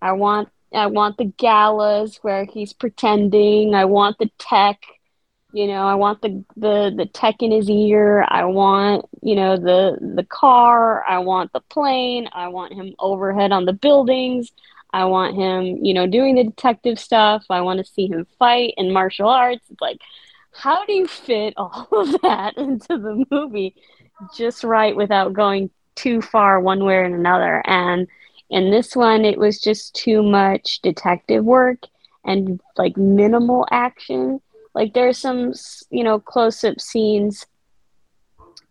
I 0.00 0.12
want 0.12 0.48
I 0.74 0.86
want 0.86 1.18
the 1.18 1.26
galas 1.26 2.18
where 2.22 2.44
he's 2.44 2.72
pretending. 2.72 3.74
I 3.74 3.84
want 3.84 4.18
the 4.18 4.30
tech 4.38 4.80
you 5.52 5.66
know 5.66 5.86
i 5.86 5.94
want 5.94 6.22
the 6.22 6.44
the 6.56 6.92
the 6.96 7.06
tech 7.06 7.36
in 7.40 7.52
his 7.52 7.68
ear. 7.68 8.24
I 8.28 8.44
want 8.44 9.04
you 9.22 9.34
know 9.36 9.56
the 9.56 9.98
the 10.16 10.24
car. 10.24 11.04
I 11.04 11.18
want 11.18 11.52
the 11.52 11.60
plane. 11.60 12.28
I 12.32 12.48
want 12.48 12.72
him 12.72 12.94
overhead 12.98 13.52
on 13.52 13.66
the 13.66 13.72
buildings. 13.72 14.50
I 14.92 15.04
want 15.04 15.36
him 15.36 15.84
you 15.84 15.94
know 15.94 16.06
doing 16.06 16.34
the 16.36 16.44
detective 16.44 16.98
stuff. 16.98 17.44
I 17.50 17.60
want 17.60 17.78
to 17.84 17.92
see 17.92 18.08
him 18.08 18.26
fight 18.38 18.74
in 18.76 18.92
martial 18.92 19.28
arts. 19.28 19.64
It's 19.70 19.80
like 19.80 20.00
how 20.52 20.84
do 20.86 20.92
you 20.92 21.06
fit 21.06 21.54
all 21.56 21.88
of 21.92 22.20
that 22.22 22.56
into 22.56 22.98
the 22.98 23.24
movie 23.30 23.74
just 24.36 24.64
right 24.64 24.96
without 24.96 25.32
going 25.32 25.70
too 25.94 26.20
far 26.22 26.60
one 26.60 26.84
way 26.84 26.94
or 26.94 27.04
another 27.04 27.62
and 27.66 28.06
in 28.50 28.70
this 28.70 28.96
one 28.96 29.24
it 29.24 29.38
was 29.38 29.60
just 29.60 29.94
too 29.94 30.22
much 30.22 30.80
detective 30.80 31.44
work 31.44 31.86
and 32.24 32.60
like 32.76 32.96
minimal 32.96 33.66
action 33.70 34.40
like 34.74 34.94
there's 34.94 35.18
some, 35.18 35.52
you 35.90 36.04
know, 36.04 36.18
close 36.18 36.64
up 36.64 36.80
scenes 36.80 37.46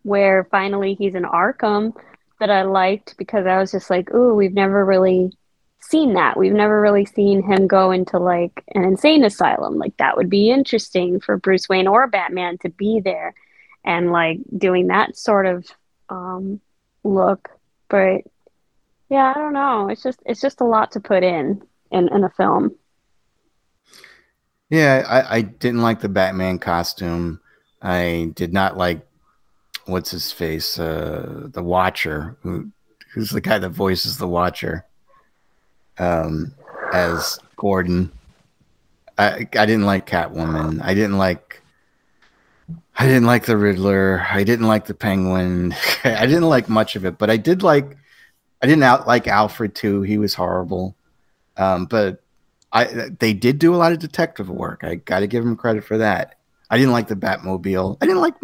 where 0.02 0.44
finally 0.50 0.94
he's 0.94 1.14
in 1.14 1.22
Arkham 1.22 1.92
that 2.40 2.50
I 2.50 2.62
liked 2.62 3.16
because 3.18 3.46
I 3.46 3.58
was 3.58 3.70
just 3.70 3.88
like, 3.88 4.12
ooh, 4.12 4.34
we've 4.34 4.54
never 4.54 4.84
really 4.84 5.32
seen 5.80 6.14
that. 6.14 6.36
We've 6.36 6.52
never 6.52 6.80
really 6.80 7.04
seen 7.04 7.42
him 7.42 7.66
go 7.66 7.92
into 7.92 8.18
like 8.18 8.64
an 8.74 8.84
insane 8.84 9.24
asylum. 9.24 9.78
Like 9.78 9.96
that 9.98 10.16
would 10.16 10.28
be 10.28 10.50
interesting 10.50 11.20
for 11.20 11.36
Bruce 11.36 11.68
Wayne 11.68 11.86
or 11.86 12.08
Batman 12.08 12.58
to 12.58 12.68
be 12.68 13.00
there 13.00 13.34
and 13.84 14.12
like 14.12 14.38
doing 14.56 14.88
that 14.88 15.16
sort 15.16 15.46
of 15.46 15.66
um, 16.08 16.60
look. 17.04 17.50
But 17.88 18.22
yeah, 19.08 19.32
I 19.34 19.38
don't 19.38 19.52
know. 19.52 19.88
It's 19.88 20.02
just 20.02 20.20
it's 20.24 20.40
just 20.40 20.60
a 20.60 20.66
lot 20.66 20.92
to 20.92 21.00
put 21.00 21.22
in 21.22 21.62
in, 21.90 22.08
in 22.08 22.24
a 22.24 22.30
film. 22.30 22.74
Yeah, 24.70 25.04
I, 25.06 25.36
I 25.36 25.40
didn't 25.42 25.82
like 25.82 26.00
the 26.00 26.08
Batman 26.08 26.58
costume. 26.58 27.40
I 27.82 28.30
did 28.34 28.52
not 28.52 28.78
like 28.78 29.06
what's 29.84 30.10
his 30.10 30.32
face, 30.32 30.78
uh, 30.78 31.48
the 31.52 31.62
Watcher, 31.62 32.36
who 32.42 32.70
who's 33.12 33.30
the 33.30 33.40
guy 33.40 33.58
that 33.58 33.68
voices 33.70 34.16
the 34.16 34.28
Watcher, 34.28 34.86
um, 35.98 36.54
as 36.92 37.38
Gordon. 37.56 38.12
I 39.18 39.46
I 39.58 39.66
didn't 39.66 39.84
like 39.84 40.06
Catwoman. 40.06 40.82
I 40.82 40.94
didn't 40.94 41.18
like. 41.18 41.61
I 42.96 43.06
didn't 43.06 43.26
like 43.26 43.46
the 43.46 43.56
Riddler. 43.56 44.26
I 44.30 44.44
didn't 44.44 44.66
like 44.66 44.86
the 44.86 44.94
Penguin. 44.94 45.74
I 46.04 46.26
didn't 46.26 46.48
like 46.48 46.68
much 46.68 46.96
of 46.96 47.04
it, 47.04 47.18
but 47.18 47.30
I 47.30 47.36
did 47.36 47.62
like. 47.62 47.96
I 48.62 48.66
didn't 48.66 48.84
out 48.84 49.08
like 49.08 49.26
Alfred 49.26 49.74
too. 49.74 50.02
He 50.02 50.18
was 50.18 50.34
horrible. 50.34 50.96
Um, 51.56 51.86
but 51.86 52.22
I 52.72 52.84
they 53.18 53.32
did 53.32 53.58
do 53.58 53.74
a 53.74 53.76
lot 53.76 53.92
of 53.92 53.98
detective 53.98 54.48
work. 54.48 54.84
I 54.84 54.96
got 54.96 55.20
to 55.20 55.26
give 55.26 55.44
them 55.44 55.56
credit 55.56 55.84
for 55.84 55.98
that. 55.98 56.36
I 56.70 56.78
didn't 56.78 56.92
like 56.92 57.08
the 57.08 57.16
Batmobile. 57.16 57.98
I 58.00 58.06
didn't 58.06 58.20
like. 58.20 58.34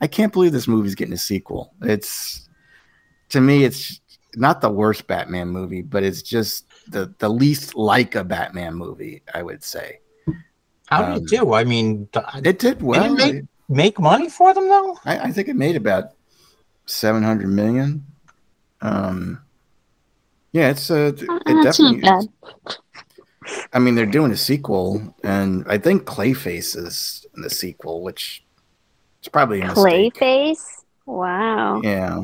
I 0.00 0.06
can't 0.06 0.32
believe 0.32 0.52
this 0.52 0.68
movie's 0.68 0.94
getting 0.94 1.14
a 1.14 1.18
sequel. 1.18 1.74
It's 1.82 2.48
to 3.30 3.40
me, 3.40 3.64
it's 3.64 4.00
not 4.36 4.60
the 4.60 4.70
worst 4.70 5.06
Batman 5.06 5.48
movie, 5.48 5.82
but 5.82 6.02
it's 6.02 6.22
just 6.22 6.66
the 6.88 7.14
the 7.18 7.28
least 7.28 7.74
like 7.74 8.14
a 8.14 8.24
Batman 8.24 8.74
movie. 8.74 9.22
I 9.34 9.42
would 9.42 9.62
say. 9.62 10.00
How 10.86 11.02
did 11.02 11.10
um, 11.10 11.22
it 11.22 11.28
do? 11.28 11.54
I 11.54 11.64
mean, 11.64 12.08
it 12.44 12.58
did 12.58 12.82
well. 12.82 13.14
Did 13.16 13.28
it 13.28 13.34
make, 13.34 13.44
make 13.68 13.98
money 13.98 14.28
for 14.28 14.54
them 14.54 14.68
though? 14.68 14.98
I, 15.04 15.18
I 15.18 15.32
think 15.32 15.48
it 15.48 15.56
made 15.56 15.76
about 15.76 16.10
seven 16.86 17.22
hundred 17.22 17.48
million. 17.48 18.04
Um, 18.80 19.40
yeah, 20.52 20.70
it's 20.70 20.90
uh, 20.90 21.12
it 21.16 21.28
uh, 21.28 21.62
definitely. 21.62 22.28
I 23.72 23.78
mean, 23.78 23.94
they're 23.94 24.06
doing 24.06 24.32
a 24.32 24.36
sequel, 24.36 25.14
and 25.22 25.64
I 25.68 25.76
think 25.78 26.04
Clayface 26.04 26.76
is 26.76 27.26
in 27.36 27.42
the 27.42 27.50
sequel, 27.50 28.02
which 28.02 28.44
is 29.22 29.28
probably 29.28 29.60
a 29.60 29.68
Clayface. 29.68 30.64
Wow. 31.06 31.80
Yeah. 31.82 32.22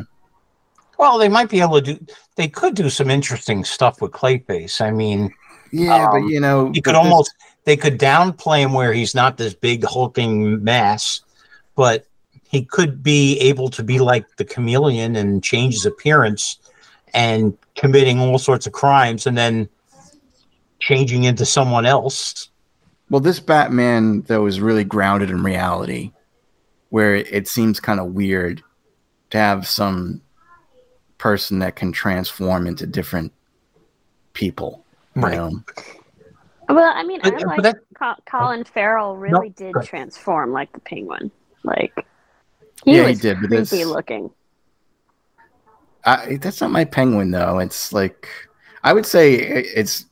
Well, 0.98 1.18
they 1.18 1.29
might 1.29 1.50
be 1.50 1.61
able 1.61 1.83
to 1.83 1.94
do. 1.94 2.07
They 2.37 2.48
could 2.48 2.74
do 2.74 2.88
some 2.90 3.11
interesting 3.11 3.64
stuff 3.64 4.00
with 4.00 4.12
Clayface. 4.12 4.81
I 4.81 4.90
mean, 4.90 5.35
yeah, 5.72 6.07
um, 6.07 6.11
but 6.11 6.29
you 6.29 6.40
know, 6.40 6.70
you 6.72 6.83
could 6.83 6.94
almost 6.94 7.35
this... 7.38 7.57
they 7.64 7.76
could 7.76 7.98
downplay 7.98 8.61
him 8.61 8.72
where 8.72 8.92
he's 8.92 9.14
not 9.14 9.37
this 9.37 9.55
big 9.55 9.85
hulking 9.85 10.62
mass, 10.62 11.20
but 11.74 12.06
he 12.48 12.64
could 12.64 13.02
be 13.02 13.38
able 13.38 13.70
to 13.70 13.83
be 13.83 13.98
like 13.98 14.37
the 14.37 14.44
chameleon 14.44 15.16
and 15.16 15.42
change 15.42 15.74
his 15.74 15.87
appearance 15.87 16.59
and 17.14 17.56
committing 17.76 18.20
all 18.20 18.38
sorts 18.38 18.66
of 18.66 18.72
crimes, 18.72 19.26
and 19.26 19.37
then 19.37 19.68
changing 20.78 21.24
into 21.24 21.44
someone 21.44 21.87
else. 21.87 22.48
Well, 23.09 23.20
this 23.20 23.40
Batman 23.40 24.22
though 24.22 24.46
is 24.46 24.61
really 24.61 24.85
grounded 24.85 25.30
in 25.30 25.42
reality, 25.42 26.12
where 26.90 27.16
it 27.16 27.48
seems 27.48 27.80
kind 27.80 27.98
of 27.98 28.14
weird 28.14 28.62
to 29.30 29.38
have 29.38 29.66
some 29.66 30.20
person 31.18 31.59
that 31.61 31.76
can 31.76 31.92
transform 31.92 32.66
into 32.66 32.87
different 32.87 33.33
people. 34.33 34.85
Right. 35.14 35.35
Know? 35.35 35.62
Well, 36.68 36.92
I 36.94 37.02
mean, 37.02 37.20
I 37.24 37.30
like 37.30 37.62
that, 37.62 37.78
Colin 38.26 38.64
Farrell 38.64 39.16
really 39.16 39.48
no, 39.59 39.72
did 39.72 39.74
transform 39.85 40.52
like 40.52 40.72
the 40.72 40.80
Penguin. 40.80 41.33
Like 41.62 42.07
he 42.85 42.96
yeah, 42.96 43.07
was 43.07 43.20
he 43.20 43.23
did, 43.23 43.38
creepy 43.38 43.85
looking. 43.85 44.31
I, 46.05 46.37
that's 46.40 46.61
not 46.61 46.70
my 46.70 46.85
Penguin 46.85 47.31
though. 47.31 47.59
It's 47.59 47.92
like 47.92 48.29
I 48.83 48.92
would 48.92 49.07
say 49.07 49.35
it's 49.35 50.07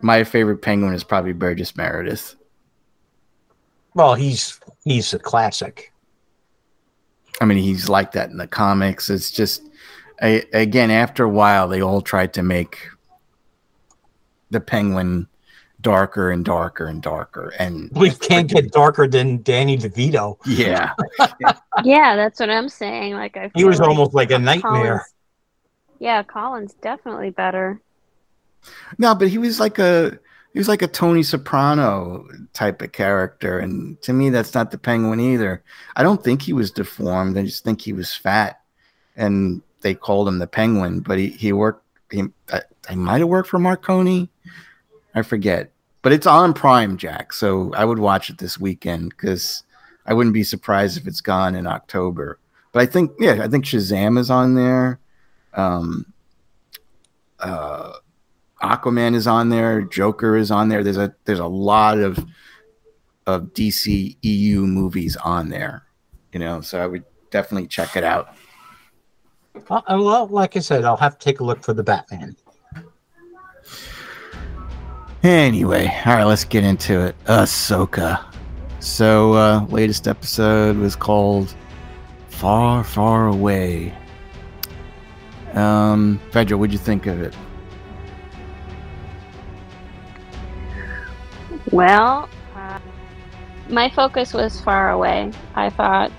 my 0.00 0.24
favorite 0.24 0.58
penguin 0.58 0.94
is 0.94 1.04
probably 1.04 1.32
Burgess 1.32 1.76
Meredith. 1.76 2.36
Well, 3.94 4.14
he's 4.14 4.60
he's 4.84 5.14
a 5.14 5.18
classic. 5.18 5.92
I 7.40 7.44
mean, 7.44 7.58
he's 7.58 7.88
like 7.88 8.12
that 8.12 8.30
in 8.30 8.38
the 8.38 8.46
comics. 8.46 9.10
It's 9.10 9.30
just, 9.30 9.62
I, 10.22 10.44
again, 10.52 10.90
after 10.90 11.24
a 11.24 11.28
while, 11.28 11.68
they 11.68 11.82
all 11.82 12.00
tried 12.00 12.32
to 12.34 12.42
make 12.42 12.88
the 14.50 14.60
penguin 14.60 15.28
darker 15.86 16.32
and 16.32 16.44
darker 16.44 16.86
and 16.86 17.00
darker. 17.00 17.52
And 17.60 17.88
we 17.92 18.10
can't 18.10 18.50
get 18.50 18.72
darker 18.72 19.06
than 19.06 19.40
Danny 19.42 19.78
DeVito. 19.78 20.36
Yeah. 20.44 20.92
yeah, 21.84 22.16
that's 22.16 22.40
what 22.40 22.50
I'm 22.50 22.68
saying. 22.68 23.14
Like 23.14 23.36
I 23.36 23.52
he 23.54 23.64
was 23.64 23.78
like 23.78 23.88
almost 23.88 24.12
like 24.12 24.32
a 24.32 24.38
nightmare. 24.38 24.82
Colin's, 24.82 25.14
yeah, 26.00 26.22
Colin's 26.24 26.74
definitely 26.82 27.30
better. 27.30 27.80
No, 28.98 29.14
but 29.14 29.28
he 29.28 29.38
was 29.38 29.60
like 29.60 29.78
a 29.78 30.18
he 30.52 30.58
was 30.58 30.66
like 30.66 30.82
a 30.82 30.88
Tony 30.88 31.22
Soprano 31.22 32.26
type 32.52 32.82
of 32.82 32.90
character, 32.90 33.60
and 33.60 34.02
to 34.02 34.12
me, 34.12 34.30
that's 34.30 34.54
not 34.54 34.72
the 34.72 34.78
Penguin 34.78 35.20
either. 35.20 35.62
I 35.94 36.02
don't 36.02 36.24
think 36.24 36.42
he 36.42 36.52
was 36.52 36.72
deformed. 36.72 37.38
I 37.38 37.44
just 37.44 37.62
think 37.62 37.80
he 37.80 37.92
was 37.92 38.12
fat, 38.12 38.60
and 39.14 39.62
they 39.82 39.94
called 39.94 40.26
him 40.26 40.40
the 40.40 40.48
Penguin. 40.48 40.98
But 40.98 41.18
he 41.18 41.28
he 41.28 41.52
worked 41.52 41.84
he, 42.10 42.22
uh, 42.22 42.26
I, 42.52 42.62
I 42.88 42.94
might 42.96 43.20
have 43.20 43.28
worked 43.28 43.48
for 43.48 43.60
Marconi. 43.60 44.30
I 45.14 45.22
forget, 45.22 45.70
but 46.06 46.12
it's 46.12 46.24
on 46.28 46.54
Prime, 46.54 46.98
Jack. 46.98 47.32
So 47.32 47.72
I 47.74 47.84
would 47.84 47.98
watch 47.98 48.30
it 48.30 48.38
this 48.38 48.60
weekend 48.60 49.10
because 49.10 49.64
I 50.06 50.14
wouldn't 50.14 50.34
be 50.34 50.44
surprised 50.44 50.96
if 50.96 51.04
it's 51.08 51.20
gone 51.20 51.56
in 51.56 51.66
October. 51.66 52.38
But 52.70 52.82
I 52.82 52.86
think, 52.86 53.10
yeah, 53.18 53.42
I 53.42 53.48
think 53.48 53.64
Shazam 53.64 54.16
is 54.16 54.30
on 54.30 54.54
there. 54.54 55.00
Um, 55.54 56.06
uh, 57.40 57.94
Aquaman 58.62 59.16
is 59.16 59.26
on 59.26 59.48
there. 59.48 59.82
Joker 59.82 60.36
is 60.36 60.52
on 60.52 60.68
there. 60.68 60.84
There's 60.84 60.96
a 60.96 61.12
there's 61.24 61.40
a 61.40 61.48
lot 61.48 61.98
of 61.98 62.24
of 63.26 63.46
DC 63.46 64.16
EU 64.22 64.60
movies 64.60 65.16
on 65.16 65.48
there. 65.48 65.86
You 66.32 66.38
know, 66.38 66.60
so 66.60 66.80
I 66.80 66.86
would 66.86 67.02
definitely 67.32 67.66
check 67.66 67.96
it 67.96 68.04
out. 68.04 68.32
Uh, 69.68 69.80
well, 69.88 70.28
like 70.28 70.54
I 70.56 70.60
said, 70.60 70.84
I'll 70.84 70.96
have 70.98 71.18
to 71.18 71.24
take 71.24 71.40
a 71.40 71.44
look 71.44 71.64
for 71.64 71.74
the 71.74 71.82
Batman. 71.82 72.36
Anyway, 75.22 75.86
all 76.04 76.14
right, 76.14 76.24
let's 76.24 76.44
get 76.44 76.62
into 76.64 77.00
it. 77.00 77.16
Ahsoka. 77.24 78.24
So, 78.80 79.32
uh, 79.32 79.66
latest 79.68 80.06
episode 80.06 80.76
was 80.76 80.94
called 80.94 81.54
"Far, 82.28 82.84
Far 82.84 83.26
Away." 83.28 83.92
Um, 85.54 86.20
Fedra, 86.30 86.58
what'd 86.58 86.72
you 86.72 86.78
think 86.78 87.06
of 87.06 87.20
it? 87.22 87.34
Well, 91.72 92.28
uh, 92.54 92.78
my 93.68 93.90
focus 93.90 94.32
was 94.32 94.60
far 94.60 94.90
away. 94.90 95.32
I 95.54 95.70
thought, 95.70 96.12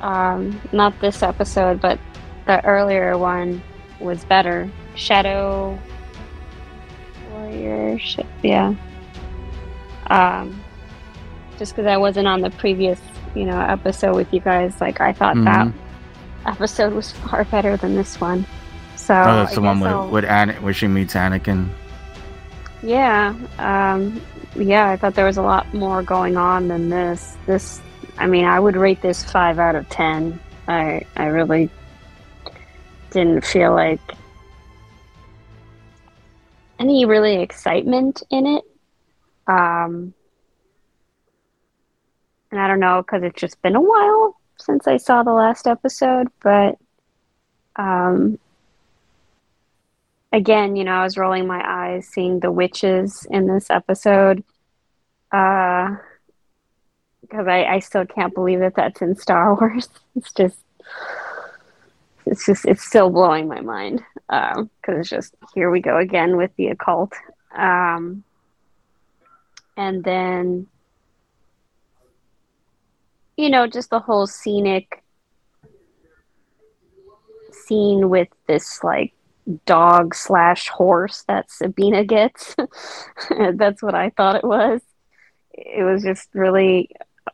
um, 0.00 0.58
not 0.72 0.98
this 1.00 1.22
episode, 1.22 1.80
but 1.80 1.98
the 2.46 2.64
earlier 2.64 3.18
one 3.18 3.62
was 4.00 4.24
better. 4.24 4.70
Shadow 4.94 5.78
Yeah. 8.42 8.74
Um, 10.08 10.62
just 11.58 11.74
because 11.74 11.86
I 11.86 11.96
wasn't 11.96 12.28
on 12.28 12.40
the 12.40 12.50
previous, 12.50 13.00
you 13.34 13.44
know, 13.44 13.60
episode 13.60 14.14
with 14.14 14.32
you 14.32 14.40
guys, 14.40 14.80
like 14.80 15.00
I 15.00 15.12
thought 15.12 15.36
mm-hmm. 15.36 15.44
that 15.44 15.72
episode 16.46 16.92
was 16.92 17.12
far 17.12 17.44
better 17.44 17.76
than 17.76 17.94
this 17.94 18.20
one. 18.20 18.46
So 18.96 19.14
oh, 19.14 19.36
that's 19.36 19.52
I 19.52 19.54
the 19.56 19.60
one 19.62 19.80
with, 19.80 20.12
with 20.12 20.24
An- 20.24 20.62
where 20.62 20.72
she 20.72 20.86
meets 20.86 21.14
Anakin. 21.14 21.68
Yeah, 22.82 23.34
um, 23.58 24.20
yeah. 24.54 24.88
I 24.90 24.96
thought 24.96 25.14
there 25.14 25.26
was 25.26 25.36
a 25.36 25.42
lot 25.42 25.72
more 25.74 26.02
going 26.02 26.36
on 26.36 26.68
than 26.68 26.88
this. 26.90 27.36
This, 27.46 27.80
I 28.18 28.26
mean, 28.26 28.44
I 28.44 28.60
would 28.60 28.76
rate 28.76 29.02
this 29.02 29.24
five 29.24 29.58
out 29.58 29.74
of 29.74 29.88
ten. 29.88 30.38
I, 30.68 31.04
I 31.16 31.26
really 31.26 31.70
didn't 33.10 33.44
feel 33.44 33.74
like 33.74 34.00
any 36.78 37.04
really 37.04 37.40
excitement 37.42 38.22
in 38.30 38.46
it. 38.46 38.64
Um, 39.46 40.14
and 42.50 42.60
I 42.60 42.66
don't 42.68 42.80
know 42.80 43.02
because 43.02 43.22
it's 43.22 43.40
just 43.40 43.60
been 43.62 43.76
a 43.76 43.80
while 43.80 44.36
since 44.56 44.86
I 44.86 44.96
saw 44.96 45.22
the 45.22 45.32
last 45.32 45.66
episode, 45.66 46.28
but 46.42 46.78
um, 47.76 48.38
again, 50.32 50.76
you 50.76 50.84
know, 50.84 50.92
I 50.92 51.04
was 51.04 51.16
rolling 51.16 51.46
my 51.46 51.62
eyes 51.64 52.08
seeing 52.08 52.40
the 52.40 52.50
witches 52.50 53.26
in 53.30 53.46
this 53.46 53.70
episode. 53.70 54.42
Uh, 55.30 55.96
because 57.28 57.46
I, 57.46 57.64
I 57.64 57.78
still 57.80 58.06
can't 58.06 58.34
believe 58.34 58.60
that 58.60 58.74
that's 58.74 59.02
in 59.02 59.14
Star 59.16 59.54
Wars. 59.60 59.88
It's 60.16 60.32
just 60.32 60.58
it's 62.30 62.44
just 62.44 62.64
it's 62.66 62.84
still 62.84 63.10
blowing 63.10 63.48
my 63.48 63.60
mind 63.60 64.02
because 64.28 64.58
um, 64.58 64.70
it's 64.86 65.08
just 65.08 65.34
here 65.54 65.70
we 65.70 65.80
go 65.80 65.96
again 65.96 66.36
with 66.36 66.50
the 66.56 66.68
occult. 66.68 67.12
Um, 67.56 68.22
and 69.76 70.04
then 70.04 70.66
you 73.36 73.48
know 73.48 73.66
just 73.66 73.90
the 73.90 74.00
whole 74.00 74.26
scenic 74.26 75.02
scene 77.52 78.10
with 78.10 78.28
this 78.46 78.82
like 78.84 79.14
dog 79.64 80.14
slash 80.14 80.68
horse 80.68 81.24
that 81.28 81.50
sabina 81.50 82.04
gets. 82.04 82.54
That's 83.54 83.82
what 83.82 83.94
i 83.94 84.10
thought 84.10 84.36
it 84.36 84.44
was. 84.44 84.80
It 85.52 85.82
was 85.84 86.02
just 86.02 86.28
really 86.34 86.90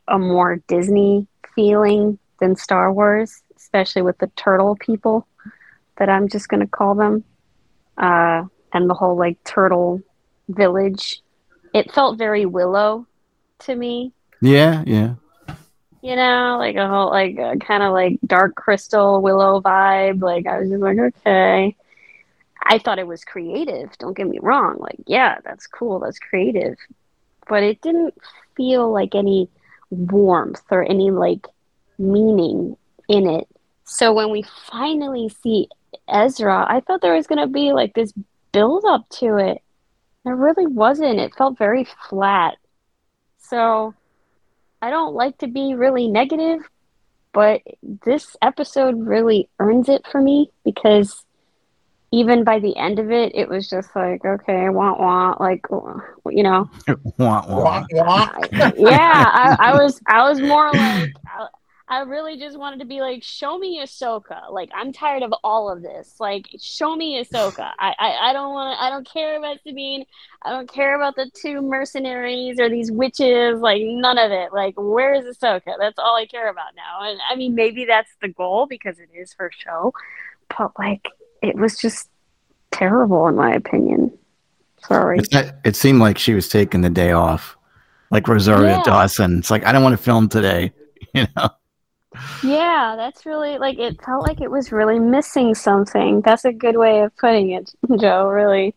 a 0.07 0.17
more 0.17 0.57
disney 0.67 1.27
feeling 1.53 2.17
than 2.39 2.55
star 2.55 2.91
wars 2.91 3.41
especially 3.75 4.03
with 4.03 4.17
the 4.19 4.31
turtle 4.37 4.77
people 4.77 5.27
that 5.97 6.09
I'm 6.09 6.29
just 6.29 6.47
going 6.47 6.61
to 6.61 6.67
call 6.67 6.95
them, 6.95 7.25
uh, 7.97 8.43
and 8.73 8.89
the 8.89 8.93
whole 8.93 9.17
like 9.17 9.43
turtle 9.43 10.01
village. 10.47 11.21
It 11.73 11.91
felt 11.91 12.17
very 12.17 12.45
Willow 12.45 13.05
to 13.59 13.75
me. 13.75 14.13
Yeah, 14.41 14.83
yeah. 14.87 15.15
You 16.01 16.15
know, 16.15 16.55
like 16.57 16.77
a 16.77 16.87
whole 16.87 17.09
like 17.09 17.35
kind 17.61 17.83
of 17.83 17.91
like 17.91 18.19
dark 18.25 18.55
crystal 18.55 19.21
Willow 19.21 19.59
vibe. 19.59 20.21
Like 20.21 20.47
I 20.47 20.59
was 20.59 20.69
just 20.69 20.81
like, 20.81 20.99
okay. 20.99 21.75
I 22.67 22.79
thought 22.79 22.99
it 22.99 23.07
was 23.07 23.25
creative. 23.25 23.89
Don't 23.99 24.15
get 24.15 24.27
me 24.27 24.39
wrong. 24.41 24.77
Like, 24.79 24.99
yeah, 25.05 25.39
that's 25.43 25.67
cool. 25.67 25.99
That's 25.99 26.17
creative. 26.17 26.77
But 27.47 27.63
it 27.63 27.81
didn't 27.81 28.15
feel 28.55 28.91
like 28.91 29.15
any 29.15 29.49
warmth 29.89 30.63
or 30.71 30.81
any 30.81 31.11
like 31.11 31.45
meaning 31.99 32.77
in 33.07 33.29
it 33.29 33.47
so 33.85 34.13
when 34.13 34.31
we 34.31 34.43
finally 34.69 35.29
see 35.29 35.69
Ezra, 36.09 36.65
I 36.67 36.81
thought 36.81 37.01
there 37.01 37.15
was 37.15 37.27
going 37.27 37.41
to 37.41 37.47
be 37.47 37.71
like 37.71 37.93
this 37.93 38.13
build 38.51 38.83
up 38.85 39.07
to 39.09 39.37
it. 39.37 39.61
There 40.23 40.35
really 40.35 40.65
wasn't. 40.65 41.19
It 41.19 41.35
felt 41.35 41.57
very 41.57 41.87
flat. 42.09 42.57
So 43.37 43.93
I 44.81 44.89
don't 44.89 45.13
like 45.13 45.37
to 45.39 45.47
be 45.47 45.75
really 45.75 46.07
negative, 46.07 46.61
but 47.31 47.61
this 48.03 48.35
episode 48.41 49.05
really 49.05 49.49
earns 49.59 49.87
it 49.87 50.05
for 50.11 50.19
me 50.19 50.49
because 50.63 51.23
even 52.11 52.43
by 52.43 52.59
the 52.59 52.75
end 52.77 52.97
of 52.97 53.11
it, 53.11 53.35
it 53.35 53.49
was 53.49 53.69
just 53.69 53.95
like, 53.95 54.23
okay, 54.25 54.69
want 54.69 54.99
want, 54.99 55.39
like, 55.41 55.65
you 56.29 56.43
know, 56.43 56.69
want 57.17 57.49
want, 57.49 57.87
yeah. 58.77 59.25
I, 59.27 59.57
I 59.59 59.73
was, 59.73 60.01
I 60.07 60.27
was 60.27 60.39
more 60.39 60.71
like, 60.71 61.13
I 61.87 61.99
really 61.99 62.37
just 62.37 62.57
wanted 62.57 62.79
to 62.79 62.85
be 62.85 63.01
like, 63.01 63.23
show 63.23 63.59
me 63.59 63.79
Ahsoka. 63.79 64.51
Like, 64.51 64.71
I'm 64.73 64.91
tired 64.91 65.21
of 65.21 65.31
all 65.43 65.69
of 65.69 65.83
this. 65.83 66.15
Like, 66.19 66.47
show 66.59 66.95
me 66.95 67.23
Ahsoka. 67.23 67.71
I, 67.77 67.93
I, 67.99 68.29
I 68.29 68.33
don't 68.33 68.53
want 68.53 68.75
to, 68.75 68.83
I 68.83 68.89
don't 68.89 69.07
care 69.07 69.37
about 69.37 69.57
Sabine. 69.63 70.05
I 70.41 70.49
don't 70.49 70.71
care 70.71 70.95
about 70.95 71.15
the 71.15 71.29
two 71.35 71.61
mercenaries 71.61 72.59
or 72.59 72.69
these 72.69 72.91
witches. 72.91 73.59
Like, 73.59 73.83
none 73.83 74.17
of 74.17 74.31
it. 74.31 74.51
Like, 74.51 74.73
where 74.77 75.13
is 75.13 75.25
Ahsoka? 75.25 75.75
That's 75.79 75.99
all 75.99 76.15
I 76.15 76.25
care 76.25 76.49
about 76.49 76.75
now. 76.75 77.07
And 77.07 77.19
I 77.29 77.35
mean, 77.35 77.53
maybe 77.53 77.85
that's 77.85 78.11
the 78.19 78.29
goal 78.29 78.65
because 78.65 78.97
it 78.99 79.09
is 79.15 79.35
her 79.37 79.51
show. 79.55 79.93
But, 80.57 80.71
like, 80.79 81.07
it 81.43 81.55
was 81.55 81.77
just 81.77 82.09
terrible, 82.71 83.27
in 83.27 83.35
my 83.35 83.53
opinion. 83.53 84.11
Sorry. 84.87 85.19
It 85.63 85.75
seemed 85.75 85.99
like 85.99 86.17
she 86.17 86.33
was 86.33 86.49
taking 86.49 86.81
the 86.81 86.89
day 86.89 87.11
off. 87.11 87.57
Like 88.11 88.27
Rosario 88.27 88.77
yeah. 88.77 88.83
Dawson. 88.83 89.39
It's 89.39 89.51
like, 89.51 89.65
I 89.65 89.71
don't 89.71 89.83
want 89.83 89.93
to 89.97 90.01
film 90.01 90.29
today, 90.29 90.71
you 91.13 91.27
know? 91.35 91.49
Yeah, 92.43 92.95
that's 92.97 93.25
really 93.25 93.57
like 93.57 93.79
it 93.79 94.01
felt 94.03 94.27
like 94.27 94.41
it 94.41 94.51
was 94.51 94.71
really 94.71 94.99
missing 94.99 95.55
something. 95.55 96.21
That's 96.21 96.45
a 96.45 96.53
good 96.53 96.77
way 96.77 97.01
of 97.01 97.15
putting 97.17 97.51
it, 97.51 97.71
Joe, 97.99 98.27
really. 98.27 98.75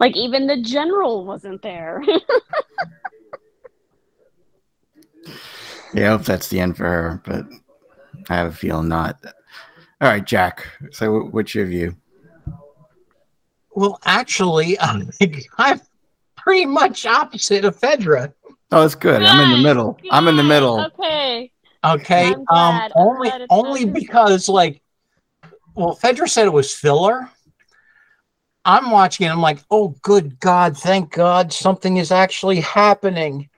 Like 0.00 0.16
even 0.16 0.46
the 0.46 0.60
general 0.60 1.24
wasn't 1.24 1.62
there. 1.62 2.02
yeah, 5.94 6.06
I 6.06 6.16
hope 6.16 6.24
that's 6.24 6.48
the 6.48 6.60
end 6.60 6.76
for 6.76 6.84
her, 6.84 7.22
but 7.24 7.46
I 8.28 8.36
have 8.36 8.48
a 8.48 8.52
feeling 8.52 8.88
not. 8.88 9.18
All 10.00 10.08
right, 10.08 10.24
Jack. 10.24 10.66
So 10.90 11.20
what's 11.30 11.54
your 11.54 11.66
view? 11.66 11.96
Well, 13.74 13.98
actually, 14.04 14.78
I'm, 14.80 15.10
I'm 15.58 15.80
pretty 16.36 16.66
much 16.66 17.06
opposite 17.06 17.64
of 17.64 17.78
Fedra. 17.78 18.32
Oh, 18.72 18.80
that's 18.80 18.94
good. 18.94 19.22
I'm 19.22 19.40
in 19.40 19.50
the 19.58 19.62
middle. 19.62 19.98
I'm 20.10 20.28
in 20.28 20.36
the 20.36 20.42
middle. 20.42 20.80
Okay. 20.80 21.51
Okay. 21.84 22.34
Um, 22.48 22.82
only 22.94 23.30
only 23.50 23.84
because 23.86 24.48
like, 24.48 24.82
well, 25.74 25.96
Fedra 25.96 26.28
said 26.28 26.46
it 26.46 26.52
was 26.52 26.72
filler. 26.72 27.28
I'm 28.64 28.90
watching 28.92 29.26
it. 29.26 29.30
I'm 29.30 29.40
like, 29.40 29.58
oh, 29.70 29.96
good 30.02 30.38
God! 30.38 30.76
Thank 30.76 31.12
God 31.12 31.52
something 31.52 31.96
is 31.96 32.12
actually 32.12 32.60
happening. 32.60 33.48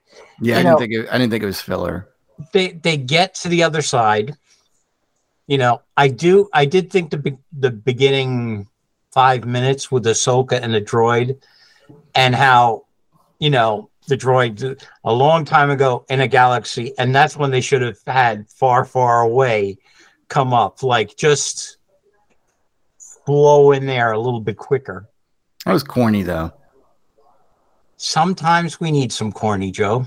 Yeah, 0.41 0.55
you 0.55 0.59
I 0.59 0.63
know, 0.63 0.79
didn't 0.79 0.79
think 0.79 1.05
it, 1.05 1.13
I 1.13 1.17
didn't 1.17 1.31
think 1.31 1.43
it 1.43 1.47
was 1.47 1.61
filler. 1.61 2.09
They 2.51 2.71
they 2.71 2.97
get 2.97 3.35
to 3.35 3.49
the 3.49 3.63
other 3.63 3.81
side. 3.81 4.35
You 5.47 5.59
know, 5.59 5.81
I 5.95 6.07
do. 6.07 6.49
I 6.53 6.65
did 6.65 6.91
think 6.91 7.11
the 7.11 7.37
the 7.57 7.69
beginning 7.69 8.67
five 9.11 9.45
minutes 9.45 9.91
with 9.91 10.05
Ahsoka 10.05 10.59
and 10.59 10.73
the 10.73 10.81
droid, 10.81 11.39
and 12.15 12.35
how, 12.35 12.85
you 13.39 13.49
know, 13.49 13.89
the 14.07 14.17
droid 14.17 14.81
a 15.03 15.13
long 15.13 15.45
time 15.45 15.69
ago 15.69 16.05
in 16.09 16.21
a 16.21 16.27
galaxy, 16.27 16.93
and 16.97 17.13
that's 17.13 17.35
when 17.35 17.51
they 17.51 17.61
should 17.61 17.81
have 17.81 17.99
had 18.05 18.49
far, 18.49 18.85
far 18.85 19.21
away 19.21 19.77
come 20.27 20.53
up. 20.53 20.83
Like 20.83 21.15
just 21.17 21.77
blow 23.25 23.71
in 23.71 23.85
there 23.85 24.11
a 24.11 24.19
little 24.19 24.39
bit 24.39 24.57
quicker. 24.57 25.09
That 25.65 25.73
was 25.73 25.83
corny, 25.83 26.23
though. 26.23 26.53
Sometimes 27.97 28.79
we 28.79 28.91
need 28.91 29.11
some 29.11 29.31
corny, 29.31 29.71
Joe. 29.71 30.05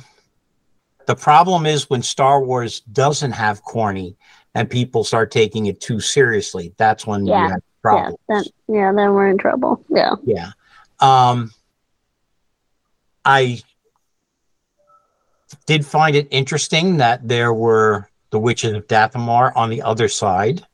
The 1.06 1.16
problem 1.16 1.66
is 1.66 1.88
when 1.88 2.02
Star 2.02 2.44
Wars 2.44 2.80
doesn't 2.80 3.32
have 3.32 3.62
corny 3.62 4.16
and 4.54 4.68
people 4.68 5.04
start 5.04 5.30
taking 5.30 5.66
it 5.66 5.80
too 5.80 6.00
seriously. 6.00 6.74
That's 6.76 7.06
when 7.06 7.26
yeah. 7.26 7.44
you 7.44 7.50
have 7.50 7.62
problems. 7.82 8.16
Yeah, 8.28 8.34
then, 8.36 8.44
yeah, 8.76 8.92
then 8.92 9.14
we're 9.14 9.28
in 9.28 9.38
trouble. 9.38 9.82
Yeah. 9.88 10.14
Yeah. 10.24 10.50
Um, 11.00 11.50
I 13.24 13.62
did 15.66 15.84
find 15.84 16.16
it 16.16 16.28
interesting 16.30 16.98
that 16.98 17.26
there 17.26 17.52
were 17.52 18.08
the 18.30 18.38
witches 18.38 18.74
of 18.74 18.86
Dathomir 18.86 19.52
on 19.56 19.70
the 19.70 19.82
other 19.82 20.08
side. 20.08 20.66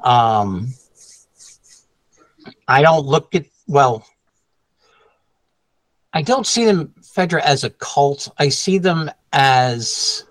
Um, 0.00 0.68
I 2.68 2.82
don't 2.82 3.06
look 3.06 3.34
at 3.34 3.46
well. 3.66 4.06
I 6.12 6.22
don't 6.22 6.46
see 6.46 6.64
them 6.64 6.94
Fedra 7.02 7.40
as 7.40 7.64
a 7.64 7.70
cult. 7.70 8.28
I 8.38 8.48
see 8.48 8.78
them 8.78 9.10
as 9.32 10.24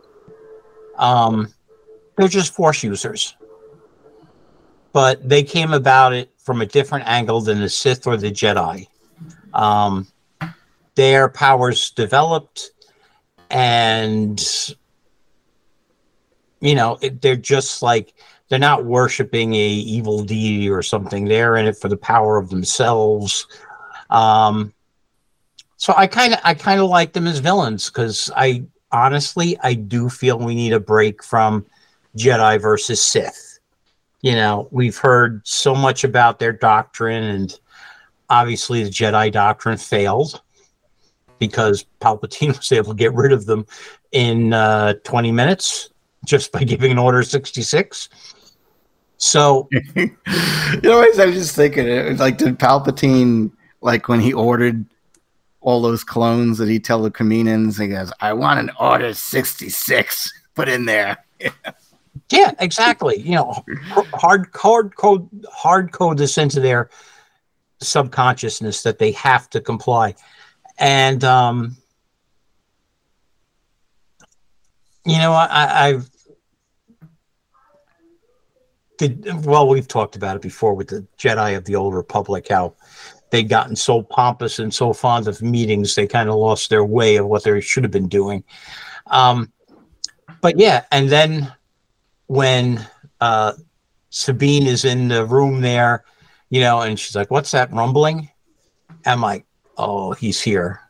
um, 0.98 1.54
they're 2.18 2.28
just 2.28 2.54
force 2.54 2.84
users, 2.84 3.36
but 4.94 5.28
they 5.28 5.44
came 5.44 5.74
about 5.74 6.14
it 6.14 6.32
from 6.38 6.62
a 6.62 6.66
different 6.66 7.08
angle 7.08 7.42
than 7.42 7.60
the 7.60 7.70
Sith 7.70 8.08
or 8.08 8.18
the 8.18 8.32
Jedi. 8.32 8.88
Um, 9.54 10.08
their 10.96 11.28
powers 11.30 11.92
developed, 11.92 12.72
and 13.50 14.76
you 16.62 16.76
know 16.76 16.98
they're 17.22 17.36
just 17.36 17.82
like 17.82 18.14
they're 18.50 18.60
not 18.60 18.86
worshiping 18.86 19.54
a 19.56 19.68
evil 19.68 20.24
deity 20.24 20.70
or 20.70 20.82
something. 20.82 21.26
They're 21.26 21.58
in 21.58 21.66
it 21.66 21.78
for 21.78 21.88
the 21.88 21.98
power 21.98 22.38
of 22.38 22.50
themselves. 22.50 23.48
Um, 24.10 24.74
so 25.78 25.94
I 25.98 26.08
kind 26.08 26.34
of 26.34 26.40
I 26.44 26.54
kind 26.54 26.80
of 26.80 26.90
like 26.90 27.14
them 27.14 27.28
as 27.28 27.40
villains 27.40 27.90
because 27.90 28.32
I 28.36 28.66
honestly 28.92 29.58
I 29.62 29.74
do 29.74 30.10
feel 30.10 30.38
we 30.38 30.56
need 30.56 30.74
a 30.74 30.80
break 30.80 31.24
from 31.24 31.66
Jedi 32.18 32.62
versus 32.62 33.02
Sith. 33.02 33.60
You 34.22 34.36
know, 34.36 34.68
we've 34.72 34.98
heard 34.98 35.46
so 35.46 35.76
much 35.76 36.04
about 36.04 36.40
their 36.40 36.54
doctrine, 36.54 37.24
and 37.24 37.60
obviously 38.30 38.84
the 38.84 38.90
Jedi 38.90 39.32
doctrine 39.32 39.78
failed 39.78 40.42
because 41.40 41.86
Palpatine 42.02 42.48
was 42.58 42.72
able 42.72 42.94
to 42.94 42.98
get 42.98 43.14
rid 43.14 43.32
of 43.32 43.46
them 43.46 43.66
in 44.12 44.54
uh, 44.54 44.94
20 45.04 45.32
minutes 45.32 45.90
just 46.26 46.52
by 46.52 46.64
giving 46.64 46.92
an 46.92 46.98
order 46.98 47.24
66. 47.24 48.10
So, 49.18 49.70
you 49.96 50.12
know, 50.84 51.02
I 51.02 51.26
was 51.26 51.36
just 51.36 51.56
thinking, 51.56 51.88
it 51.88 52.10
was 52.10 52.20
like, 52.20 52.38
did 52.38 52.60
Palpatine, 52.60 53.52
like 53.82 54.08
when 54.08 54.20
he 54.20 54.34
ordered 54.34 54.86
all 55.62 55.82
those 55.82 56.04
clones 56.04 56.58
that 56.58 56.68
he 56.68 56.80
tell 56.80 57.02
the 57.02 57.12
Kaminoans, 57.12 57.80
he 57.80 57.88
goes, 57.88 58.12
I 58.20 58.34
want 58.34 58.60
an 58.60 58.72
order 58.80 59.14
66 59.14 60.34
put 60.54 60.70
in 60.70 60.86
there. 60.86 61.18
yeah, 62.30 62.52
exactly. 62.60 63.20
You 63.20 63.36
know, 63.36 63.64
hard, 64.14 64.48
hard 64.54 64.96
code, 64.96 65.30
hard 65.52 65.92
code 65.92 66.18
this 66.18 66.38
into 66.38 66.60
their 66.60 66.90
subconsciousness 67.82 68.84
that 68.84 69.00
they 69.00 69.12
have 69.14 69.50
to 69.52 69.62
comply. 69.62 70.16
And, 70.78 71.24
um, 71.24 71.78
you 75.06 75.18
know, 75.18 75.32
I, 75.32 75.88
I've, 75.88 76.10
well, 79.44 79.68
we've 79.68 79.88
talked 79.88 80.16
about 80.16 80.36
it 80.36 80.42
before 80.42 80.74
with 80.74 80.88
the 80.88 81.06
Jedi 81.18 81.56
of 81.56 81.66
the 81.66 81.76
Old 81.76 81.94
Republic, 81.94 82.48
how 82.50 82.76
they'd 83.30 83.50
gotten 83.50 83.76
so 83.76 84.02
pompous 84.02 84.60
and 84.60 84.74
so 84.74 84.94
fond 84.94 85.28
of 85.28 85.42
meetings, 85.42 85.96
they 85.96 86.08
kind 86.08 86.30
of 86.30 86.36
lost 86.36 86.70
their 86.70 86.86
way 86.86 87.18
of 87.18 87.28
what 87.28 87.44
they 87.44 87.60
should 87.62 87.84
have 87.84 87.92
been 87.92 88.08
doing. 88.08 88.44
Um, 89.08 89.52
but 90.42 90.58
yeah, 90.58 90.86
and 90.92 91.10
then 91.10 91.54
when 92.28 92.86
uh, 93.22 93.54
Sabine 94.10 94.68
is 94.68 94.86
in 94.86 95.08
the 95.08 95.26
room 95.26 95.62
there, 95.62 96.04
you 96.50 96.62
know, 96.62 96.82
and 96.82 97.00
she's 97.00 97.16
like, 97.16 97.32
"What's 97.32 97.52
that 97.52 97.72
rumbling?" 97.74 98.30
I'm 99.06 99.22
like, 99.22 99.45
"Oh, 99.78 100.14
he's 100.14 100.42
here," 100.42 100.82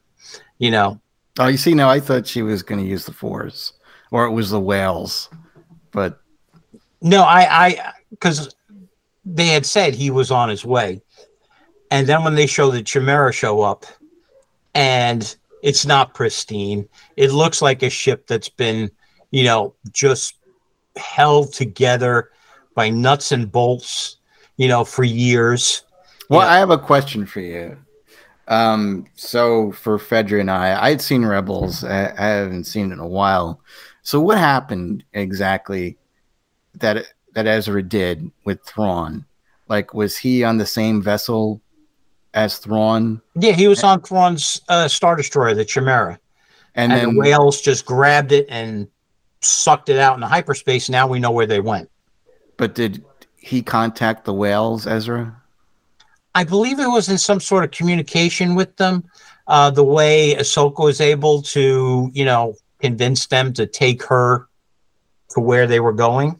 you 0.58 0.72
know. 0.72 1.00
Oh, 1.38 1.48
you 1.48 1.58
see, 1.58 1.74
now 1.74 1.90
I 1.90 2.00
thought 2.00 2.28
she 2.28 2.42
was 2.42 2.64
going 2.64 2.82
to 2.82 2.88
use 2.88 3.06
the 3.06 3.12
Force, 3.12 3.74
or 4.12 4.26
it 4.26 4.32
was 4.32 4.50
the 4.50 4.60
whales, 4.60 5.30
but 5.92 6.22
no, 7.02 7.24
I, 7.24 7.68
I, 7.68 7.94
because 8.10 8.56
they 9.26 9.48
had 9.48 9.66
said 9.66 9.94
he 9.94 10.10
was 10.10 10.32
on 10.32 10.50
his 10.50 10.64
way, 10.64 11.02
and 11.92 12.08
then 12.08 12.24
when 12.24 12.36
they 12.36 12.48
show 12.48 12.72
the 12.72 12.82
Chimera 12.82 13.34
show 13.34 13.62
up, 13.62 13.86
and 14.74 15.36
it's 15.62 15.86
not 15.86 16.14
pristine, 16.14 16.88
it 17.18 17.32
looks 17.32 17.62
like 17.62 17.84
a 17.84 17.90
ship 17.90 18.28
that's 18.28 18.50
been, 18.50 18.90
you 19.32 19.44
know, 19.44 19.74
just 19.92 20.36
held 20.96 21.54
together 21.54 22.32
by 22.76 22.90
nuts 22.90 23.32
and 23.32 23.52
bolts, 23.52 24.18
you 24.58 24.68
know, 24.68 24.86
for 24.86 25.04
years. 25.04 25.84
Well, 26.30 26.42
I 26.42 26.58
have 26.58 26.70
a 26.70 26.78
question 26.78 27.26
for 27.26 27.40
you. 27.40 27.78
Um, 28.48 29.08
so 29.16 29.72
for 29.72 29.98
Fedra 29.98 30.40
and 30.40 30.52
I, 30.52 30.82
I'd 30.84 31.02
seen 31.02 31.26
Rebels. 31.26 31.84
I, 31.84 32.14
I 32.18 32.28
haven't 32.28 32.66
seen 32.66 32.92
it 32.92 32.94
in 32.94 33.00
a 33.00 33.08
while. 33.08 33.60
So 34.04 34.22
what 34.22 34.38
happened 34.38 35.04
exactly 35.14 35.98
that 36.76 37.08
that 37.34 37.48
Ezra 37.48 37.82
did 37.82 38.32
with 38.44 38.64
Thrawn? 38.64 39.26
Like, 39.68 39.94
was 39.94 40.16
he 40.16 40.44
on 40.44 40.58
the 40.58 40.66
same 40.66 41.02
vessel 41.02 41.60
as 42.34 42.60
Thrawn? 42.60 43.22
Yeah, 43.34 43.54
he 43.54 43.68
was 43.68 43.84
on 43.84 44.02
Thrawn's 44.02 44.62
uh, 44.70 44.88
Star 44.88 45.16
Destroyer, 45.16 45.56
the 45.56 45.66
Chimera, 45.66 46.20
and, 46.76 46.94
and 46.94 47.02
then 47.02 47.14
the 47.16 47.20
whales 47.20 47.62
just 47.62 47.86
grabbed 47.86 48.32
it 48.32 48.46
and 48.48 48.88
sucked 49.42 49.90
it 49.90 49.98
out 49.98 50.16
into 50.16 50.28
hyperspace. 50.28 50.88
Now 50.88 51.08
we 51.08 51.20
know 51.20 51.32
where 51.32 51.48
they 51.48 51.60
went. 51.60 51.90
But 52.58 52.76
did 52.76 53.04
he 53.38 53.62
contact 53.64 54.26
the 54.26 54.34
whales, 54.34 54.86
Ezra? 54.86 55.42
I 56.36 56.44
believe 56.44 56.80
it 56.80 56.88
was 56.88 57.08
in 57.08 57.18
some 57.18 57.40
sort 57.40 57.64
of 57.64 57.72
communication 57.72 58.56
with 58.56 58.76
them. 58.76 59.06
Uh, 59.48 59.72
the 59.72 59.84
way 59.84 60.36
Ahsoka 60.36 60.84
was 60.84 61.00
able 61.00 61.42
to, 61.44 62.12
you 62.14 62.26
know, 62.26 62.56
convince 62.82 63.28
them 63.28 63.54
to 63.54 63.66
take 63.66 64.04
her 64.04 64.50
to 65.30 65.40
where 65.40 65.66
they 65.66 65.80
were 65.80 65.94
going. 65.94 66.40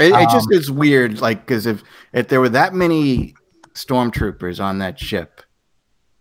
It, 0.00 0.12
it 0.14 0.30
just 0.30 0.48
um, 0.48 0.52
is 0.52 0.70
weird, 0.70 1.20
like 1.20 1.46
because 1.46 1.66
if 1.66 1.82
if 2.12 2.28
there 2.28 2.40
were 2.40 2.48
that 2.48 2.74
many 2.74 3.34
stormtroopers 3.74 4.62
on 4.62 4.78
that 4.78 4.98
ship, 4.98 5.42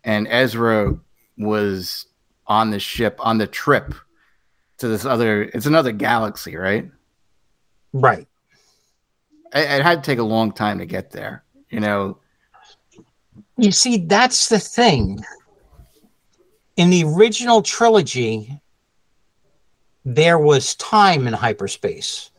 and 0.04 0.28
Ezra 0.28 1.00
was 1.38 2.06
on 2.46 2.72
the 2.72 2.80
ship 2.80 3.18
on 3.20 3.38
the 3.38 3.48
trip 3.48 3.94
to 4.80 4.88
this 4.88 5.06
other, 5.06 5.44
it's 5.44 5.66
another 5.66 5.94
galaxy, 5.94 6.58
right? 6.58 6.90
Right. 7.94 8.28
It, 9.54 9.82
had 9.82 10.04
to 10.04 10.12
take 10.12 10.20
a 10.20 10.24
long 10.24 10.52
time 10.52 10.80
to 10.80 10.86
get 10.86 11.12
there, 11.12 11.44
you 11.70 11.80
know. 11.80 12.18
You 13.58 13.72
see, 13.72 13.98
that's 13.98 14.50
the 14.50 14.60
thing. 14.60 15.24
In 16.78 16.90
the 16.90 17.04
original 17.04 17.62
trilogy, 17.62 18.62
there 20.06 20.40
was 20.40 20.76
time 20.76 21.28
in 21.28 21.34
hyperspace. 21.34 22.32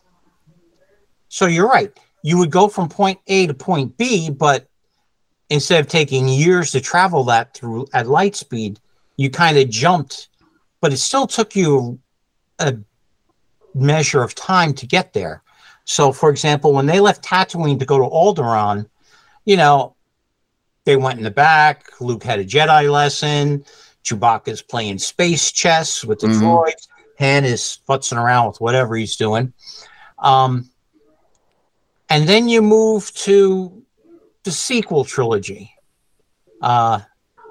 So 1.29 1.47
you're 1.47 1.69
right. 1.69 1.93
You 2.23 2.39
would 2.39 2.51
go 2.51 2.69
from 2.69 2.89
point 2.89 3.19
A 3.27 3.47
to 3.47 3.55
point 3.55 3.97
B, 3.97 4.31
but 4.31 4.69
instead 5.49 5.81
of 5.81 5.89
taking 5.89 6.29
years 6.29 6.73
to 6.73 6.81
travel 6.81 7.25
that 7.25 7.55
through 7.55 7.87
at 7.93 8.07
light 8.07 8.37
speed, 8.37 8.81
you 9.17 9.31
kind 9.31 9.59
of 9.59 9.69
jumped, 9.69 10.29
but 10.81 10.93
it 10.93 10.99
still 10.99 11.27
took 11.27 11.55
you 11.55 11.99
a 12.59 12.77
measure 13.75 14.23
of 14.23 14.35
time 14.35 14.73
to 14.75 14.87
get 14.87 15.13
there. 15.13 15.43
So, 15.85 16.13
for 16.13 16.31
example, 16.31 16.73
when 16.73 16.87
they 16.87 17.01
left 17.01 17.25
Tatooine 17.25 17.79
to 17.79 17.85
go 17.85 17.99
to 17.99 18.05
Alderaan, 18.05 18.87
you 19.45 19.57
know, 19.57 19.97
they 20.85 20.97
went 20.97 21.19
in 21.19 21.25
the 21.25 21.31
back. 21.31 21.87
Luke 22.01 22.23
had 22.23 22.39
a 22.39 22.45
Jedi 22.45 22.91
lesson. 22.91 23.65
Chewbacca's 24.05 24.63
playing 24.63 24.99
space 24.99 25.53
chess 25.53 26.05
with 26.05 26.21
the 26.21 26.29
mm-hmm. 26.29 26.45
droids. 26.45 26.89
Han 27.19 27.45
is 27.45 27.79
futzing 27.89 28.17
around 28.17 28.47
with 28.49 28.61
whatever 28.61 28.97
he's 28.97 29.17
doing. 29.17 29.53
Um, 30.19 30.71
and 32.09 32.29
then 32.29 32.49
you 32.49 32.63
move 32.63 33.13
to 33.15 33.83
the 34.45 34.51
sequel 34.51 35.05
trilogy. 35.05 35.73
Uh, 36.63 37.01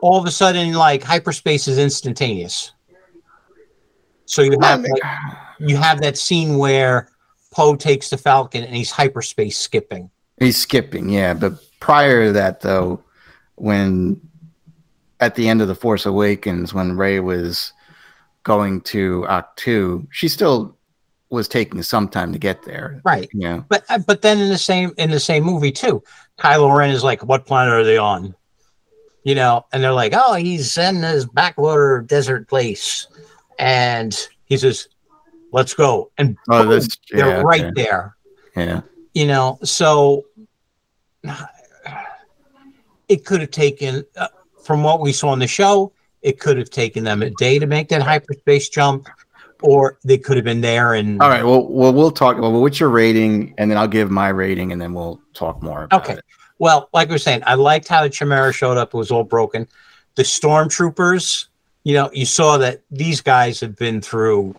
all 0.02 0.20
of 0.20 0.26
a 0.26 0.32
sudden, 0.32 0.74
like 0.74 1.04
hyperspace 1.04 1.68
is 1.68 1.78
instantaneous. 1.78 2.72
So 4.26 4.42
you 4.42 4.58
have 4.62 4.82
like, 4.82 5.04
you 5.60 5.78
have 5.78 6.02
that 6.02 6.18
scene 6.18 6.58
where 6.58 7.10
Poe 7.60 7.76
takes 7.76 8.10
the 8.10 8.18
Falcon 8.18 8.64
and 8.64 8.74
he's 8.74 8.90
hyperspace 8.90 9.58
skipping. 9.58 10.10
He's 10.40 10.56
skipping, 10.56 11.10
yeah. 11.10 11.34
But 11.34 11.56
prior 11.82 12.28
to 12.28 12.32
that, 12.32 12.62
though, 12.62 13.04
when 13.56 14.22
at 15.20 15.36
the 15.36 15.50
end 15.50 15.62
of 15.62 15.68
the 15.68 15.76
Force 15.76 16.06
Awakens, 16.06 16.74
when 16.74 16.96
Rey 16.96 17.20
was 17.20 17.74
going 18.44 18.80
to 18.82 19.26
Ahch-To, 19.28 20.08
she 20.10 20.30
still 20.30 20.78
was 21.32 21.50
taking 21.50 21.84
some 21.84 22.08
time 22.08 22.32
to 22.32 22.40
get 22.40 22.64
there. 22.64 23.02
Right. 23.04 23.28
Yeah. 23.34 23.64
But 23.68 23.84
uh, 23.90 24.00
but 24.08 24.22
then 24.22 24.40
in 24.40 24.48
the 24.48 24.58
same 24.58 24.94
in 24.96 25.12
the 25.12 25.20
same 25.20 25.44
movie 25.44 25.74
too, 25.74 26.02
Kylo 26.40 26.74
Ren 26.74 26.92
is 26.92 27.04
like, 27.04 27.26
"What 27.26 27.46
planet 27.46 27.74
are 27.74 27.84
they 27.84 27.98
on?" 27.98 28.36
You 29.24 29.36
know, 29.36 29.66
and 29.74 29.84
they're 29.84 29.92
like, 29.92 30.14
"Oh, 30.16 30.36
he's 30.36 30.78
in 30.78 31.02
this 31.02 31.26
backwater 31.26 32.06
desert 32.08 32.48
place," 32.48 33.06
and 33.60 34.18
he 34.46 34.56
says, 34.56 34.88
"Let's 35.52 35.74
go," 35.74 36.12
and 36.18 36.38
oh, 36.50 36.64
boom, 36.64 36.70
this, 36.72 36.90
yeah, 37.12 37.26
they're 37.26 37.44
right 37.44 37.66
okay. 37.66 37.84
there. 37.84 38.16
Yeah. 38.56 38.82
You 39.14 39.28
know, 39.28 39.60
so 39.64 40.26
it 43.08 43.26
could 43.26 43.42
have 43.42 43.52
taken, 43.52 44.06
uh, 44.16 44.28
from 44.64 44.84
what 44.84 45.02
we 45.02 45.12
saw 45.12 45.34
in 45.34 45.40
the 45.40 45.48
show, 45.48 45.92
it 46.22 46.40
could 46.40 46.58
have 46.58 46.70
taken 46.70 47.04
them 47.04 47.22
a 47.22 47.30
day 47.32 47.60
to 47.60 47.66
make 47.66 47.90
that 47.90 48.02
hyperspace 48.02 48.70
jump 48.70 49.08
or 49.62 49.98
they 50.04 50.18
could 50.18 50.38
have 50.38 50.46
been 50.46 50.62
there 50.62 50.94
and 50.94 51.22
all 51.22 51.30
right 51.30 51.44
well, 51.44 51.68
well 51.68 51.94
we'll 51.94 52.12
talk 52.12 52.38
well 52.38 52.62
what's 52.62 52.80
your 52.80 52.90
rating 52.90 53.54
and 53.58 53.70
then 53.70 53.78
i'll 53.78 53.88
give 53.88 54.10
my 54.10 54.30
rating 54.30 54.72
and 54.72 54.82
then 54.82 54.94
we'll 54.94 55.20
talk 55.34 55.62
more 55.62 55.88
okay 55.92 56.14
it. 56.14 56.26
well 56.60 56.90
like 56.94 57.10
we 57.10 57.16
are 57.16 57.20
saying 57.20 57.42
i 57.46 57.56
liked 57.56 57.88
how 57.88 58.02
the 58.02 58.10
chimera 58.10 58.54
showed 58.54 58.78
up 58.78 58.94
it 58.94 58.98
was 58.98 59.12
all 59.12 59.24
broken 59.24 59.68
the 60.16 60.24
stormtroopers 60.24 61.48
you 61.84 61.94
know 61.94 62.10
you 62.14 62.26
saw 62.26 62.58
that 62.58 62.82
these 62.90 63.22
guys 63.22 63.60
have 63.60 63.76
been 63.76 64.00
through 64.00 64.56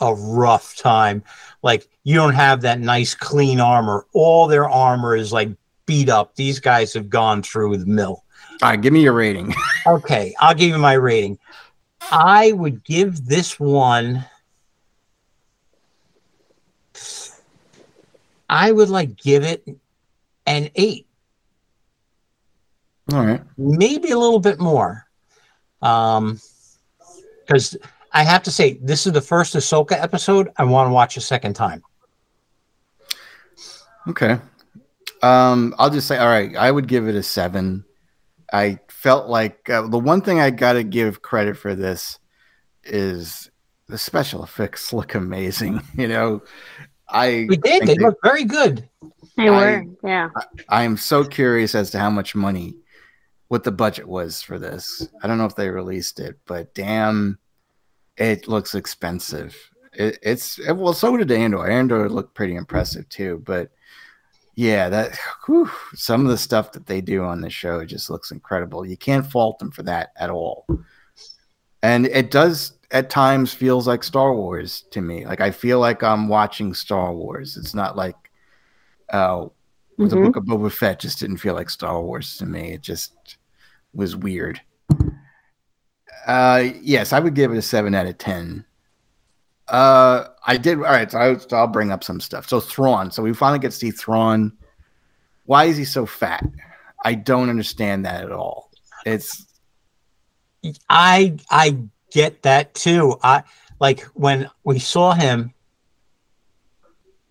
a 0.00 0.14
rough 0.14 0.76
time 0.76 1.22
like 1.62 1.88
you 2.02 2.14
don't 2.14 2.34
have 2.34 2.60
that 2.60 2.80
nice 2.80 3.14
clean 3.14 3.60
armor 3.60 4.06
all 4.12 4.46
their 4.46 4.68
armor 4.68 5.14
is 5.14 5.32
like 5.32 5.50
beat 5.86 6.08
up 6.08 6.34
these 6.34 6.58
guys 6.58 6.92
have 6.92 7.08
gone 7.08 7.42
through 7.42 7.76
the 7.76 7.86
mill 7.86 8.24
all 8.62 8.70
right 8.70 8.80
give 8.80 8.92
me 8.92 9.02
your 9.02 9.12
rating 9.12 9.54
okay 9.86 10.34
i'll 10.40 10.54
give 10.54 10.68
you 10.68 10.78
my 10.78 10.94
rating 10.94 11.38
I 12.10 12.52
would 12.52 12.84
give 12.84 13.26
this 13.26 13.58
one. 13.58 14.24
I 18.48 18.70
would 18.70 18.90
like 18.90 19.16
give 19.16 19.42
it 19.42 19.66
an 20.46 20.70
eight. 20.74 21.06
All 23.12 23.24
right. 23.24 23.42
Maybe 23.56 24.10
a 24.10 24.18
little 24.18 24.40
bit 24.40 24.60
more. 24.60 25.06
Um, 25.82 26.40
because 27.46 27.76
I 28.14 28.22
have 28.22 28.44
to 28.44 28.50
say, 28.52 28.78
this 28.80 29.06
is 29.06 29.12
the 29.12 29.20
first 29.20 29.54
Ahsoka 29.54 30.00
episode 30.00 30.48
I 30.56 30.64
want 30.64 30.88
to 30.88 30.92
watch 30.92 31.16
a 31.16 31.20
second 31.20 31.54
time. 31.54 31.82
Okay. 34.08 34.38
Um, 35.20 35.74
I'll 35.78 35.90
just 35.90 36.06
say, 36.06 36.16
all 36.18 36.28
right, 36.28 36.54
I 36.56 36.70
would 36.70 36.86
give 36.86 37.08
it 37.08 37.16
a 37.16 37.22
seven. 37.24 37.84
I 38.52 38.78
felt 38.88 39.28
like 39.28 39.68
uh, 39.68 39.88
the 39.88 39.98
one 39.98 40.20
thing 40.20 40.38
I 40.38 40.50
got 40.50 40.74
to 40.74 40.84
give 40.84 41.22
credit 41.22 41.56
for 41.56 41.74
this 41.74 42.20
is 42.84 43.50
the 43.88 43.98
special 43.98 44.44
effects 44.44 44.92
look 44.92 45.14
amazing. 45.14 45.82
You 45.96 46.08
know, 46.08 46.42
I 47.08 47.46
we 47.48 47.56
did. 47.56 47.82
They, 47.82 47.94
they 47.94 48.02
look 48.02 48.18
very 48.22 48.44
good. 48.44 48.88
They 49.36 49.50
were, 49.50 49.84
yeah. 50.04 50.28
I, 50.36 50.42
I 50.68 50.82
am 50.84 50.96
so 50.96 51.24
curious 51.24 51.74
as 51.74 51.90
to 51.90 51.98
how 51.98 52.10
much 52.10 52.34
money, 52.34 52.76
what 53.48 53.64
the 53.64 53.72
budget 53.72 54.06
was 54.06 54.40
for 54.40 54.58
this. 54.58 55.08
I 55.22 55.26
don't 55.26 55.38
know 55.38 55.46
if 55.46 55.56
they 55.56 55.68
released 55.68 56.20
it, 56.20 56.38
but 56.46 56.74
damn, 56.74 57.38
it 58.16 58.48
looks 58.48 58.74
expensive. 58.74 59.56
It, 59.92 60.18
it's 60.22 60.60
well, 60.68 60.92
so 60.92 61.16
did 61.16 61.30
Andor. 61.30 61.68
Andor 61.68 62.08
looked 62.08 62.34
pretty 62.34 62.56
impressive 62.56 63.08
too, 63.08 63.42
but 63.44 63.70
yeah, 64.54 64.88
that 64.88 65.18
whew, 65.46 65.70
some 65.94 66.24
of 66.24 66.30
the 66.30 66.38
stuff 66.38 66.72
that 66.72 66.86
they 66.86 67.00
do 67.00 67.24
on 67.24 67.40
the 67.40 67.50
show 67.50 67.84
just 67.84 68.10
looks 68.10 68.30
incredible. 68.30 68.86
You 68.86 68.96
can't 68.96 69.26
fault 69.26 69.58
them 69.58 69.70
for 69.70 69.82
that 69.84 70.12
at 70.16 70.30
all. 70.30 70.66
And 71.82 72.06
it 72.06 72.30
does 72.30 72.78
at 72.90 73.10
times 73.10 73.52
feels 73.52 73.86
like 73.86 74.04
Star 74.04 74.34
Wars 74.34 74.84
to 74.92 75.02
me. 75.02 75.26
Like 75.26 75.40
I 75.40 75.50
feel 75.50 75.80
like 75.80 76.02
I'm 76.02 76.28
watching 76.28 76.72
Star 76.72 77.12
Wars. 77.12 77.56
It's 77.56 77.74
not 77.74 77.96
like 77.96 78.16
uh 79.10 79.38
mm-hmm. 79.38 80.08
the 80.08 80.16
book 80.16 80.36
of 80.36 80.44
Boba 80.44 80.72
Fett 80.72 81.00
just 81.00 81.18
didn't 81.18 81.38
feel 81.38 81.54
like 81.54 81.68
Star 81.68 82.00
Wars 82.00 82.36
to 82.38 82.46
me. 82.46 82.72
It 82.72 82.82
just 82.82 83.38
was 83.92 84.16
weird. 84.16 84.60
Uh 86.26 86.70
yes, 86.80 87.12
I 87.12 87.20
would 87.20 87.34
give 87.34 87.52
it 87.52 87.58
a 87.58 87.62
seven 87.62 87.94
out 87.94 88.06
of 88.06 88.18
ten. 88.18 88.64
Uh, 89.68 90.28
I 90.46 90.56
did. 90.56 90.78
All 90.78 90.84
right, 90.84 91.10
so, 91.10 91.18
I, 91.18 91.36
so 91.36 91.56
I'll 91.56 91.66
bring 91.66 91.90
up 91.90 92.04
some 92.04 92.20
stuff. 92.20 92.48
So 92.48 92.60
Thrawn. 92.60 93.10
So 93.10 93.22
we 93.22 93.32
finally 93.32 93.58
get 93.58 93.70
to 93.70 93.76
see 93.76 93.90
Thrawn. 93.90 94.52
Why 95.46 95.64
is 95.64 95.76
he 95.76 95.84
so 95.84 96.06
fat? 96.06 96.44
I 97.04 97.14
don't 97.14 97.48
understand 97.48 98.04
that 98.04 98.24
at 98.24 98.32
all. 98.32 98.70
It's. 99.06 99.46
I 100.88 101.36
I 101.50 101.78
get 102.10 102.42
that 102.42 102.74
too. 102.74 103.18
I 103.22 103.42
like 103.80 104.02
when 104.14 104.50
we 104.64 104.78
saw 104.78 105.12
him. 105.12 105.52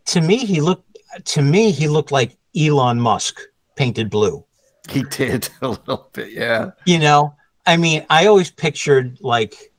To 0.05 0.21
me, 0.21 0.37
he 0.37 0.61
looked. 0.61 0.97
To 1.25 1.41
me, 1.41 1.71
he 1.71 1.87
looked 1.87 2.11
like 2.11 2.37
Elon 2.57 2.99
Musk 2.99 3.39
painted 3.75 4.09
blue. 4.09 4.43
He 4.89 5.03
did 5.03 5.49
a 5.61 5.69
little 5.69 6.09
bit, 6.13 6.31
yeah. 6.31 6.71
You 6.85 6.99
know, 6.99 7.35
I 7.65 7.77
mean, 7.77 8.05
I 8.09 8.27
always 8.27 8.51
pictured 8.51 9.19
like 9.21 9.71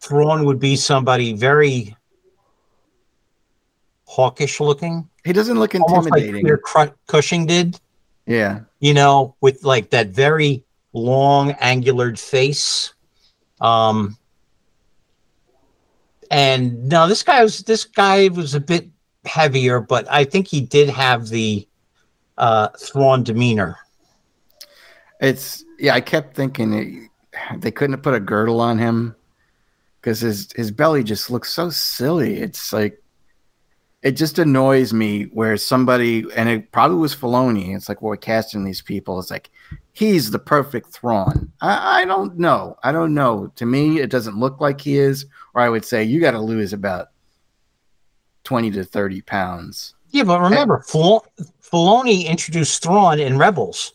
Thrawn 0.00 0.44
would 0.44 0.58
be 0.58 0.76
somebody 0.76 1.32
very 1.32 1.96
hawkish 4.06 4.60
looking. 4.60 5.08
He 5.24 5.32
doesn't 5.32 5.58
look 5.58 5.74
intimidating. 5.74 6.46
Like 6.74 6.94
Cushing 7.06 7.46
did. 7.46 7.78
Yeah. 8.26 8.60
You 8.80 8.94
know, 8.94 9.34
with 9.40 9.64
like 9.64 9.90
that 9.90 10.08
very 10.08 10.64
long, 10.92 11.52
angular 11.60 12.14
face. 12.16 12.94
Um, 13.60 14.16
and 16.30 16.88
no, 16.88 17.06
this 17.06 17.22
guy 17.22 17.42
was 17.42 17.60
this 17.60 17.84
guy 17.84 18.28
was 18.28 18.54
a 18.54 18.60
bit 18.60 18.88
heavier, 19.24 19.80
but 19.80 20.10
I 20.10 20.24
think 20.24 20.48
he 20.48 20.60
did 20.60 20.88
have 20.88 21.28
the 21.28 21.66
uh, 22.38 22.68
Thrawn 22.78 23.22
demeanor. 23.22 23.76
It's 25.20 25.64
yeah. 25.78 25.94
I 25.94 26.00
kept 26.00 26.34
thinking 26.34 27.05
they 27.58 27.70
couldn't 27.70 27.94
have 27.94 28.02
put 28.02 28.14
a 28.14 28.20
girdle 28.20 28.60
on 28.60 28.78
him 28.78 29.14
because 30.00 30.20
his 30.20 30.52
his 30.52 30.70
belly 30.70 31.02
just 31.02 31.30
looks 31.30 31.52
so 31.52 31.68
silly. 31.70 32.36
It's 32.38 32.72
like 32.72 33.02
it 34.02 34.12
just 34.12 34.38
annoys 34.38 34.92
me 34.92 35.24
where 35.24 35.56
somebody 35.56 36.24
and 36.36 36.48
it 36.48 36.70
probably 36.70 36.98
was 36.98 37.14
Filoni. 37.14 37.74
It's 37.74 37.88
like 37.88 38.02
well, 38.02 38.10
we're 38.10 38.16
casting 38.16 38.62
these 38.62 38.80
people. 38.82 39.18
It's 39.18 39.32
like 39.32 39.50
he's 39.94 40.30
the 40.30 40.38
perfect 40.38 40.92
Thrawn. 40.92 41.50
I, 41.60 42.02
I 42.02 42.04
don't 42.04 42.38
know. 42.38 42.76
I 42.84 42.92
don't 42.92 43.14
know. 43.14 43.52
To 43.56 43.66
me, 43.66 43.98
it 43.98 44.10
doesn't 44.10 44.38
look 44.38 44.60
like 44.60 44.80
he 44.80 44.96
is. 44.96 45.26
Or 45.54 45.62
I 45.62 45.68
would 45.68 45.84
say 45.84 46.04
you 46.04 46.20
got 46.20 46.32
to 46.32 46.40
lose 46.40 46.72
about 46.72 47.08
twenty 48.44 48.70
to 48.70 48.84
thirty 48.84 49.22
pounds. 49.22 49.94
Yeah, 50.10 50.22
but 50.22 50.40
remember, 50.40 50.84
and, 50.94 51.20
Filoni 51.60 52.26
introduced 52.26 52.80
Thrawn 52.80 53.18
in 53.18 53.38
Rebels, 53.38 53.92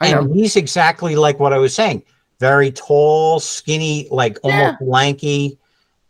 and 0.00 0.32
he's 0.32 0.54
exactly 0.54 1.16
like 1.16 1.40
what 1.40 1.52
I 1.52 1.58
was 1.58 1.74
saying 1.74 2.04
very 2.42 2.72
tall, 2.72 3.38
skinny, 3.38 4.08
like 4.10 4.36
almost 4.42 4.78
yeah. 4.80 4.86
lanky, 4.86 5.58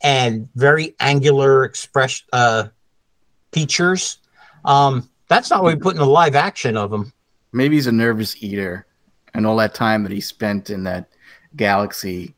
and 0.02 0.48
very 0.54 0.94
angular 0.98 1.64
expression 1.64 2.26
uh, 2.32 2.68
features. 3.52 4.16
Um, 4.64 5.10
that's 5.28 5.50
not 5.50 5.62
what 5.62 5.74
we 5.74 5.78
put 5.78 5.92
in 5.92 6.00
the 6.00 6.06
live 6.06 6.34
action 6.34 6.78
of 6.78 6.90
him. 6.90 7.12
Maybe 7.52 7.76
he's 7.76 7.86
a 7.86 7.92
nervous 7.92 8.42
eater, 8.42 8.86
and 9.34 9.46
all 9.46 9.56
that 9.56 9.74
time 9.74 10.04
that 10.04 10.12
he 10.12 10.22
spent 10.22 10.70
in 10.70 10.84
that 10.84 11.10
galaxy, 11.54 12.34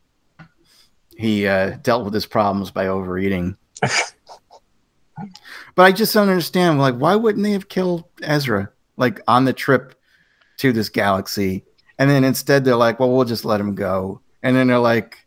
he 1.16 1.46
uh, 1.46 1.76
dealt 1.84 2.04
with 2.04 2.14
his 2.14 2.26
problems 2.26 2.72
by 2.72 2.88
overeating. 2.88 3.56
but 3.80 5.84
I 5.84 5.92
just 5.92 6.14
don't 6.14 6.28
understand. 6.28 6.80
Like, 6.80 6.96
why 6.96 7.14
wouldn't 7.14 7.44
they 7.44 7.52
have 7.52 7.68
killed 7.68 8.06
Ezra? 8.22 8.70
Like 8.96 9.20
on 9.28 9.44
the 9.44 9.52
trip 9.52 9.94
to 10.56 10.72
this 10.72 10.88
galaxy, 10.88 11.64
and 11.98 12.10
then 12.10 12.24
instead 12.24 12.64
they're 12.64 12.76
like, 12.76 12.98
well, 12.98 13.10
we'll 13.10 13.24
just 13.24 13.44
let 13.44 13.60
him 13.60 13.74
go. 13.74 14.20
And 14.42 14.56
then 14.56 14.66
they're 14.66 14.78
like, 14.78 15.24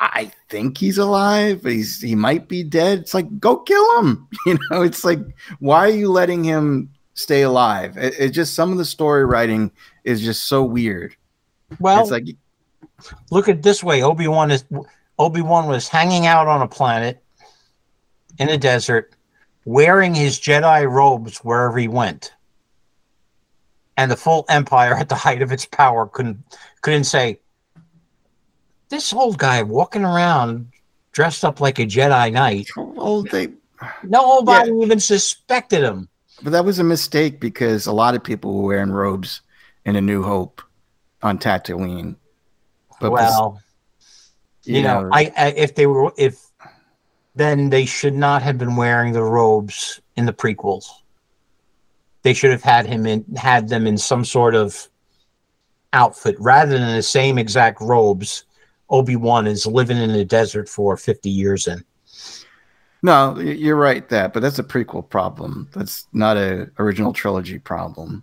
I 0.00 0.32
think 0.48 0.78
he's 0.78 0.98
alive. 0.98 1.62
He's 1.62 2.00
he 2.00 2.16
might 2.16 2.48
be 2.48 2.64
dead. 2.64 2.98
It's 2.98 3.14
like 3.14 3.38
go 3.38 3.58
kill 3.58 4.00
him. 4.00 4.28
You 4.46 4.58
know, 4.70 4.82
it's 4.82 5.04
like 5.04 5.20
why 5.60 5.86
are 5.86 5.90
you 5.90 6.10
letting 6.10 6.42
him 6.42 6.90
stay 7.14 7.42
alive? 7.42 7.96
It, 7.96 8.14
it 8.18 8.28
just 8.30 8.54
some 8.54 8.72
of 8.72 8.78
the 8.78 8.84
story 8.84 9.24
writing 9.24 9.70
is 10.02 10.20
just 10.20 10.48
so 10.48 10.64
weird. 10.64 11.14
Well, 11.78 12.02
it's 12.02 12.10
like 12.10 12.26
look 13.30 13.48
at 13.48 13.62
this 13.62 13.84
way. 13.84 14.02
Obi 14.02 14.26
Wan 14.26 14.50
is 14.50 14.64
Obi 15.18 15.40
Wan 15.40 15.68
was 15.68 15.86
hanging 15.86 16.26
out 16.26 16.48
on 16.48 16.62
a 16.62 16.68
planet 16.68 17.22
in 18.38 18.48
a 18.48 18.58
desert, 18.58 19.14
wearing 19.64 20.14
his 20.14 20.40
Jedi 20.40 20.90
robes 20.90 21.38
wherever 21.38 21.78
he 21.78 21.86
went 21.86 22.32
and 23.96 24.10
the 24.10 24.16
full 24.16 24.44
empire 24.48 24.94
at 24.94 25.08
the 25.08 25.14
height 25.14 25.42
of 25.42 25.52
its 25.52 25.66
power 25.66 26.06
couldn't 26.06 26.38
couldn't 26.80 27.04
say 27.04 27.40
this 28.88 29.12
old 29.12 29.38
guy 29.38 29.62
walking 29.62 30.04
around 30.04 30.70
dressed 31.12 31.44
up 31.44 31.60
like 31.60 31.78
a 31.78 31.86
Jedi 31.86 32.32
Knight. 32.32 32.68
They 33.30 33.48
nobody 34.02 34.70
yeah. 34.70 34.82
even 34.82 35.00
suspected 35.00 35.82
him. 35.82 36.08
But 36.42 36.50
that 36.50 36.64
was 36.64 36.78
a 36.78 36.84
mistake 36.84 37.40
because 37.40 37.86
a 37.86 37.92
lot 37.92 38.14
of 38.14 38.24
people 38.24 38.54
were 38.54 38.68
wearing 38.68 38.90
robes 38.90 39.42
in 39.84 39.96
A 39.96 40.00
New 40.00 40.22
Hope 40.22 40.62
on 41.22 41.38
Tatooine. 41.38 42.16
But 43.00 43.12
well, 43.12 43.60
you, 44.64 44.76
you 44.76 44.82
know, 44.82 45.02
know, 45.02 45.10
I, 45.12 45.32
I 45.36 45.48
if 45.56 45.74
they 45.74 45.86
were 45.86 46.12
if 46.16 46.50
then 47.34 47.70
they 47.70 47.86
should 47.86 48.14
not 48.14 48.42
have 48.42 48.58
been 48.58 48.76
wearing 48.76 49.12
the 49.12 49.22
robes 49.22 50.00
in 50.16 50.26
the 50.26 50.32
prequels. 50.32 50.86
They 52.22 52.34
should 52.34 52.50
have 52.50 52.62
had 52.62 52.86
him 52.86 53.06
in 53.06 53.24
had 53.36 53.68
them 53.68 53.86
in 53.86 53.98
some 53.98 54.24
sort 54.24 54.54
of 54.54 54.88
outfit 55.92 56.36
rather 56.38 56.78
than 56.78 56.96
the 56.96 57.02
same 57.02 57.36
exact 57.38 57.80
robes 57.80 58.44
Obi-Wan 58.92 59.46
is 59.46 59.66
living 59.66 59.96
in 59.96 60.12
the 60.12 60.24
desert 60.24 60.68
for 60.68 60.96
50 60.96 61.28
years 61.28 61.66
in. 61.66 61.82
No, 63.02 63.38
you're 63.40 63.76
right 63.76 64.08
that, 64.10 64.32
but 64.32 64.40
that's 64.40 64.60
a 64.60 64.64
prequel 64.64 65.08
problem. 65.08 65.68
That's 65.74 66.06
not 66.12 66.36
a 66.36 66.70
original 66.78 67.12
trilogy 67.12 67.58
problem. 67.58 68.22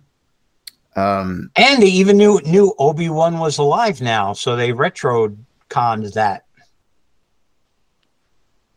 Um, 0.96 1.50
and 1.56 1.82
they 1.82 1.86
even 1.86 2.16
knew 2.16 2.40
knew 2.46 2.74
Obi 2.78 3.10
Wan 3.10 3.38
was 3.38 3.58
alive 3.58 4.00
now, 4.00 4.32
so 4.32 4.56
they 4.56 4.72
retro 4.72 5.36
conned 5.68 6.06
that 6.14 6.46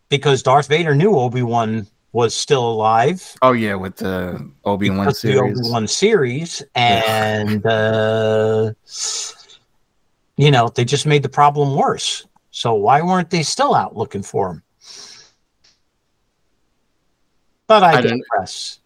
because 0.10 0.44
Darth 0.44 0.68
Vader 0.68 0.94
knew 0.94 1.16
Obi 1.16 1.42
Wan 1.42 1.88
was 2.14 2.34
still 2.34 2.68
alive. 2.72 3.36
Oh 3.42 3.52
yeah, 3.52 3.76
with 3.76 3.98
the 3.98 4.50
Obi 4.64 4.90
Wan 4.90 5.14
series. 5.14 5.36
The 5.36 5.42
Obi 5.44 5.70
Wan 5.72 5.88
series, 5.88 6.64
and 6.76 7.66
uh, 7.66 8.74
you 10.38 10.52
know 10.52 10.70
they 10.70 10.86
just 10.86 11.06
made 11.06 11.24
the 11.24 11.30
problem 11.30 11.76
worse. 11.76 12.26
So 12.52 12.74
why 12.76 13.02
weren't 13.02 13.30
they 13.30 13.44
still 13.44 13.76
out 13.76 13.98
looking 13.98 14.24
for 14.24 14.52
him? 14.52 14.64
But 17.68 17.84
I, 17.84 17.98
I 17.98 18.02
digress. 18.02 18.80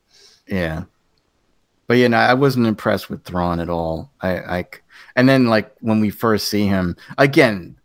Yeah 0.48 0.84
but 1.88 1.98
yeah, 1.98 2.10
no, 2.10 2.18
I 2.18 2.34
wasn't 2.34 2.68
impressed 2.68 3.10
with 3.10 3.24
Thrawn 3.24 3.62
at 3.62 3.70
all. 3.70 4.12
I, 4.22 4.38
I, 4.38 4.66
and 5.16 5.28
then 5.28 5.48
like 5.48 5.74
when 5.80 6.02
we 6.02 6.10
first 6.10 6.50
see 6.50 6.68
him 6.68 6.98
again, 7.18 7.80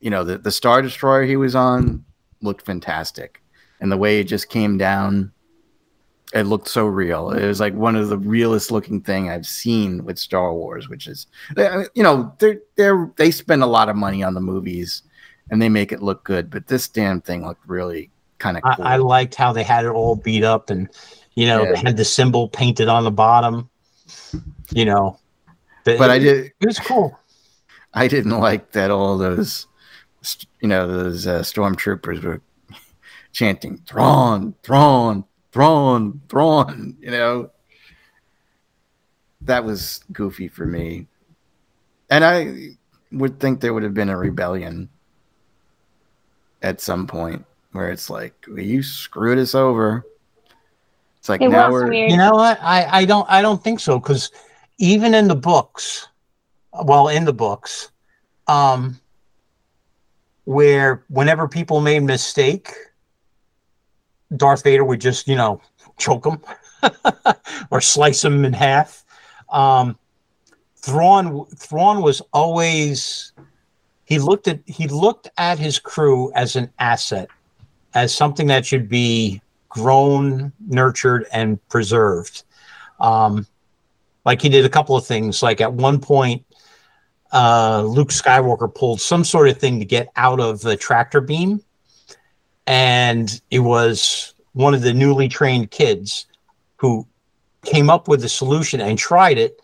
you 0.00 0.10
know, 0.10 0.24
the 0.24 0.36
the 0.38 0.50
Star 0.50 0.82
Destroyer 0.82 1.24
he 1.24 1.36
was 1.36 1.54
on 1.54 2.04
looked 2.42 2.62
fantastic, 2.62 3.40
and 3.80 3.90
the 3.90 3.96
way 3.96 4.20
it 4.20 4.24
just 4.24 4.48
came 4.48 4.78
down, 4.78 5.32
it 6.34 6.44
looked 6.44 6.68
so 6.68 6.86
real. 6.86 7.30
It 7.30 7.46
was 7.46 7.60
like 7.60 7.74
one 7.74 7.96
of 7.96 8.08
the 8.08 8.18
realest 8.18 8.70
looking 8.70 9.00
thing 9.00 9.30
I've 9.30 9.46
seen 9.46 10.04
with 10.04 10.18
Star 10.18 10.52
Wars, 10.52 10.88
which 10.88 11.06
is, 11.06 11.26
you 11.94 12.02
know, 12.02 12.34
they're 12.38 12.60
they're 12.76 13.10
they 13.16 13.30
spend 13.30 13.62
a 13.62 13.66
lot 13.66 13.88
of 13.88 13.96
money 13.96 14.22
on 14.22 14.34
the 14.34 14.40
movies, 14.40 15.02
and 15.50 15.62
they 15.62 15.68
make 15.68 15.92
it 15.92 16.02
look 16.02 16.24
good, 16.24 16.50
but 16.50 16.66
this 16.66 16.88
damn 16.88 17.20
thing 17.20 17.46
looked 17.46 17.66
really 17.66 18.10
kind 18.38 18.56
of. 18.56 18.62
Cool. 18.62 18.84
I, 18.84 18.94
I 18.94 18.96
liked 18.96 19.34
how 19.34 19.52
they 19.52 19.62
had 19.62 19.84
it 19.84 19.90
all 19.90 20.16
beat 20.16 20.44
up 20.44 20.70
and 20.70 20.88
you 21.36 21.46
know, 21.46 21.62
yeah. 21.62 21.72
they 21.72 21.78
had 21.78 21.96
the 21.96 22.04
symbol 22.04 22.48
painted 22.48 22.88
on 22.88 23.04
the 23.04 23.10
bottom. 23.10 23.68
You 24.70 24.84
know, 24.84 25.18
but, 25.84 25.98
but 25.98 26.10
I 26.10 26.18
did. 26.18 26.52
It 26.60 26.66
was 26.66 26.78
cool. 26.80 27.16
I 27.94 28.08
didn't 28.08 28.38
like 28.38 28.72
that 28.72 28.90
all 28.90 29.16
those, 29.16 29.66
you 30.60 30.68
know, 30.68 30.86
those 30.86 31.26
uh, 31.26 31.40
stormtroopers 31.40 32.22
were 32.22 32.40
chanting 33.36 33.76
"Thrawn, 33.86 34.54
Thrawn, 34.62 35.22
Thrawn, 35.52 36.22
Thrawn." 36.30 36.96
You 36.98 37.10
know, 37.10 37.50
that 39.42 39.62
was 39.62 40.00
goofy 40.10 40.48
for 40.48 40.64
me, 40.64 41.06
and 42.08 42.24
I 42.24 42.76
would 43.12 43.38
think 43.38 43.60
there 43.60 43.74
would 43.74 43.82
have 43.82 43.92
been 43.92 44.08
a 44.08 44.16
rebellion 44.16 44.88
at 46.62 46.80
some 46.80 47.06
point 47.06 47.44
where 47.72 47.90
it's 47.90 48.08
like, 48.08 48.32
well, 48.48 48.58
"You 48.58 48.82
screwed 48.82 49.38
us 49.38 49.54
over." 49.54 50.06
It's 51.18 51.28
like 51.28 51.42
it 51.42 51.50
now 51.50 51.70
we're 51.70 51.90
weird. 51.90 52.10
you 52.10 52.16
know 52.16 52.32
what 52.32 52.58
I 52.62 53.00
I 53.00 53.04
don't 53.04 53.28
I 53.28 53.42
don't 53.42 53.62
think 53.62 53.80
so 53.80 54.00
because 54.00 54.30
even 54.78 55.12
in 55.12 55.28
the 55.28 55.36
books, 55.36 56.08
well 56.84 57.08
in 57.08 57.26
the 57.26 57.34
books, 57.34 57.90
um, 58.46 58.98
where 60.44 61.04
whenever 61.10 61.46
people 61.48 61.82
made 61.82 62.02
mistake, 62.02 62.72
Darth 64.34 64.64
Vader 64.64 64.84
would 64.84 65.00
just 65.00 65.28
you 65.28 65.36
know 65.36 65.60
choke 65.98 66.24
them 66.24 66.40
or 67.70 67.80
slice 67.80 68.22
them 68.22 68.44
in 68.44 68.52
half. 68.52 69.04
Um, 69.50 69.98
Thrawn 70.76 71.46
Thrawn 71.46 72.02
was 72.02 72.22
always 72.32 73.32
he 74.04 74.18
looked 74.18 74.48
at 74.48 74.60
he 74.66 74.88
looked 74.88 75.28
at 75.36 75.58
his 75.58 75.78
crew 75.78 76.32
as 76.34 76.56
an 76.56 76.70
asset, 76.78 77.28
as 77.94 78.14
something 78.14 78.46
that 78.46 78.64
should 78.64 78.88
be 78.88 79.42
grown, 79.68 80.52
nurtured, 80.66 81.26
and 81.32 81.66
preserved. 81.68 82.44
Um, 83.00 83.46
like 84.24 84.40
he 84.40 84.48
did 84.48 84.64
a 84.64 84.68
couple 84.68 84.96
of 84.96 85.06
things. 85.06 85.42
Like 85.42 85.60
at 85.60 85.72
one 85.72 86.00
point, 86.00 86.44
uh, 87.32 87.82
Luke 87.82 88.08
Skywalker 88.08 88.72
pulled 88.72 89.00
some 89.00 89.24
sort 89.24 89.48
of 89.48 89.58
thing 89.58 89.78
to 89.80 89.84
get 89.84 90.08
out 90.16 90.40
of 90.40 90.60
the 90.60 90.76
tractor 90.76 91.20
beam, 91.20 91.60
and 92.66 93.40
it 93.50 93.60
was 93.60 94.34
one 94.52 94.74
of 94.74 94.82
the 94.82 94.92
newly 94.92 95.28
trained 95.28 95.70
kids 95.70 96.26
who 96.76 97.06
came 97.64 97.90
up 97.90 98.08
with 98.08 98.20
the 98.20 98.28
solution 98.28 98.80
and 98.80 98.98
tried 98.98 99.38
it. 99.38 99.60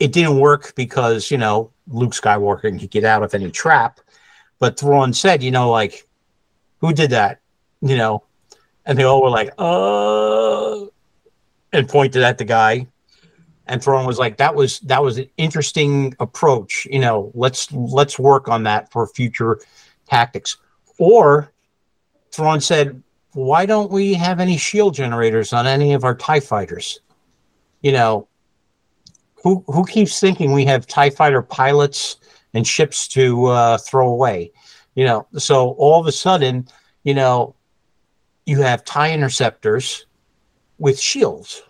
It 0.00 0.12
didn't 0.12 0.38
work 0.38 0.74
because 0.76 1.30
you 1.30 1.38
know 1.38 1.72
Luke 1.88 2.12
Skywalker 2.12 2.78
could 2.78 2.90
get 2.90 3.04
out 3.04 3.22
of 3.22 3.34
any 3.34 3.50
trap. 3.50 4.00
But 4.58 4.78
Thrawn 4.78 5.12
said, 5.12 5.42
you 5.42 5.50
know, 5.50 5.70
like, 5.70 6.06
who 6.80 6.92
did 6.92 7.10
that? 7.10 7.40
You 7.80 7.96
know, 7.96 8.24
and 8.86 8.98
they 8.98 9.04
all 9.04 9.22
were 9.22 9.30
like, 9.30 9.52
"Uh," 9.58 10.86
and 11.72 11.88
pointed 11.88 12.22
at 12.22 12.38
the 12.38 12.44
guy. 12.44 12.88
And 13.66 13.82
Thrawn 13.82 14.06
was 14.06 14.18
like, 14.18 14.38
"That 14.38 14.54
was 14.54 14.80
that 14.80 15.02
was 15.02 15.18
an 15.18 15.28
interesting 15.36 16.14
approach. 16.18 16.86
You 16.90 17.00
know, 17.00 17.30
let's 17.34 17.70
let's 17.72 18.18
work 18.18 18.48
on 18.48 18.64
that 18.64 18.90
for 18.90 19.06
future 19.06 19.60
tactics." 20.08 20.56
Or 20.98 21.52
Thrawn 22.32 22.60
said, 22.60 23.02
"Why 23.32 23.66
don't 23.66 23.90
we 23.90 24.14
have 24.14 24.40
any 24.40 24.56
shield 24.56 24.94
generators 24.94 25.52
on 25.52 25.66
any 25.66 25.92
of 25.92 26.04
our 26.04 26.14
Tie 26.14 26.40
fighters?" 26.40 27.00
You 27.82 27.92
know, 27.92 28.28
who 29.42 29.64
who 29.66 29.84
keeps 29.84 30.20
thinking 30.20 30.52
we 30.52 30.64
have 30.66 30.86
Tie 30.86 31.10
fighter 31.10 31.42
pilots 31.42 32.16
and 32.54 32.66
ships 32.66 33.08
to 33.08 33.46
uh, 33.46 33.78
throw 33.78 34.08
away? 34.08 34.52
You 34.94 35.04
know, 35.04 35.26
so 35.36 35.70
all 35.78 36.00
of 36.00 36.06
a 36.06 36.12
sudden, 36.12 36.66
you 37.04 37.14
know, 37.14 37.54
you 38.48 38.62
have 38.62 38.84
tie 38.84 39.12
interceptors 39.12 40.06
with 40.78 40.98
shields. 40.98 41.62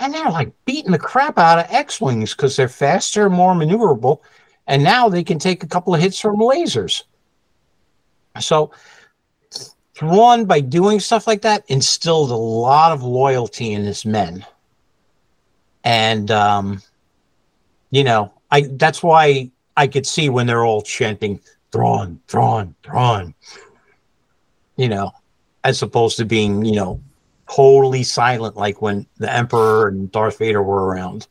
And 0.00 0.14
they're 0.14 0.30
like 0.30 0.52
beating 0.64 0.92
the 0.92 0.98
crap 0.98 1.38
out 1.38 1.58
of 1.58 1.66
X 1.68 2.00
Wings 2.00 2.34
because 2.34 2.56
they're 2.56 2.68
faster, 2.68 3.28
more 3.28 3.54
maneuverable. 3.54 4.20
And 4.66 4.82
now 4.82 5.08
they 5.08 5.22
can 5.22 5.38
take 5.38 5.62
a 5.62 5.66
couple 5.66 5.94
of 5.94 6.00
hits 6.00 6.18
from 6.18 6.36
lasers. 6.36 7.04
So, 8.40 8.70
Thrawn, 9.98 10.44
by 10.44 10.60
doing 10.60 11.00
stuff 11.00 11.26
like 11.26 11.42
that, 11.42 11.64
instilled 11.66 12.30
a 12.30 12.36
lot 12.36 12.92
of 12.92 13.02
loyalty 13.02 13.72
in 13.72 13.82
his 13.82 14.06
men. 14.06 14.46
And, 15.82 16.30
um, 16.30 16.80
you 17.90 18.04
know, 18.04 18.32
I 18.52 18.68
that's 18.72 19.02
why 19.02 19.50
I 19.76 19.88
could 19.88 20.06
see 20.06 20.28
when 20.28 20.46
they're 20.46 20.64
all 20.64 20.82
chanting, 20.82 21.40
Thrawn, 21.72 22.20
Thrawn, 22.28 22.76
Thrawn. 22.84 23.34
You 24.76 24.88
know, 24.88 25.10
as 25.64 25.82
opposed 25.82 26.16
to 26.18 26.24
being, 26.24 26.64
you 26.64 26.76
know, 26.76 27.02
totally 27.50 28.04
silent 28.04 28.56
like 28.56 28.80
when 28.80 29.04
the 29.16 29.32
Emperor 29.32 29.88
and 29.88 30.12
Darth 30.12 30.38
Vader 30.38 30.62
were 30.62 30.84
around. 30.84 31.26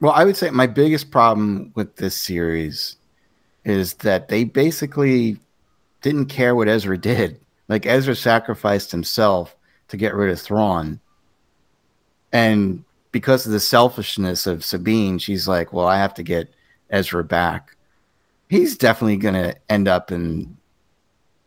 Well, 0.00 0.12
I 0.12 0.24
would 0.24 0.36
say 0.36 0.50
my 0.50 0.68
biggest 0.68 1.10
problem 1.10 1.72
with 1.74 1.96
this 1.96 2.16
series 2.16 2.96
is 3.64 3.94
that 3.94 4.28
they 4.28 4.44
basically 4.44 5.38
didn't 6.04 6.26
care 6.26 6.54
what 6.54 6.68
Ezra 6.68 6.98
did. 6.98 7.40
Like 7.66 7.86
Ezra 7.86 8.14
sacrificed 8.14 8.90
himself 8.90 9.56
to 9.88 9.96
get 9.96 10.14
rid 10.14 10.30
of 10.30 10.38
Thrawn. 10.38 11.00
And 12.30 12.84
because 13.10 13.46
of 13.46 13.52
the 13.52 13.60
selfishness 13.60 14.46
of 14.46 14.66
Sabine, 14.66 15.18
she's 15.18 15.48
like, 15.48 15.72
"Well, 15.72 15.86
I 15.86 15.96
have 15.96 16.12
to 16.14 16.22
get 16.22 16.52
Ezra 16.90 17.24
back." 17.24 17.74
He's 18.50 18.76
definitely 18.76 19.16
going 19.16 19.34
to 19.34 19.56
end 19.70 19.88
up 19.88 20.12
in 20.12 20.58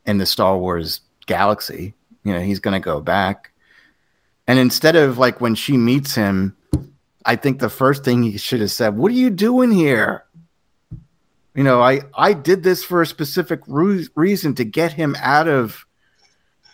in 0.08 0.18
the 0.18 0.26
Star 0.26 0.58
Wars 0.58 1.02
galaxy. 1.28 1.94
You 2.24 2.34
know, 2.34 2.42
he's 2.42 2.60
going 2.60 2.74
to 2.82 2.84
go 2.84 3.00
back. 3.00 3.52
And 4.48 4.58
instead 4.58 4.96
of 4.96 5.20
like 5.20 5.40
when 5.40 5.54
she 5.54 5.78
meets 5.78 6.16
him, 6.16 6.58
I 7.26 7.36
think 7.36 7.60
the 7.60 7.70
first 7.70 8.04
thing 8.04 8.24
he 8.24 8.40
should 8.40 8.62
have 8.62 8.72
said, 8.72 8.98
"What 8.98 9.12
are 9.12 9.22
you 9.24 9.30
doing 9.30 9.72
here?" 9.72 10.24
You 11.58 11.64
know, 11.64 11.82
I 11.82 12.02
I 12.14 12.34
did 12.34 12.62
this 12.62 12.84
for 12.84 13.02
a 13.02 13.08
specific 13.08 13.62
re- 13.66 14.08
reason 14.14 14.54
to 14.56 14.64
get 14.64 14.94
him 14.94 15.16
out 15.20 15.48
of 15.48 15.88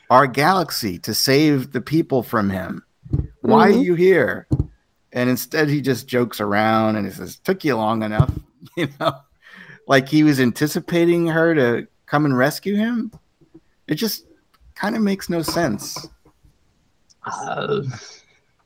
our 0.09 0.27
galaxy 0.27 0.99
to 0.99 1.13
save 1.13 1.71
the 1.71 1.79
people 1.79 2.21
from 2.21 2.49
him. 2.49 2.83
Why 3.39 3.69
mm-hmm. 3.69 3.79
are 3.79 3.81
you 3.81 3.95
here? 3.95 4.45
And 5.13 5.29
instead, 5.29 5.69
he 5.69 5.79
just 5.79 6.09
jokes 6.09 6.41
around 6.41 6.97
and 6.97 7.05
he 7.05 7.13
says, 7.13 7.37
"Took 7.37 7.63
you 7.63 7.77
long 7.77 8.03
enough," 8.03 8.29
you 8.77 8.89
know, 8.99 9.13
like 9.87 10.09
he 10.09 10.21
was 10.21 10.41
anticipating 10.41 11.27
her 11.27 11.55
to 11.55 11.87
come 12.05 12.25
and 12.25 12.37
rescue 12.37 12.75
him. 12.75 13.09
It 13.87 13.95
just 13.95 14.25
kind 14.75 14.97
of 14.97 15.01
makes 15.01 15.29
no 15.29 15.43
sense. 15.43 16.09
Uh, 17.25 17.83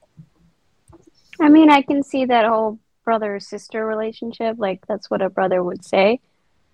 I 1.40 1.50
mean, 1.50 1.70
I 1.70 1.84
can 1.84 2.02
see 2.02 2.26
that 2.26 2.48
whole 2.48 2.80
brother 3.08 3.40
sister 3.40 3.86
relationship. 3.86 4.58
Like, 4.60 4.86
that's 4.86 5.10
what 5.10 5.22
a 5.22 5.30
brother 5.30 5.64
would 5.64 5.86
say. 5.86 6.20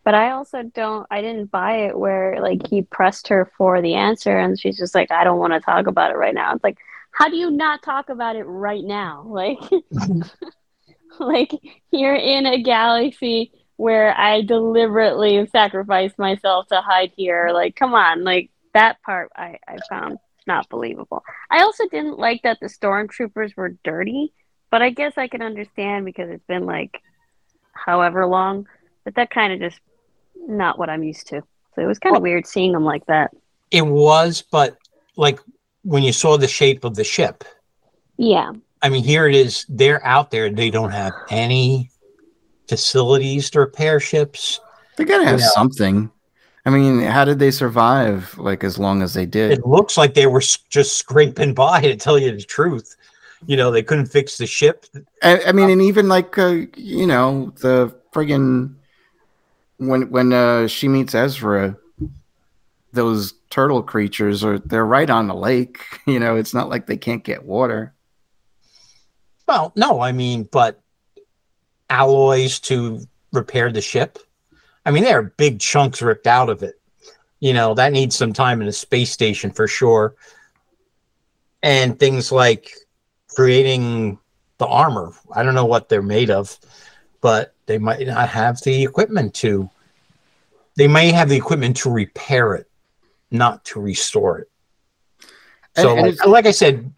But 0.03 0.15
I 0.15 0.31
also 0.31 0.63
don't. 0.63 1.05
I 1.11 1.21
didn't 1.21 1.51
buy 1.51 1.85
it 1.85 1.97
where 1.97 2.41
like 2.41 2.67
he 2.67 2.81
pressed 2.81 3.27
her 3.27 3.51
for 3.55 3.83
the 3.83 3.93
answer, 3.93 4.35
and 4.35 4.59
she's 4.59 4.77
just 4.77 4.95
like, 4.95 5.11
"I 5.11 5.23
don't 5.23 5.39
want 5.39 5.53
to 5.53 5.59
talk 5.59 5.85
about 5.85 6.11
it 6.11 6.17
right 6.17 6.33
now." 6.33 6.53
It's 6.53 6.63
like, 6.63 6.79
how 7.11 7.29
do 7.29 7.37
you 7.37 7.51
not 7.51 7.83
talk 7.83 8.09
about 8.09 8.35
it 8.35 8.43
right 8.43 8.83
now? 8.83 9.23
Like, 9.29 9.59
like 11.19 11.51
you're 11.91 12.15
in 12.15 12.47
a 12.47 12.63
galaxy 12.63 13.51
where 13.77 14.17
I 14.17 14.41
deliberately 14.41 15.47
sacrificed 15.51 16.17
myself 16.17 16.67
to 16.67 16.81
hide 16.81 17.11
here. 17.15 17.51
Like, 17.53 17.75
come 17.75 17.93
on, 17.93 18.23
like 18.23 18.49
that 18.73 19.01
part 19.03 19.31
I, 19.35 19.59
I 19.67 19.77
found 19.87 20.17
not 20.47 20.67
believable. 20.69 21.23
I 21.49 21.61
also 21.61 21.87
didn't 21.87 22.17
like 22.17 22.41
that 22.43 22.59
the 22.59 22.67
stormtroopers 22.67 23.55
were 23.55 23.77
dirty, 23.83 24.33
but 24.73 24.81
I 24.81 24.89
guess 24.89 25.13
I 25.17 25.27
can 25.27 25.43
understand 25.43 26.03
because 26.03 26.31
it's 26.31 26.47
been 26.47 26.65
like 26.65 26.99
however 27.73 28.25
long. 28.25 28.67
But 29.03 29.13
that 29.13 29.29
kind 29.29 29.53
of 29.53 29.59
just 29.59 29.79
not 30.35 30.79
what 30.79 30.89
I'm 30.89 31.03
used 31.03 31.27
to. 31.27 31.43
So 31.75 31.83
it 31.83 31.85
was 31.85 31.99
kind 31.99 32.15
of 32.15 32.23
well, 32.23 32.31
weird 32.31 32.47
seeing 32.47 32.71
them 32.71 32.83
like 32.83 33.05
that. 33.05 33.29
It 33.69 33.85
was, 33.85 34.41
but 34.41 34.75
like 35.15 35.37
when 35.83 36.01
you 36.01 36.11
saw 36.11 36.37
the 36.37 36.47
shape 36.47 36.85
of 36.85 36.95
the 36.95 37.03
ship. 37.03 37.43
Yeah. 38.17 38.51
I 38.81 38.89
mean, 38.89 39.03
here 39.03 39.27
it 39.27 39.35
is. 39.35 39.63
They're 39.69 40.03
out 40.03 40.31
there. 40.31 40.49
They 40.49 40.71
don't 40.71 40.89
have 40.89 41.13
any 41.29 41.91
facilities 42.67 43.51
to 43.51 43.59
repair 43.59 43.99
ships. 43.99 44.59
They 44.97 45.05
gotta 45.05 45.25
have 45.25 45.39
you 45.39 45.45
know. 45.45 45.51
something. 45.53 46.11
I 46.65 46.71
mean, 46.71 47.01
how 47.01 47.25
did 47.25 47.37
they 47.37 47.51
survive 47.51 48.35
like 48.39 48.63
as 48.63 48.79
long 48.79 49.03
as 49.03 49.13
they 49.13 49.27
did? 49.27 49.51
It 49.51 49.67
looks 49.67 49.97
like 49.97 50.15
they 50.15 50.25
were 50.25 50.41
just 50.41 50.97
scraping 50.97 51.53
by 51.53 51.81
to 51.81 51.95
tell 51.95 52.17
you 52.17 52.35
the 52.35 52.41
truth. 52.41 52.95
You 53.45 53.57
know, 53.57 53.71
they 53.71 53.83
couldn't 53.83 54.07
fix 54.07 54.37
the 54.37 54.47
ship. 54.47 54.85
I, 55.21 55.41
I 55.47 55.51
mean, 55.51 55.69
and 55.69 55.81
even 55.81 56.07
like 56.07 56.37
uh, 56.37 56.65
you 56.75 57.05
know 57.05 57.53
the 57.61 57.95
friggin' 58.13 58.75
when 59.77 60.09
when 60.09 60.33
uh, 60.33 60.67
she 60.67 60.87
meets 60.87 61.15
Ezra, 61.15 61.77
those 62.93 63.33
turtle 63.49 63.83
creatures 63.83 64.43
are 64.43 64.59
they're 64.59 64.85
right 64.85 65.09
on 65.09 65.27
the 65.27 65.35
lake. 65.35 65.79
You 66.05 66.19
know, 66.19 66.35
it's 66.35 66.53
not 66.53 66.69
like 66.69 66.85
they 66.85 66.97
can't 66.97 67.23
get 67.23 67.45
water. 67.45 67.93
Well, 69.47 69.71
no, 69.75 70.01
I 70.01 70.11
mean, 70.11 70.49
but 70.51 70.81
alloys 71.89 72.59
to 72.61 72.99
repair 73.31 73.71
the 73.71 73.81
ship. 73.81 74.19
I 74.85 74.91
mean, 74.91 75.03
there 75.03 75.19
are 75.19 75.33
big 75.37 75.59
chunks 75.59 76.01
ripped 76.01 76.27
out 76.27 76.49
of 76.49 76.61
it. 76.61 76.75
You 77.39 77.53
know, 77.53 77.73
that 77.73 77.93
needs 77.93 78.15
some 78.15 78.33
time 78.33 78.61
in 78.61 78.67
a 78.67 78.73
space 78.73 79.11
station 79.11 79.51
for 79.51 79.67
sure. 79.67 80.15
And 81.61 81.97
things 81.97 82.31
like 82.31 82.71
creating 83.35 84.19
the 84.57 84.67
armor. 84.67 85.11
I 85.33 85.43
don't 85.43 85.55
know 85.55 85.65
what 85.65 85.89
they're 85.89 86.01
made 86.01 86.29
of, 86.29 86.57
but 87.21 87.53
they 87.65 87.77
might 87.77 88.05
not 88.07 88.29
have 88.29 88.61
the 88.61 88.83
equipment 88.83 89.33
to. 89.35 89.69
They 90.75 90.87
may 90.87 91.11
have 91.11 91.29
the 91.29 91.37
equipment 91.37 91.77
to 91.77 91.89
repair 91.89 92.55
it, 92.55 92.69
not 93.31 93.63
to 93.65 93.79
restore 93.79 94.39
it. 94.39 94.49
So, 95.75 95.95
and, 95.97 96.07
and 96.07 96.17
like, 96.19 96.27
like 96.27 96.45
I 96.45 96.51
said, 96.51 96.91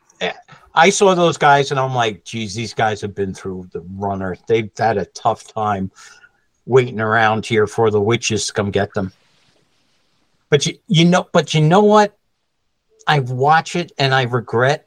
I 0.74 0.90
saw 0.90 1.16
those 1.16 1.38
guys 1.38 1.72
and 1.72 1.80
I'm 1.80 1.96
like, 1.96 2.26
geez, 2.26 2.54
these 2.54 2.74
guys 2.74 3.00
have 3.02 3.16
been 3.16 3.34
through 3.34 3.70
the 3.72 3.82
runner. 3.96 4.36
They've 4.48 4.70
had 4.78 4.98
a 4.98 5.06
tough 5.06 5.48
time 5.54 5.92
waiting 6.66 7.00
around 7.00 7.46
here 7.46 7.68
for 7.68 7.90
the 7.90 8.02
witches 8.02 8.48
to 8.48 8.54
come 8.54 8.72
get 8.72 8.94
them. 8.94 9.14
But 10.50 10.66
you, 10.66 10.78
you 10.88 11.06
know, 11.06 11.28
but 11.32 11.54
you 11.54 11.62
know 11.62 11.84
what? 11.84 12.18
I 13.08 13.20
watch 13.20 13.76
it 13.76 13.92
and 13.98 14.14
I 14.14 14.24
regret. 14.24 14.85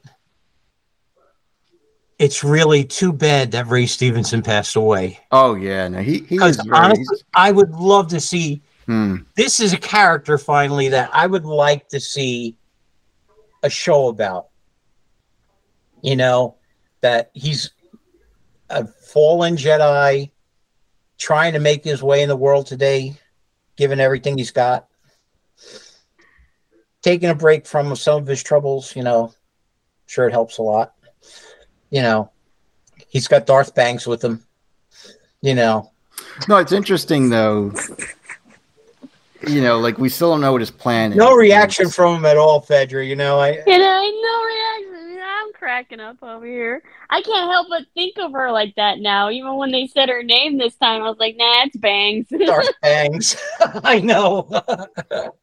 It's 2.19 2.43
really 2.43 2.83
too 2.83 3.13
bad 3.13 3.51
that 3.51 3.67
Ray 3.67 3.85
Stevenson 3.85 4.41
passed 4.41 4.75
away. 4.75 5.19
Oh 5.31 5.55
yeah, 5.55 5.87
no, 5.87 5.99
he 5.99 6.21
because 6.21 6.59
honestly, 6.71 7.17
I 7.33 7.51
would 7.51 7.71
love 7.71 8.09
to 8.09 8.19
see. 8.19 8.61
Hmm. 8.85 9.17
This 9.35 9.59
is 9.59 9.73
a 9.73 9.77
character 9.77 10.37
finally 10.37 10.89
that 10.89 11.09
I 11.13 11.27
would 11.27 11.45
like 11.45 11.87
to 11.89 11.99
see 11.99 12.57
a 13.63 13.69
show 13.69 14.07
about 14.07 14.49
you 16.01 16.15
know, 16.15 16.55
that 17.01 17.31
he's 17.33 17.71
a 18.69 18.85
fallen 18.85 19.55
Jedi 19.55 20.31
trying 21.17 21.53
to 21.53 21.59
make 21.59 21.83
his 21.83 22.03
way 22.03 22.21
in 22.21 22.29
the 22.29 22.35
world 22.35 22.67
today, 22.67 23.15
given 23.75 23.99
everything 23.99 24.37
he's 24.37 24.51
got. 24.51 24.87
Taking 27.01 27.29
a 27.29 27.35
break 27.35 27.65
from 27.65 27.95
some 27.95 28.21
of 28.21 28.27
his 28.27 28.43
troubles, 28.43 28.95
you 28.95 29.03
know, 29.03 29.33
sure 30.05 30.27
it 30.27 30.31
helps 30.31 30.57
a 30.57 30.63
lot. 30.63 30.93
You 31.89 32.01
know, 32.01 32.31
he's 33.07 33.27
got 33.27 33.45
Darth 33.45 33.75
Bangs 33.75 34.07
with 34.07 34.23
him. 34.23 34.43
You 35.41 35.55
know. 35.55 35.91
No, 36.47 36.57
it's 36.57 36.71
interesting 36.71 37.29
though. 37.29 37.73
You 39.47 39.61
know, 39.61 39.79
like 39.79 39.97
we 39.97 40.09
still 40.09 40.31
don't 40.31 40.41
know 40.41 40.51
what 40.51 40.61
his 40.61 40.71
plan 40.71 41.11
is. 41.11 41.17
No 41.17 41.33
reaction 41.33 41.89
from 41.89 42.17
him 42.17 42.25
at 42.25 42.37
all, 42.37 42.61
Fedra. 42.61 43.07
You 43.07 43.15
know, 43.15 43.39
I. 43.39 43.51
You 43.65 43.77
know, 43.77 44.21
no 44.21 44.43
reaction 44.43 44.99
I'm 45.39 45.53
cracking 45.53 45.99
up 45.99 46.21
over 46.21 46.45
here. 46.45 46.81
I 47.09 47.21
can't 47.21 47.49
help 47.49 47.67
but 47.69 47.83
think 47.93 48.17
of 48.17 48.31
her 48.33 48.51
like 48.51 48.75
that 48.75 48.99
now. 48.99 49.29
Even 49.29 49.55
when 49.55 49.71
they 49.71 49.87
said 49.87 50.09
her 50.09 50.23
name 50.23 50.57
this 50.57 50.75
time, 50.75 51.01
I 51.01 51.09
was 51.09 51.17
like, 51.17 51.35
nah, 51.37 51.63
it's 51.63 51.77
Bangs. 51.77 52.27
Darth 52.45 52.67
Bangs. 52.81 53.37
I 53.83 53.99
know. 53.99 54.49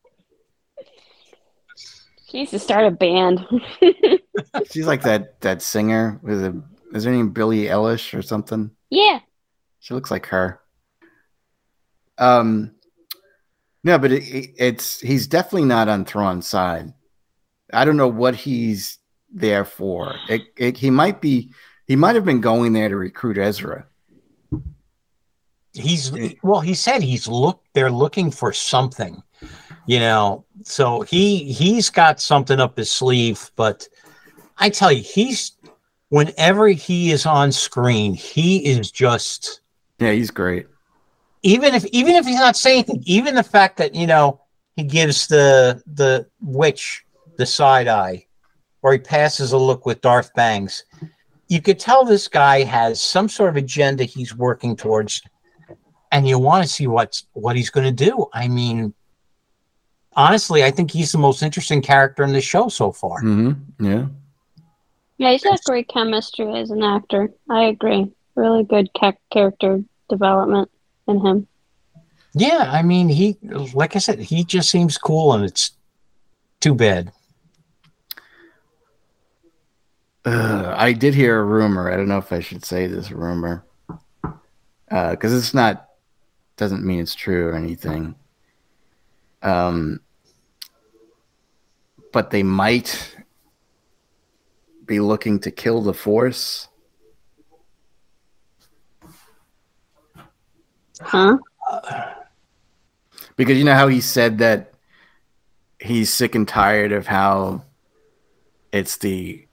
she 2.26 2.38
needs 2.38 2.50
to 2.50 2.58
start 2.58 2.86
a 2.86 2.90
band. 2.90 3.46
She's 4.70 4.86
like 4.86 5.02
that 5.02 5.40
that 5.40 5.62
singer 5.62 6.20
with 6.22 6.44
a 6.44 6.62
is 6.92 7.04
her 7.04 7.10
name 7.10 7.30
Billie 7.30 7.64
Eilish 7.64 8.16
or 8.16 8.22
something? 8.22 8.70
Yeah. 8.90 9.20
She 9.80 9.94
looks 9.94 10.10
like 10.10 10.26
her. 10.26 10.60
Um 12.18 12.72
no, 13.84 13.98
but 13.98 14.10
it, 14.10 14.24
it, 14.24 14.50
it's 14.58 15.00
he's 15.00 15.28
definitely 15.28 15.66
not 15.66 15.88
on 15.88 16.04
Thrawn's 16.04 16.48
side. 16.48 16.92
I 17.72 17.84
don't 17.84 17.96
know 17.96 18.08
what 18.08 18.34
he's 18.34 18.98
there 19.32 19.64
for. 19.64 20.16
It, 20.28 20.42
it, 20.56 20.76
he 20.76 20.90
might 20.90 21.20
be 21.20 21.52
he 21.86 21.94
might 21.94 22.16
have 22.16 22.24
been 22.24 22.40
going 22.40 22.72
there 22.72 22.88
to 22.88 22.96
recruit 22.96 23.38
Ezra. 23.38 23.86
He's 25.72 26.10
well, 26.42 26.60
he 26.60 26.74
said 26.74 27.02
he's 27.02 27.28
look 27.28 27.62
they're 27.74 27.90
looking 27.90 28.32
for 28.32 28.52
something, 28.52 29.22
you 29.86 30.00
know. 30.00 30.44
So 30.62 31.02
he 31.02 31.52
he's 31.52 31.90
got 31.90 32.20
something 32.20 32.60
up 32.60 32.76
his 32.76 32.90
sleeve, 32.90 33.50
but 33.56 33.88
I 34.58 34.70
tell 34.70 34.92
you, 34.92 35.02
he's 35.02 35.52
whenever 36.08 36.68
he 36.68 37.10
is 37.10 37.26
on 37.26 37.52
screen, 37.52 38.14
he 38.14 38.66
is 38.66 38.90
just 38.90 39.60
Yeah, 39.98 40.12
he's 40.12 40.30
great. 40.30 40.66
Even 41.42 41.74
if 41.74 41.84
even 41.86 42.14
if 42.14 42.26
he's 42.26 42.38
not 42.38 42.56
saying 42.56 42.84
anything, 42.88 43.02
even 43.06 43.34
the 43.34 43.42
fact 43.42 43.76
that, 43.78 43.94
you 43.94 44.06
know, 44.06 44.40
he 44.76 44.82
gives 44.82 45.26
the 45.26 45.82
the 45.86 46.26
witch 46.40 47.04
the 47.36 47.46
side 47.46 47.88
eye 47.88 48.26
or 48.82 48.92
he 48.92 48.98
passes 48.98 49.52
a 49.52 49.58
look 49.58 49.86
with 49.86 50.00
Darth 50.00 50.32
Bangs. 50.34 50.84
You 51.48 51.62
could 51.62 51.78
tell 51.78 52.04
this 52.04 52.28
guy 52.28 52.62
has 52.62 53.00
some 53.00 53.28
sort 53.28 53.50
of 53.50 53.56
agenda 53.56 54.04
he's 54.04 54.34
working 54.34 54.76
towards, 54.76 55.22
and 56.10 56.26
you 56.26 56.38
want 56.38 56.64
to 56.64 56.68
see 56.68 56.86
what's 56.86 57.26
what 57.32 57.56
he's 57.56 57.70
going 57.70 57.86
to 57.86 58.04
do. 58.04 58.26
I 58.32 58.48
mean, 58.48 58.94
honestly, 60.16 60.64
I 60.64 60.70
think 60.70 60.90
he's 60.90 61.12
the 61.12 61.18
most 61.18 61.42
interesting 61.42 61.82
character 61.82 62.24
in 62.24 62.32
the 62.32 62.40
show 62.40 62.68
so 62.68 62.90
far. 62.90 63.22
Mm-hmm. 63.22 63.84
Yeah. 63.84 64.06
Yeah, 65.18 65.32
he's 65.32 65.44
got 65.44 65.62
great 65.64 65.88
chemistry 65.88 66.52
as 66.58 66.70
an 66.70 66.82
actor. 66.82 67.30
I 67.48 67.64
agree. 67.64 68.12
Really 68.34 68.64
good 68.64 68.90
ca- 68.98 69.12
character 69.30 69.82
development 70.08 70.70
in 71.06 71.24
him. 71.24 71.46
Yeah, 72.34 72.68
I 72.70 72.82
mean, 72.82 73.08
he, 73.08 73.38
like 73.72 73.96
I 73.96 73.98
said, 73.98 74.18
he 74.18 74.44
just 74.44 74.68
seems 74.68 74.98
cool, 74.98 75.32
and 75.32 75.42
it's 75.42 75.72
too 76.60 76.74
bad. 76.74 77.12
Uh, 80.26 80.74
I 80.76 80.92
did 80.92 81.14
hear 81.14 81.38
a 81.38 81.44
rumor. 81.44 81.90
I 81.90 81.96
don't 81.96 82.08
know 82.08 82.18
if 82.18 82.32
I 82.32 82.40
should 82.40 82.64
say 82.64 82.88
this 82.88 83.10
rumor 83.10 83.64
because 84.90 85.32
uh, 85.32 85.36
it's 85.36 85.54
not 85.54 85.88
doesn't 86.56 86.84
mean 86.84 87.00
it's 87.00 87.14
true 87.14 87.48
or 87.48 87.54
anything. 87.54 88.16
Um, 89.42 90.00
but 92.16 92.30
they 92.30 92.42
might 92.42 93.14
be 94.86 95.00
looking 95.00 95.38
to 95.38 95.50
kill 95.50 95.82
the 95.82 95.92
Force. 95.92 96.66
Huh? 100.98 101.36
Because 103.36 103.58
you 103.58 103.64
know 103.64 103.74
how 103.74 103.88
he 103.88 104.00
said 104.00 104.38
that 104.38 104.72
he's 105.78 106.10
sick 106.10 106.34
and 106.34 106.48
tired 106.48 106.90
of 106.92 107.06
how 107.06 107.64
it's 108.72 108.96
the 108.96 109.46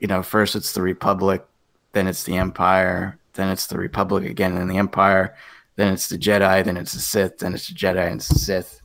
you 0.00 0.08
know, 0.08 0.24
first 0.24 0.56
it's 0.56 0.72
the 0.72 0.82
Republic, 0.82 1.46
then 1.92 2.08
it's 2.08 2.24
the 2.24 2.36
Empire, 2.36 3.16
then 3.34 3.48
it's 3.48 3.68
the 3.68 3.78
Republic 3.78 4.28
again 4.28 4.56
and 4.56 4.68
the 4.68 4.78
Empire, 4.78 5.36
then 5.76 5.92
it's 5.92 6.08
the 6.08 6.18
Jedi, 6.18 6.64
then 6.64 6.76
it's 6.76 6.94
the 6.94 6.98
Sith, 6.98 7.38
then 7.38 7.54
it's 7.54 7.68
the 7.68 7.74
Jedi 7.74 8.10
and 8.10 8.18
the 8.18 8.24
Sith. 8.24 8.80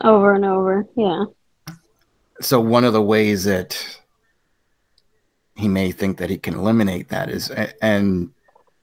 Over 0.00 0.34
and 0.34 0.44
over, 0.44 0.84
yeah. 0.96 1.26
So 2.42 2.60
one 2.60 2.84
of 2.84 2.92
the 2.92 3.02
ways 3.02 3.44
that 3.44 4.00
he 5.56 5.68
may 5.68 5.92
think 5.92 6.18
that 6.18 6.30
he 6.30 6.38
can 6.38 6.54
eliminate 6.54 7.08
that 7.08 7.30
is 7.30 7.50
and 7.50 8.30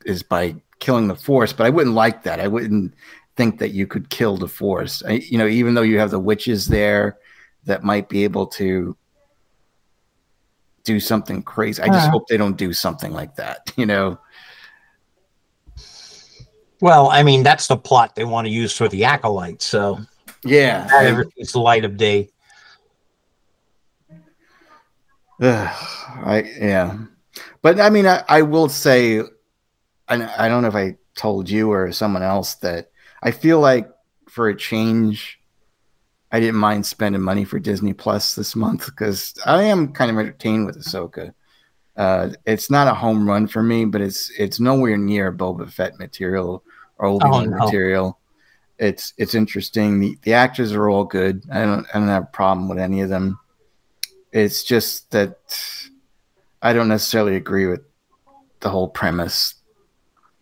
is 0.05 0.23
by 0.23 0.55
killing 0.79 1.07
the 1.07 1.15
Force, 1.15 1.51
but 1.51 1.65
I 1.65 1.69
wouldn't 1.69 1.95
like 1.95 2.23
that. 2.23 2.39
I 2.39 2.47
wouldn't 2.47 2.93
think 3.35 3.59
that 3.59 3.71
you 3.71 3.87
could 3.87 4.09
kill 4.09 4.35
the 4.35 4.49
force. 4.49 5.01
I, 5.07 5.11
you 5.11 5.37
know, 5.37 5.47
even 5.47 5.73
though 5.73 5.81
you 5.81 5.97
have 5.99 6.11
the 6.11 6.19
witches 6.19 6.67
there 6.67 7.17
that 7.63 7.85
might 7.85 8.09
be 8.09 8.25
able 8.25 8.47
to 8.47 8.97
do 10.83 10.99
something 10.99 11.41
crazy. 11.43 11.81
I 11.81 11.87
just 11.87 12.07
uh, 12.07 12.11
hope 12.11 12.27
they 12.27 12.35
don't 12.35 12.57
do 12.57 12.73
something 12.73 13.13
like 13.13 13.35
that, 13.35 13.71
you 13.77 13.85
know. 13.85 14.19
Well, 16.81 17.09
I 17.09 17.23
mean, 17.23 17.43
that's 17.43 17.67
the 17.67 17.77
plot 17.77 18.15
they 18.15 18.25
want 18.25 18.47
to 18.47 18.51
use 18.51 18.75
for 18.75 18.89
the 18.89 19.05
acolyte, 19.05 19.61
so 19.61 19.99
yeah, 20.43 20.89
everything's 20.93 21.53
the 21.53 21.59
light 21.59 21.85
of 21.85 21.95
day. 21.95 22.29
I 25.41 26.51
yeah, 26.59 26.97
but 27.61 27.79
I 27.79 27.89
mean, 27.89 28.05
I, 28.05 28.23
I 28.27 28.41
will 28.41 28.69
say, 28.69 29.21
I, 30.07 30.45
I 30.45 30.49
don't 30.49 30.63
know 30.63 30.67
if 30.67 30.75
I 30.75 30.97
told 31.15 31.49
you 31.49 31.71
or 31.71 31.91
someone 31.91 32.23
else 32.23 32.55
that 32.55 32.91
I 33.21 33.31
feel 33.31 33.59
like 33.59 33.89
for 34.27 34.49
a 34.49 34.55
change, 34.55 35.39
I 36.31 36.39
didn't 36.39 36.55
mind 36.59 36.85
spending 36.85 37.21
money 37.21 37.45
for 37.45 37.59
Disney 37.59 37.93
Plus 37.93 38.35
this 38.35 38.55
month 38.55 38.85
because 38.85 39.33
I 39.45 39.63
am 39.63 39.93
kind 39.93 40.11
of 40.11 40.17
entertained 40.17 40.65
with 40.65 40.77
Ahsoka. 40.77 41.33
Uh, 41.95 42.29
it's 42.45 42.69
not 42.69 42.87
a 42.87 42.93
home 42.93 43.27
run 43.27 43.47
for 43.47 43.63
me, 43.63 43.85
but 43.85 44.01
it's 44.01 44.31
it's 44.37 44.59
nowhere 44.59 44.97
near 44.97 45.31
Boba 45.33 45.71
Fett 45.71 45.99
material 45.99 46.63
or 46.97 47.11
Wan 47.17 47.23
oh, 47.33 47.43
no. 47.43 47.65
material. 47.65 48.19
It's 48.77 49.13
it's 49.17 49.35
interesting. 49.35 49.99
The 49.99 50.17
the 50.21 50.33
actors 50.33 50.71
are 50.73 50.89
all 50.89 51.03
good. 51.03 51.43
I 51.51 51.65
don't 51.65 51.85
I 51.93 51.99
don't 51.99 52.07
have 52.07 52.23
a 52.23 52.27
problem 52.27 52.69
with 52.69 52.79
any 52.79 53.01
of 53.01 53.09
them. 53.09 53.39
It's 54.31 54.63
just 54.63 55.11
that 55.11 55.37
I 56.61 56.73
don't 56.73 56.87
necessarily 56.87 57.35
agree 57.35 57.65
with 57.65 57.81
the 58.59 58.69
whole 58.69 58.89
premise, 58.89 59.55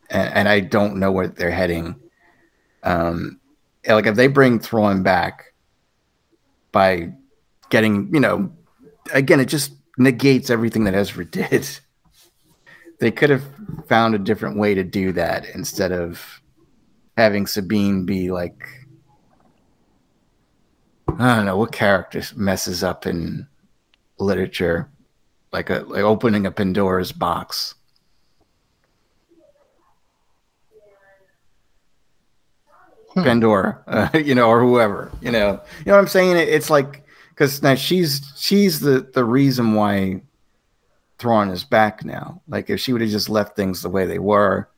and, 0.10 0.34
and 0.34 0.50
I 0.50 0.60
don't 0.60 0.98
know 0.98 1.12
where 1.12 1.28
they're 1.28 1.52
heading. 1.52 1.96
Um, 2.84 3.40
like 3.88 4.06
if 4.06 4.16
they 4.16 4.28
bring 4.28 4.60
Thrawn 4.60 5.04
back 5.04 5.54
by 6.72 7.14
getting, 7.70 8.14
you 8.14 8.20
know, 8.20 8.52
again, 9.14 9.40
it 9.40 9.46
just 9.46 9.74
negates 9.98 10.50
everything 10.50 10.84
that 10.86 10.96
Ezra 10.96 11.26
did. 11.30 11.68
They 13.00 13.12
could 13.12 13.30
have 13.30 13.44
found 13.88 14.16
a 14.16 14.20
different 14.20 14.58
way 14.58 14.74
to 14.74 14.84
do 14.84 15.12
that 15.14 15.46
instead 15.54 15.92
of 15.92 16.42
having 17.16 17.46
Sabine 17.46 18.06
be 18.06 18.32
like, 18.32 18.68
I 21.20 21.36
don't 21.36 21.46
know 21.46 21.58
what 21.58 21.72
character 21.72 22.22
messes 22.36 22.84
up 22.84 23.06
in 23.06 23.48
literature, 24.20 24.90
like 25.52 25.70
a 25.70 25.80
like 25.88 26.04
opening 26.04 26.46
a 26.46 26.52
Pandora's 26.52 27.12
box. 27.12 27.76
Hmm. 33.14 33.24
Pandora, 33.24 33.84
uh, 33.88 34.10
you 34.18 34.36
know, 34.36 34.50
or 34.50 34.62
whoever, 34.62 35.12
you 35.22 35.32
know, 35.32 35.62
you 35.80 35.86
know 35.86 35.94
what 35.94 36.00
I'm 36.00 36.08
saying? 36.08 36.38
It, 36.38 36.50
it's 36.50 36.70
like 36.70 37.04
because 37.30 37.62
now 37.62 37.76
she's 37.76 38.34
she's 38.36 38.80
the 38.80 39.10
the 39.14 39.26
reason 39.26 39.74
why 39.74 40.22
Thrawn 41.20 41.50
is 41.50 41.64
back 41.64 42.06
now. 42.06 42.42
Like 42.48 42.70
if 42.70 42.80
she 42.80 42.94
would 42.94 43.02
have 43.02 43.10
just 43.10 43.30
left 43.30 43.56
things 43.56 43.82
the 43.82 43.90
way 43.90 44.06
they 44.06 44.20
were, 44.20 44.70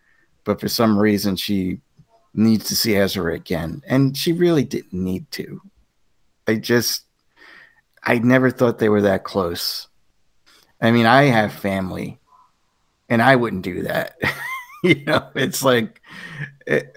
but 0.43 0.59
for 0.59 0.67
some 0.67 0.97
reason 0.97 1.35
she 1.35 1.79
needs 2.33 2.67
to 2.67 2.75
see 2.75 2.95
Ezra 2.95 3.33
again, 3.33 3.81
and 3.87 4.15
she 4.15 4.31
really 4.31 4.63
didn't 4.63 4.93
need 4.93 5.29
to. 5.31 5.61
I 6.47 6.55
just, 6.55 7.03
I 8.03 8.19
never 8.19 8.51
thought 8.51 8.79
they 8.79 8.89
were 8.89 9.03
that 9.03 9.23
close. 9.23 9.87
I 10.81 10.91
mean, 10.91 11.05
I 11.05 11.23
have 11.23 11.53
family, 11.53 12.19
and 13.09 13.21
I 13.21 13.35
wouldn't 13.35 13.63
do 13.63 13.83
that. 13.83 14.17
you 14.83 15.03
know, 15.05 15.27
it's 15.35 15.63
like, 15.63 16.01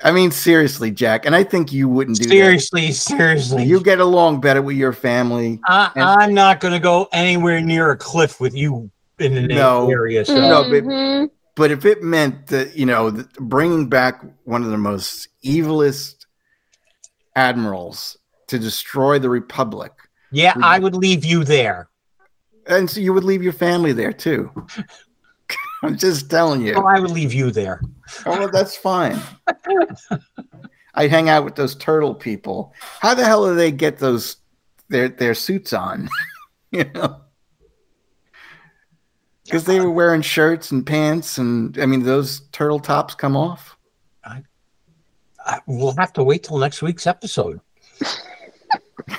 I 0.05 0.13
mean, 0.13 0.31
seriously, 0.31 0.91
Jack, 0.91 1.27
and 1.27 1.35
I 1.35 1.43
think 1.45 1.73
you 1.73 1.89
wouldn't 1.89 2.19
do 2.19 2.29
seriously, 2.29 2.89
that. 2.89 2.95
seriously. 2.95 3.19
Seriously. 3.19 3.65
You 3.65 3.83
get 3.83 3.99
along 3.99 4.41
better 4.41 4.63
with 4.63 4.77
your 4.77 4.93
family. 4.93 5.61
I, 5.67 5.91
am 5.97 6.35
not 6.35 6.61
going 6.61 6.75
to 6.75 6.81
go 6.81 7.09
anywhere 7.13 7.61
near 7.61 7.91
a 7.91 7.97
cliff 7.97 8.41
with 8.41 8.55
you 8.55 8.91
in 9.19 9.35
the 9.35 9.43
no, 9.43 9.91
area. 9.91 10.25
So. 10.25 10.35
No, 10.35 10.63
but 10.65 10.85
mm-hmm. 10.85 11.27
But 11.55 11.71
if 11.71 11.85
it 11.85 12.03
meant 12.03 12.47
that, 12.47 12.77
you 12.77 12.87
know, 12.87 13.25
bringing 13.39 13.89
back 13.89 14.25
one 14.45 14.63
of 14.63 14.71
the 14.71 14.79
most 14.79 15.29
evilest 15.45 16.27
admirals 17.37 18.17
to 18.49 18.59
destroy 18.59 19.19
the 19.19 19.31
Republic. 19.31 19.93
Yeah, 20.33 20.55
I 20.63 20.79
would 20.79 20.97
leave 20.97 21.25
you 21.25 21.45
there. 21.45 21.89
And 22.67 22.89
so 22.89 23.01
you 23.01 23.13
would 23.13 23.25
leave 23.25 23.43
your 23.43 23.53
family 23.53 23.93
there 23.93 24.13
too. 24.13 24.51
I'm 25.83 25.99
just 25.99 26.31
telling 26.31 26.63
you. 26.63 26.75
Oh, 26.75 26.87
I 26.87 27.01
would 27.01 27.11
leave 27.11 27.33
you 27.33 27.51
there. 27.51 27.83
Oh, 28.25 28.39
well, 28.39 28.51
that's 28.51 28.77
fine. 28.77 29.21
I 30.95 31.09
hang 31.09 31.29
out 31.29 31.45
with 31.45 31.57
those 31.57 31.75
turtle 31.75 32.15
people. 32.15 32.73
How 33.01 33.15
the 33.15 33.25
hell 33.25 33.47
do 33.47 33.55
they 33.55 33.73
get 33.73 33.99
those 33.99 34.37
their 34.89 35.09
their 35.09 35.35
suits 35.35 35.73
on? 35.73 36.09
you 36.71 36.85
know 36.95 37.23
because 39.45 39.65
they 39.65 39.81
were 39.81 39.91
wearing 39.91 40.23
shirts 40.23 40.71
and 40.71 40.87
pants, 40.87 41.37
and 41.37 41.79
I 41.79 41.87
mean, 41.87 42.05
those 42.05 42.41
turtle 42.53 42.81
tops 42.81 43.15
come 43.15 43.37
off. 43.37 43.77
I, 44.25 44.43
I 45.45 45.61
we'll 45.67 45.95
have 45.99 46.13
to 46.15 46.25
wait 46.25 46.45
till 46.45 46.59
next 46.59 46.81
week's 46.83 47.07
episode. 47.07 47.61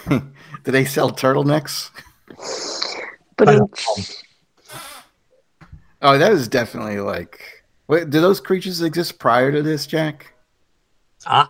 Do 0.63 0.71
they 0.71 0.85
sell 0.85 1.11
turtlenecks? 1.11 1.89
But 3.37 3.49
oh, 6.01 6.17
that 6.17 6.31
is 6.31 6.47
definitely 6.47 6.99
like. 6.99 7.41
Wait, 7.87 8.09
do 8.09 8.21
those 8.21 8.39
creatures 8.39 8.81
exist 8.81 9.19
prior 9.19 9.51
to 9.51 9.61
this, 9.61 9.85
Jack? 9.85 10.33
Uh, 11.25 11.47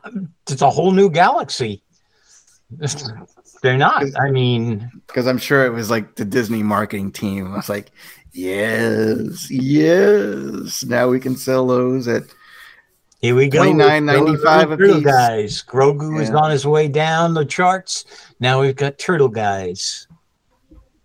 it's 0.49 0.61
a 0.61 0.69
whole 0.69 0.91
new 0.91 1.09
galaxy. 1.09 1.83
They're 3.61 3.77
not. 3.77 4.03
I 4.19 4.29
mean, 4.29 4.89
because 5.07 5.27
I'm 5.27 5.37
sure 5.37 5.65
it 5.65 5.71
was 5.71 5.89
like 5.89 6.15
the 6.15 6.25
Disney 6.25 6.63
marketing 6.63 7.11
team 7.11 7.53
was 7.53 7.69
like, 7.69 7.91
Yes, 8.33 9.49
yes. 9.51 10.83
Now 10.83 11.07
we 11.07 11.19
can 11.19 11.37
sell 11.37 11.67
those 11.67 12.07
at 12.07 12.23
here 13.23 13.35
we 13.35 13.47
go. 13.47 13.59
Twenty 13.59 13.73
nine 13.73 14.05
ninety 14.05 14.35
five 14.37 14.71
a 14.71 14.77
piece. 14.77 15.03
Guys, 15.03 15.63
Grogu 15.63 16.15
yeah. 16.15 16.23
is 16.23 16.29
on 16.29 16.51
his 16.51 16.67
way 16.67 16.87
down 16.87 17.33
the 17.33 17.45
charts. 17.45 18.05
Now 18.39 18.61
we've 18.61 18.75
got 18.75 18.97
Turtle 18.97 19.29
Guys. 19.29 20.07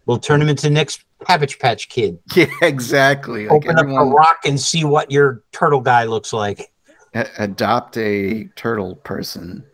We'll 0.04 0.18
turn 0.18 0.42
him 0.42 0.48
into 0.48 0.68
next 0.68 1.04
Cabbage 1.24 1.58
Patch 1.58 1.88
Kid. 1.88 2.18
Yeah, 2.36 2.46
exactly. 2.62 3.48
Open 3.48 3.68
like 3.68 3.78
everyone, 3.78 4.08
up 4.08 4.12
a 4.12 4.16
rock 4.16 4.38
and 4.44 4.58
see 4.58 4.84
what 4.84 5.10
your 5.10 5.44
turtle 5.52 5.80
guy 5.80 6.04
looks 6.04 6.32
like. 6.32 6.72
A- 7.14 7.28
adopt 7.38 7.96
a 7.96 8.44
turtle 8.56 8.96
person. 8.96 9.64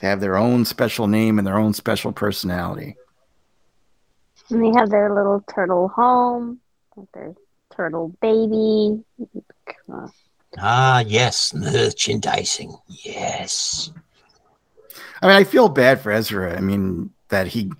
They 0.00 0.08
have 0.08 0.20
their 0.20 0.36
own 0.36 0.64
special 0.64 1.06
name 1.06 1.38
and 1.38 1.46
their 1.46 1.58
own 1.58 1.74
special 1.74 2.12
personality. 2.12 2.96
And 4.50 4.62
they 4.62 4.78
have 4.78 4.90
their 4.90 5.14
little 5.14 5.44
turtle 5.54 5.88
home 5.88 6.60
their 7.12 7.34
turtle 7.74 8.14
baby. 8.20 9.02
Ah, 10.58 11.00
yes, 11.06 11.52
merchandising. 11.54 12.76
Yes. 12.88 13.90
I 15.22 15.26
mean, 15.26 15.36
I 15.36 15.44
feel 15.44 15.68
bad 15.68 16.00
for 16.00 16.12
Ezra. 16.12 16.56
I 16.56 16.60
mean, 16.60 17.10
that 17.28 17.48
he 17.48 17.72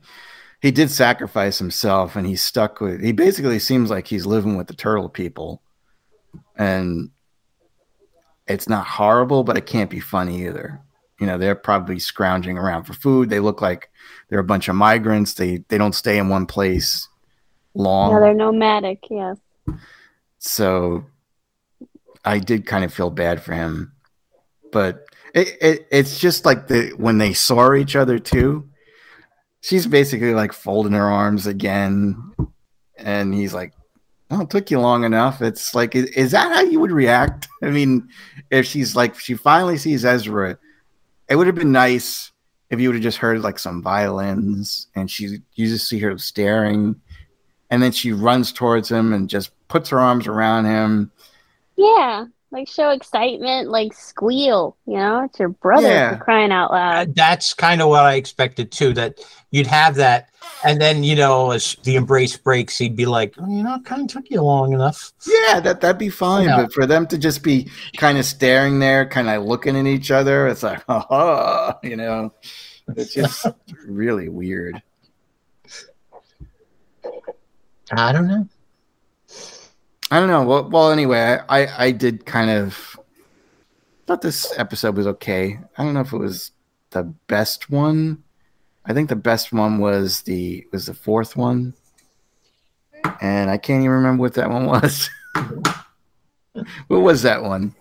he 0.60 0.70
did 0.70 0.90
sacrifice 0.90 1.58
himself, 1.58 2.16
and 2.16 2.26
he's 2.26 2.42
stuck 2.42 2.80
with. 2.80 3.02
He 3.02 3.12
basically 3.12 3.58
seems 3.58 3.90
like 3.90 4.06
he's 4.06 4.26
living 4.26 4.56
with 4.56 4.66
the 4.66 4.74
turtle 4.74 5.08
people, 5.08 5.60
and 6.56 7.10
it's 8.46 8.68
not 8.68 8.86
horrible, 8.86 9.44
but 9.44 9.56
it 9.56 9.66
can't 9.66 9.90
be 9.90 10.00
funny 10.00 10.46
either. 10.46 10.80
You 11.20 11.26
know, 11.26 11.38
they're 11.38 11.54
probably 11.54 11.98
scrounging 11.98 12.58
around 12.58 12.84
for 12.84 12.94
food. 12.94 13.30
They 13.30 13.40
look 13.40 13.62
like 13.62 13.90
they're 14.28 14.38
a 14.38 14.44
bunch 14.44 14.68
of 14.68 14.74
migrants. 14.74 15.34
They 15.34 15.58
they 15.68 15.78
don't 15.78 15.94
stay 15.94 16.18
in 16.18 16.28
one 16.28 16.46
place 16.46 17.08
long. 17.74 18.12
Yeah, 18.12 18.20
they're 18.20 18.34
nomadic. 18.34 19.04
Yes. 19.10 19.36
So 20.38 21.04
I 22.24 22.38
did 22.38 22.66
kind 22.66 22.84
of 22.84 22.92
feel 22.92 23.10
bad 23.10 23.42
for 23.42 23.52
him, 23.52 23.92
but 24.72 25.04
it, 25.34 25.56
it 25.60 25.86
it's 25.90 26.18
just 26.18 26.44
like 26.44 26.68
the 26.68 26.92
when 26.96 27.18
they 27.18 27.32
saw 27.32 27.74
each 27.74 27.96
other 27.96 28.18
too. 28.18 28.68
She's 29.60 29.86
basically 29.86 30.34
like 30.34 30.52
folding 30.52 30.92
her 30.92 31.10
arms 31.10 31.46
again, 31.46 32.32
and 32.96 33.34
he's 33.34 33.54
like, 33.54 33.72
"Oh, 34.30 34.42
it 34.42 34.50
took 34.50 34.70
you 34.70 34.80
long 34.80 35.04
enough." 35.04 35.42
It's 35.42 35.74
like, 35.74 35.94
is, 35.94 36.06
is 36.10 36.30
that 36.32 36.52
how 36.52 36.62
you 36.62 36.80
would 36.80 36.92
react? 36.92 37.48
I 37.62 37.70
mean, 37.70 38.08
if 38.50 38.66
she's 38.66 38.94
like, 38.94 39.18
she 39.18 39.34
finally 39.34 39.78
sees 39.78 40.04
Ezra, 40.04 40.58
it 41.28 41.36
would 41.36 41.46
have 41.46 41.56
been 41.56 41.72
nice 41.72 42.32
if 42.70 42.80
you 42.80 42.88
would 42.88 42.96
have 42.96 43.02
just 43.02 43.18
heard 43.18 43.40
like 43.40 43.58
some 43.58 43.82
violins, 43.82 44.88
and 44.94 45.10
she 45.10 45.38
you 45.54 45.68
just 45.68 45.88
see 45.88 45.98
her 46.00 46.16
staring 46.18 47.00
and 47.74 47.82
then 47.82 47.90
she 47.90 48.12
runs 48.12 48.52
towards 48.52 48.88
him 48.88 49.12
and 49.12 49.28
just 49.28 49.50
puts 49.66 49.88
her 49.88 49.98
arms 49.98 50.28
around 50.28 50.64
him. 50.64 51.10
Yeah, 51.76 52.26
like 52.54 52.68
show 52.68 52.90
excitement, 52.90 53.68
like 53.68 53.92
squeal. 53.92 54.76
You 54.86 54.94
know, 54.94 55.24
it's 55.24 55.38
your 55.38 55.48
brother 55.48 55.88
yeah. 55.88 56.16
crying 56.16 56.52
out 56.52 56.70
loud. 56.70 57.14
That's 57.14 57.52
kind 57.52 57.82
of 57.82 57.88
what 57.88 58.04
I 58.04 58.14
expected 58.14 58.70
too. 58.70 58.92
That 58.94 59.18
you'd 59.50 59.66
have 59.66 59.96
that, 59.96 60.28
and 60.64 60.80
then 60.80 61.02
you 61.02 61.16
know, 61.16 61.50
as 61.50 61.76
the 61.82 61.96
embrace 61.96 62.36
breaks, 62.36 62.78
he'd 62.78 62.96
be 62.96 63.06
like, 63.06 63.34
oh, 63.38 63.50
you 63.50 63.64
know, 63.64 63.74
it 63.74 63.84
kind 63.84 64.02
of 64.02 64.08
took 64.08 64.30
you 64.30 64.40
long 64.40 64.72
enough. 64.72 65.12
Yeah, 65.26 65.60
that 65.60 65.80
that'd 65.80 65.98
be 65.98 66.08
fine. 66.08 66.46
But 66.46 66.72
for 66.72 66.86
them 66.86 67.06
to 67.08 67.18
just 67.18 67.42
be 67.42 67.68
kind 67.96 68.18
of 68.18 68.24
staring 68.24 68.78
there, 68.78 69.04
kind 69.06 69.28
of 69.28 69.44
looking 69.44 69.76
at 69.76 69.86
each 69.86 70.12
other, 70.12 70.46
it's 70.46 70.62
like, 70.62 70.84
oh, 70.88 71.72
you 71.82 71.96
know, 71.96 72.32
it's 72.88 73.14
just 73.14 73.46
really 73.84 74.28
weird. 74.28 74.80
I 77.92 78.12
don't 78.12 78.28
know. 78.28 78.48
I 80.14 80.20
don't 80.20 80.28
know. 80.28 80.44
Well, 80.44 80.70
well, 80.70 80.90
anyway, 80.92 81.40
I, 81.48 81.86
I 81.86 81.90
did 81.90 82.24
kind 82.24 82.48
of 82.48 82.96
thought 84.06 84.22
this 84.22 84.56
episode 84.56 84.96
was 84.96 85.08
okay. 85.08 85.58
I 85.76 85.82
don't 85.82 85.94
know 85.94 86.02
if 86.02 86.12
it 86.12 86.18
was 86.18 86.52
the 86.90 87.02
best 87.26 87.68
one. 87.68 88.22
I 88.84 88.92
think 88.92 89.08
the 89.08 89.16
best 89.16 89.52
one 89.52 89.78
was 89.78 90.22
the 90.22 90.64
was 90.70 90.86
the 90.86 90.94
fourth 90.94 91.34
one, 91.34 91.74
and 93.20 93.50
I 93.50 93.56
can't 93.56 93.80
even 93.80 93.90
remember 93.90 94.20
what 94.20 94.34
that 94.34 94.50
one 94.50 94.66
was. 94.66 95.10
what 96.86 97.00
was 97.00 97.22
that 97.22 97.42
one? 97.42 97.74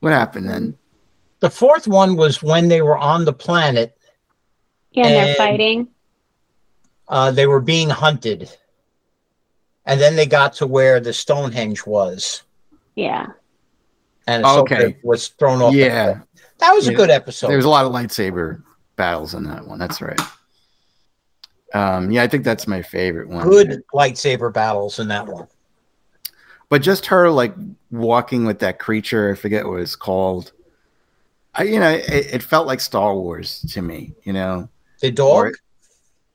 What 0.00 0.12
happened 0.12 0.48
then? 0.48 0.76
The 1.38 1.50
fourth 1.50 1.86
one 1.86 2.16
was 2.16 2.42
when 2.42 2.66
they 2.66 2.82
were 2.82 2.98
on 2.98 3.24
the 3.24 3.32
planet. 3.32 3.96
Yeah, 4.90 5.06
and 5.06 5.14
they're 5.14 5.34
fighting. 5.36 5.86
Uh, 7.06 7.30
they 7.30 7.46
were 7.46 7.60
being 7.60 7.88
hunted 7.88 8.50
and 9.88 10.00
then 10.00 10.14
they 10.14 10.26
got 10.26 10.52
to 10.54 10.66
where 10.66 11.00
the 11.00 11.12
Stonehenge 11.12 11.86
was. 11.86 12.42
Yeah. 12.94 13.26
And 14.26 14.44
okay. 14.44 14.98
was 15.02 15.28
thrown 15.28 15.62
off. 15.62 15.74
Yeah. 15.74 16.20
That 16.58 16.72
was 16.74 16.86
yeah. 16.86 16.92
a 16.92 16.96
good 16.96 17.10
episode. 17.10 17.48
There 17.48 17.56
was 17.56 17.64
a 17.64 17.70
lot 17.70 17.86
of 17.86 17.92
lightsaber 17.92 18.62
battles 18.96 19.32
in 19.32 19.44
that 19.44 19.66
one. 19.66 19.78
That's 19.78 20.02
right. 20.02 20.20
Um, 21.72 22.10
yeah, 22.10 22.22
I 22.22 22.28
think 22.28 22.44
that's 22.44 22.66
my 22.66 22.82
favorite 22.82 23.28
one. 23.28 23.48
Good 23.48 23.82
lightsaber 23.94 24.52
battles 24.52 24.98
in 24.98 25.08
that 25.08 25.26
one. 25.26 25.48
But 26.68 26.82
just 26.82 27.06
her 27.06 27.30
like 27.30 27.54
walking 27.90 28.44
with 28.44 28.58
that 28.58 28.78
creature, 28.78 29.32
I 29.32 29.34
forget 29.36 29.66
what 29.66 29.80
it's 29.80 29.96
called. 29.96 30.52
I, 31.54 31.62
you 31.62 31.80
know, 31.80 31.90
it, 31.90 32.34
it 32.34 32.42
felt 32.42 32.66
like 32.66 32.80
Star 32.80 33.14
Wars 33.14 33.64
to 33.70 33.80
me. 33.80 34.12
You 34.24 34.34
know, 34.34 34.68
the 35.00 35.10
dog. 35.10 35.46
Or, 35.46 35.52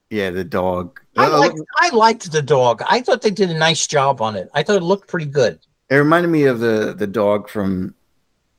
yeah, 0.10 0.32
the 0.32 0.44
dog. 0.44 1.00
I 1.16 1.28
liked, 1.28 1.60
I 1.80 1.90
liked 1.90 2.32
the 2.32 2.42
dog. 2.42 2.82
I 2.88 3.02
thought 3.02 3.22
they 3.22 3.32
did 3.32 3.50
a 3.50 3.58
nice 3.58 3.86
job 3.86 4.22
on 4.22 4.36
it. 4.36 4.50
I 4.54 4.64
thought 4.64 4.78
it 4.78 4.84
looked 4.84 5.08
pretty 5.08 5.28
good. 5.28 5.60
It 5.90 5.96
reminded 5.96 6.30
me 6.30 6.46
of 6.46 6.60
the 6.60 6.96
the 6.98 7.08
dog 7.08 7.50
from 7.50 7.94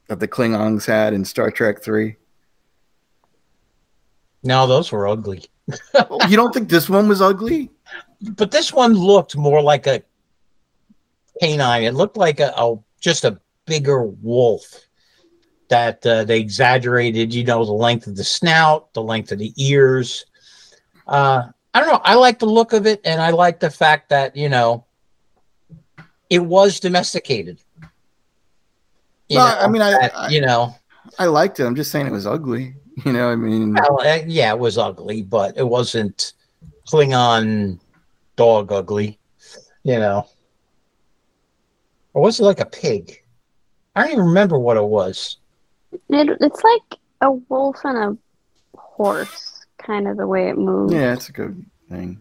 that 0.08 0.20
the 0.20 0.28
Klingons 0.28 0.86
had 0.86 1.14
in 1.14 1.24
Star 1.24 1.50
Trek 1.50 1.82
Three. 1.82 2.16
No, 4.42 4.66
those 4.66 4.92
were 4.92 5.08
ugly. 5.08 5.44
you 6.28 6.36
don't 6.36 6.52
think 6.52 6.68
this 6.68 6.88
one 6.88 7.08
was 7.08 7.20
ugly? 7.20 7.70
But 8.36 8.52
this 8.52 8.72
one 8.72 8.94
looked 8.94 9.36
more 9.36 9.60
like 9.60 9.86
a 9.86 10.02
canine. 11.42 11.82
It 11.82 11.92
looked 11.92 12.16
like 12.16 12.40
a, 12.40 12.54
a 12.56 12.78
just 12.98 13.24
a 13.24 13.38
bigger 13.66 14.02
wolf 14.04 14.80
that 15.68 16.06
uh, 16.06 16.24
they 16.24 16.40
exaggerated. 16.40 17.34
You 17.34 17.44
know, 17.44 17.66
the 17.66 17.72
length 17.72 18.06
of 18.06 18.16
the 18.16 18.24
snout, 18.24 18.94
the 18.94 19.02
length 19.02 19.30
of 19.30 19.40
the 19.40 19.52
ears 19.58 20.24
uh, 21.06 21.48
I 21.74 21.80
don't 21.80 21.88
know. 21.92 22.00
I 22.04 22.14
like 22.14 22.38
the 22.38 22.46
look 22.46 22.72
of 22.72 22.86
it, 22.86 23.00
and 23.04 23.20
I 23.20 23.30
like 23.30 23.58
the 23.58 23.68
fact 23.70 24.08
that 24.10 24.36
you 24.36 24.48
know 24.48 24.84
it 26.30 26.38
was 26.38 26.78
domesticated. 26.78 27.58
You 29.28 29.38
well, 29.38 29.56
know, 29.56 29.60
I 29.60 29.68
mean, 29.68 29.82
I, 29.82 29.90
that, 29.90 30.16
I, 30.16 30.28
you 30.28 30.40
know, 30.40 30.74
I 31.18 31.26
liked 31.26 31.58
it. 31.58 31.64
I'm 31.64 31.74
just 31.74 31.90
saying 31.90 32.06
it 32.06 32.12
was 32.12 32.26
ugly. 32.26 32.74
You 33.04 33.12
know, 33.12 33.28
I 33.28 33.34
mean, 33.34 33.74
well, 33.74 34.02
uh, 34.02 34.20
yeah, 34.24 34.52
it 34.52 34.58
was 34.60 34.78
ugly, 34.78 35.22
but 35.22 35.58
it 35.58 35.66
wasn't 35.66 36.32
Klingon 36.86 37.80
dog 38.36 38.70
ugly. 38.70 39.18
You 39.82 39.98
know, 39.98 40.28
or 42.12 42.22
was 42.22 42.38
it 42.38 42.44
like 42.44 42.60
a 42.60 42.66
pig? 42.66 43.20
I 43.96 44.02
don't 44.02 44.12
even 44.12 44.26
remember 44.26 44.60
what 44.60 44.76
it 44.76 44.84
was. 44.84 45.38
It, 46.08 46.38
it's 46.40 46.62
like 46.62 47.00
a 47.20 47.32
wolf 47.32 47.80
and 47.82 47.98
a 47.98 48.78
horse 48.78 49.53
kind 49.84 50.08
of 50.08 50.16
the 50.16 50.26
way 50.26 50.48
it 50.48 50.58
moves. 50.58 50.92
Yeah, 50.92 51.12
it's 51.12 51.28
a 51.28 51.32
good 51.32 51.64
thing. 51.90 52.20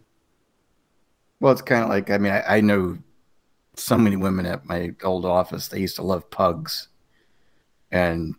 Well, 1.39 1.51
it's 1.51 1.61
kind 1.61 1.83
of 1.83 1.89
like 1.89 2.09
I 2.09 2.17
mean, 2.17 2.31
I, 2.31 2.57
I 2.57 2.61
know 2.61 2.97
so 3.75 3.97
many 3.97 4.15
women 4.15 4.45
at 4.45 4.65
my 4.65 4.93
old 5.03 5.25
office. 5.25 5.67
They 5.67 5.79
used 5.79 5.95
to 5.95 6.03
love 6.03 6.29
pugs, 6.29 6.89
and 7.91 8.35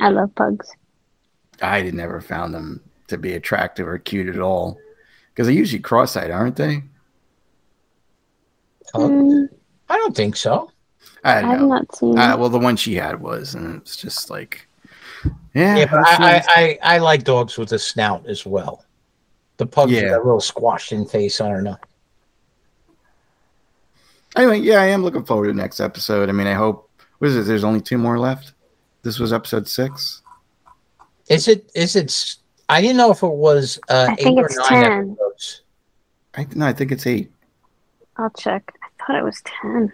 I 0.00 0.10
love 0.10 0.34
pugs. 0.34 0.70
I 1.60 1.80
had 1.80 1.94
never 1.94 2.20
found 2.20 2.54
them 2.54 2.82
to 3.08 3.18
be 3.18 3.34
attractive 3.34 3.86
or 3.86 3.98
cute 3.98 4.34
at 4.34 4.40
all 4.40 4.78
because 5.30 5.46
they're 5.46 5.56
usually 5.56 5.80
cross-eyed, 5.80 6.30
aren't 6.30 6.56
they? 6.56 6.82
Mm. 8.94 9.48
I 9.88 9.96
don't 9.96 10.16
think 10.16 10.36
so. 10.36 10.70
I, 11.24 11.38
I 11.38 11.40
have 11.42 11.62
not 11.62 11.94
seen. 11.94 12.18
Uh, 12.18 12.36
well, 12.36 12.48
the 12.48 12.58
one 12.58 12.76
she 12.76 12.94
had 12.94 13.20
was, 13.20 13.54
and 13.54 13.76
it's 13.76 13.96
just 13.96 14.30
like 14.30 14.66
yeah, 15.54 15.76
yeah 15.76 15.86
but 15.90 16.00
I, 16.06 16.16
I, 16.16 16.44
I, 16.48 16.78
I, 16.94 16.98
like 16.98 17.24
dogs 17.24 17.58
with 17.58 17.72
a 17.72 17.78
snout 17.78 18.26
as 18.26 18.46
well. 18.46 18.84
The 19.56 19.66
pugs 19.66 19.92
yeah. 19.92 20.02
with 20.02 20.12
a 20.12 20.18
little 20.18 20.40
squashed 20.40 20.92
in 20.92 21.06
face. 21.06 21.40
I 21.40 21.48
don't 21.48 21.64
know. 21.64 21.76
Anyway, 24.36 24.60
yeah, 24.60 24.80
I 24.80 24.86
am 24.86 25.02
looking 25.02 25.24
forward 25.24 25.48
to 25.48 25.52
the 25.52 25.60
next 25.60 25.80
episode. 25.80 26.28
I 26.28 26.32
mean, 26.32 26.46
I 26.46 26.54
hope. 26.54 26.88
What 27.18 27.28
is 27.28 27.36
it? 27.36 27.42
There's 27.42 27.64
only 27.64 27.80
two 27.80 27.98
more 27.98 28.18
left. 28.18 28.52
This 29.02 29.18
was 29.18 29.32
episode 29.32 29.68
six. 29.68 30.22
Is 31.28 31.48
it? 31.48 31.70
Is 31.74 31.96
it? 31.96 32.36
I 32.68 32.80
didn't 32.80 32.96
know 32.96 33.10
if 33.10 33.22
it 33.22 33.26
was 33.26 33.78
uh, 33.88 34.08
I 34.10 34.14
think 34.14 34.38
it's 34.38 34.68
10. 34.68 34.84
episodes. 34.84 35.62
I 36.34 36.46
no, 36.54 36.66
I 36.66 36.72
think 36.72 36.92
it's 36.92 37.06
eight. 37.06 37.30
I'll 38.16 38.30
check. 38.30 38.72
I 38.82 39.04
thought 39.04 39.16
it 39.16 39.24
was 39.24 39.42
ten. 39.44 39.92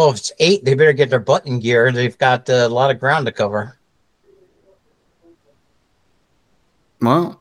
Well, 0.00 0.08
if 0.08 0.16
it's 0.16 0.32
eight, 0.38 0.64
they 0.64 0.72
better 0.72 0.94
get 0.94 1.10
their 1.10 1.20
button 1.20 1.58
gear. 1.60 1.92
They've 1.92 2.16
got 2.16 2.48
uh, 2.48 2.54
a 2.54 2.68
lot 2.70 2.90
of 2.90 2.98
ground 2.98 3.26
to 3.26 3.32
cover. 3.32 3.78
Well, 7.02 7.38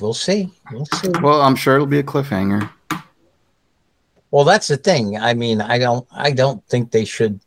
we'll 0.00 0.12
see. 0.12 0.50
We'll 0.72 0.86
see. 0.86 1.10
Well, 1.22 1.40
I'm 1.40 1.54
sure 1.54 1.76
it'll 1.76 1.86
be 1.86 2.00
a 2.00 2.02
cliffhanger. 2.02 2.68
Well, 4.32 4.42
that's 4.42 4.66
the 4.66 4.76
thing. 4.76 5.16
I 5.16 5.34
mean, 5.34 5.60
I 5.60 5.78
don't. 5.78 6.04
I 6.10 6.32
don't 6.32 6.66
think 6.66 6.90
they 6.90 7.04
should. 7.04 7.38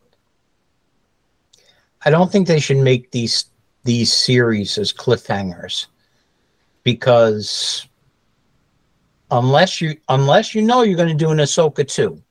I 2.05 2.09
don't 2.09 2.31
think 2.31 2.47
they 2.47 2.61
should 2.61 2.77
make 2.77 3.11
these 3.11 3.47
these 3.83 4.13
series 4.13 4.77
as 4.77 4.93
cliffhangers, 4.93 5.87
because 6.83 7.85
unless 9.29 9.81
you 9.81 9.97
unless 10.07 10.55
you 10.55 10.61
know 10.61 10.83
you're 10.83 10.95
going 10.95 11.09
to 11.09 11.25
do 11.25 11.31
an 11.31 11.39
Ahsoka 11.39 11.85
two, 11.85 12.23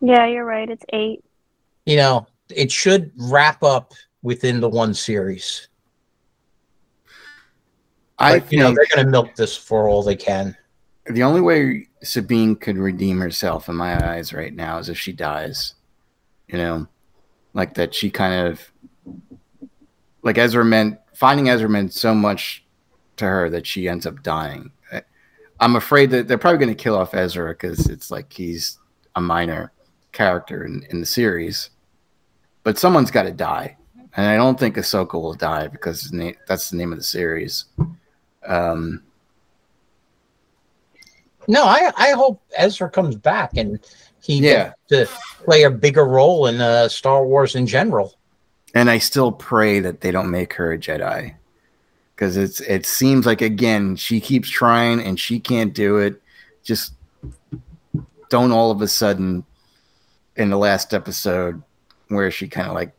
yeah, 0.00 0.26
you're 0.26 0.44
right. 0.44 0.68
It's 0.68 0.84
eight. 0.92 1.24
You 1.84 1.96
know, 1.96 2.26
it 2.50 2.70
should 2.70 3.12
wrap 3.16 3.62
up 3.62 3.92
within 4.22 4.60
the 4.60 4.68
one 4.68 4.94
series. 4.94 5.68
I 8.18 8.38
but, 8.38 8.52
you 8.52 8.58
know 8.58 8.74
they're 8.74 8.86
going 8.94 9.04
to 9.04 9.10
milk 9.10 9.34
this 9.36 9.56
for 9.56 9.88
all 9.88 10.02
they 10.02 10.16
can. 10.16 10.56
The 11.06 11.22
only 11.22 11.40
way 11.40 11.88
Sabine 12.02 12.56
could 12.56 12.78
redeem 12.78 13.20
herself 13.20 13.68
in 13.68 13.76
my 13.76 14.10
eyes 14.10 14.32
right 14.32 14.54
now 14.54 14.78
is 14.78 14.88
if 14.88 14.98
she 14.98 15.12
dies. 15.12 15.74
You 16.48 16.58
know, 16.58 16.86
like 17.54 17.74
that 17.74 17.94
she 17.94 18.10
kind 18.10 18.48
of 18.48 18.72
like 20.22 20.38
Ezra 20.38 20.64
meant 20.64 20.98
finding 21.14 21.48
Ezra 21.48 21.68
meant 21.68 21.92
so 21.92 22.14
much 22.14 22.64
to 23.16 23.24
her 23.24 23.50
that 23.50 23.66
she 23.66 23.88
ends 23.88 24.06
up 24.06 24.22
dying. 24.22 24.70
I'm 25.58 25.76
afraid 25.76 26.10
that 26.10 26.28
they're 26.28 26.36
probably 26.36 26.58
going 26.58 26.76
to 26.76 26.82
kill 26.82 26.96
off 26.96 27.14
Ezra 27.14 27.52
because 27.52 27.86
it's 27.86 28.10
like 28.10 28.30
he's 28.30 28.78
a 29.14 29.20
minor 29.20 29.72
character 30.16 30.64
in, 30.64 30.84
in 30.90 31.00
the 31.00 31.06
series, 31.06 31.70
but 32.62 32.78
someone's 32.78 33.10
got 33.10 33.24
to 33.24 33.32
die, 33.32 33.76
and 34.16 34.26
I 34.26 34.36
don't 34.36 34.58
think 34.58 34.76
Ahsoka 34.76 35.14
will 35.14 35.34
die 35.34 35.68
because 35.68 36.10
that's 36.48 36.70
the 36.70 36.76
name 36.76 36.92
of 36.92 36.98
the 36.98 37.04
series. 37.04 37.66
Um, 38.46 39.02
no, 41.48 41.64
I 41.64 41.92
I 41.96 42.10
hope 42.12 42.42
Ezra 42.56 42.90
comes 42.90 43.16
back 43.16 43.56
and 43.56 43.78
he 44.20 44.38
yeah. 44.38 44.72
to 44.88 45.06
play 45.44 45.62
a 45.62 45.70
bigger 45.70 46.04
role 46.04 46.46
in 46.46 46.60
uh, 46.60 46.88
Star 46.88 47.24
Wars 47.24 47.54
in 47.54 47.66
general. 47.66 48.14
And 48.74 48.90
I 48.90 48.98
still 48.98 49.30
pray 49.30 49.80
that 49.80 50.00
they 50.00 50.10
don't 50.10 50.30
make 50.30 50.52
her 50.54 50.72
a 50.72 50.78
Jedi 50.78 51.34
because 52.14 52.36
it's 52.36 52.60
it 52.60 52.86
seems 52.86 53.26
like 53.26 53.42
again 53.42 53.96
she 53.96 54.20
keeps 54.20 54.48
trying 54.48 55.00
and 55.00 55.20
she 55.20 55.38
can't 55.38 55.72
do 55.72 55.98
it. 55.98 56.20
Just 56.64 56.94
don't 58.28 58.50
all 58.50 58.70
of 58.70 58.82
a 58.82 58.88
sudden 58.88 59.44
in 60.36 60.50
the 60.50 60.56
last 60.56 60.94
episode 60.94 61.62
where 62.08 62.30
she 62.30 62.48
kind 62.48 62.68
of 62.68 62.74
like 62.74 62.92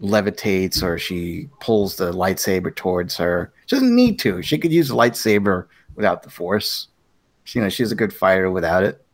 levitates 0.00 0.82
or 0.82 0.98
she 0.98 1.48
pulls 1.60 1.96
the 1.96 2.12
lightsaber 2.12 2.74
towards 2.74 3.16
her. 3.16 3.52
She 3.66 3.76
doesn't 3.76 3.94
need 3.94 4.18
to. 4.20 4.42
She 4.42 4.58
could 4.58 4.72
use 4.72 4.90
a 4.90 4.94
lightsaber 4.94 5.66
without 5.94 6.22
the 6.22 6.30
force. 6.30 6.88
She, 7.44 7.58
you 7.58 7.64
know, 7.64 7.68
she's 7.68 7.92
a 7.92 7.96
good 7.96 8.12
fighter 8.12 8.50
without 8.50 8.82
it. 8.82 9.04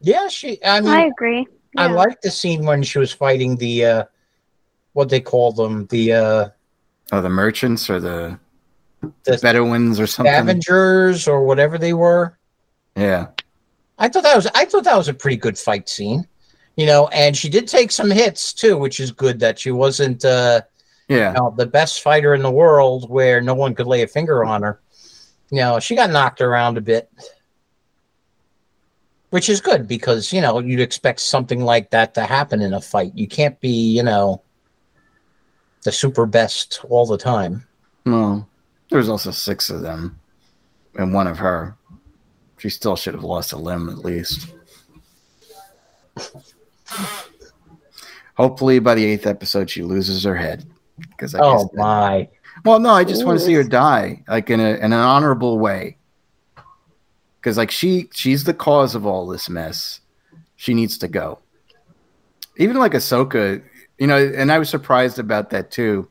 Yeah, 0.00 0.28
she. 0.28 0.62
I 0.64 0.80
mean, 0.80 0.90
I 0.90 1.04
agree. 1.06 1.46
Yeah. 1.74 1.82
I 1.82 1.86
like 1.86 2.20
the 2.20 2.30
scene 2.30 2.64
when 2.64 2.82
she 2.82 2.98
was 2.98 3.12
fighting 3.12 3.56
the 3.56 3.84
uh 3.84 4.04
what 4.92 5.08
they 5.08 5.20
call 5.20 5.52
them 5.52 5.86
the 5.86 6.12
uh 6.12 6.48
oh 7.12 7.22
the 7.22 7.28
merchants 7.28 7.88
or 7.88 8.00
the 8.00 8.38
the 9.24 9.38
Bedouins 9.40 10.00
or 10.00 10.06
something 10.06 10.34
Avengers 10.34 11.28
or 11.28 11.44
whatever 11.44 11.78
they 11.78 11.92
were. 11.92 12.36
Yeah, 12.96 13.28
I 14.00 14.08
thought 14.08 14.24
that 14.24 14.34
was 14.34 14.48
I 14.54 14.64
thought 14.64 14.84
that 14.84 14.96
was 14.96 15.08
a 15.08 15.14
pretty 15.14 15.36
good 15.36 15.56
fight 15.56 15.88
scene, 15.88 16.26
you 16.76 16.86
know. 16.86 17.06
And 17.08 17.36
she 17.36 17.48
did 17.48 17.68
take 17.68 17.92
some 17.92 18.10
hits 18.10 18.52
too, 18.52 18.76
which 18.76 18.98
is 18.98 19.12
good 19.12 19.38
that 19.40 19.58
she 19.58 19.70
wasn't 19.70 20.24
uh 20.24 20.62
yeah 21.08 21.32
you 21.32 21.38
know, 21.38 21.54
the 21.56 21.66
best 21.66 22.02
fighter 22.02 22.34
in 22.34 22.42
the 22.42 22.50
world 22.50 23.08
where 23.08 23.40
no 23.40 23.54
one 23.54 23.74
could 23.74 23.86
lay 23.86 24.02
a 24.02 24.08
finger 24.08 24.44
on 24.44 24.62
her. 24.62 24.80
You 25.50 25.58
know, 25.58 25.78
she 25.78 25.94
got 25.94 26.10
knocked 26.10 26.40
around 26.40 26.78
a 26.78 26.80
bit 26.80 27.08
which 29.30 29.48
is 29.48 29.60
good 29.60 29.88
because 29.88 30.32
you 30.32 30.40
know 30.40 30.58
you'd 30.58 30.80
expect 30.80 31.20
something 31.20 31.64
like 31.64 31.90
that 31.90 32.14
to 32.14 32.22
happen 32.22 32.60
in 32.60 32.74
a 32.74 32.80
fight. 32.80 33.12
You 33.14 33.26
can't 33.26 33.58
be 33.60 33.70
you 33.70 34.02
know 34.02 34.42
the 35.82 35.92
super 35.92 36.26
best 36.26 36.84
all 36.88 37.06
the 37.06 37.18
time. 37.18 37.66
No, 38.04 38.46
there's 38.90 39.08
also 39.08 39.30
six 39.30 39.70
of 39.70 39.82
them, 39.82 40.18
and 40.96 41.14
one 41.14 41.26
of 41.26 41.38
her. 41.38 41.76
She 42.60 42.70
still 42.70 42.96
should 42.96 43.14
have 43.14 43.24
lost 43.24 43.52
a 43.52 43.56
limb 43.56 43.88
at 43.88 43.98
least. 43.98 44.52
Hopefully, 48.36 48.78
by 48.78 48.94
the 48.94 49.04
eighth 49.04 49.26
episode, 49.26 49.68
she 49.68 49.82
loses 49.82 50.24
her 50.24 50.36
head. 50.36 50.64
Because 50.98 51.34
oh 51.38 51.70
my! 51.74 52.28
Well, 52.64 52.78
no, 52.78 52.90
I 52.90 53.04
just 53.04 53.22
Ooh. 53.22 53.26
want 53.26 53.38
to 53.38 53.44
see 53.44 53.54
her 53.54 53.64
die, 53.64 54.22
like 54.28 54.50
in 54.50 54.60
a 54.60 54.74
in 54.74 54.84
an 54.84 54.92
honorable 54.92 55.58
way 55.58 55.96
because 57.40 57.56
like 57.56 57.70
she 57.70 58.08
she's 58.12 58.44
the 58.44 58.54
cause 58.54 58.94
of 58.94 59.06
all 59.06 59.26
this 59.26 59.48
mess. 59.48 60.00
She 60.56 60.74
needs 60.74 60.98
to 60.98 61.08
go. 61.08 61.38
Even 62.56 62.76
like 62.76 62.92
Ahsoka, 62.92 63.62
you 63.98 64.06
know, 64.06 64.18
and 64.18 64.52
I 64.52 64.58
was 64.58 64.68
surprised 64.68 65.18
about 65.18 65.50
that 65.50 65.70
too, 65.70 66.08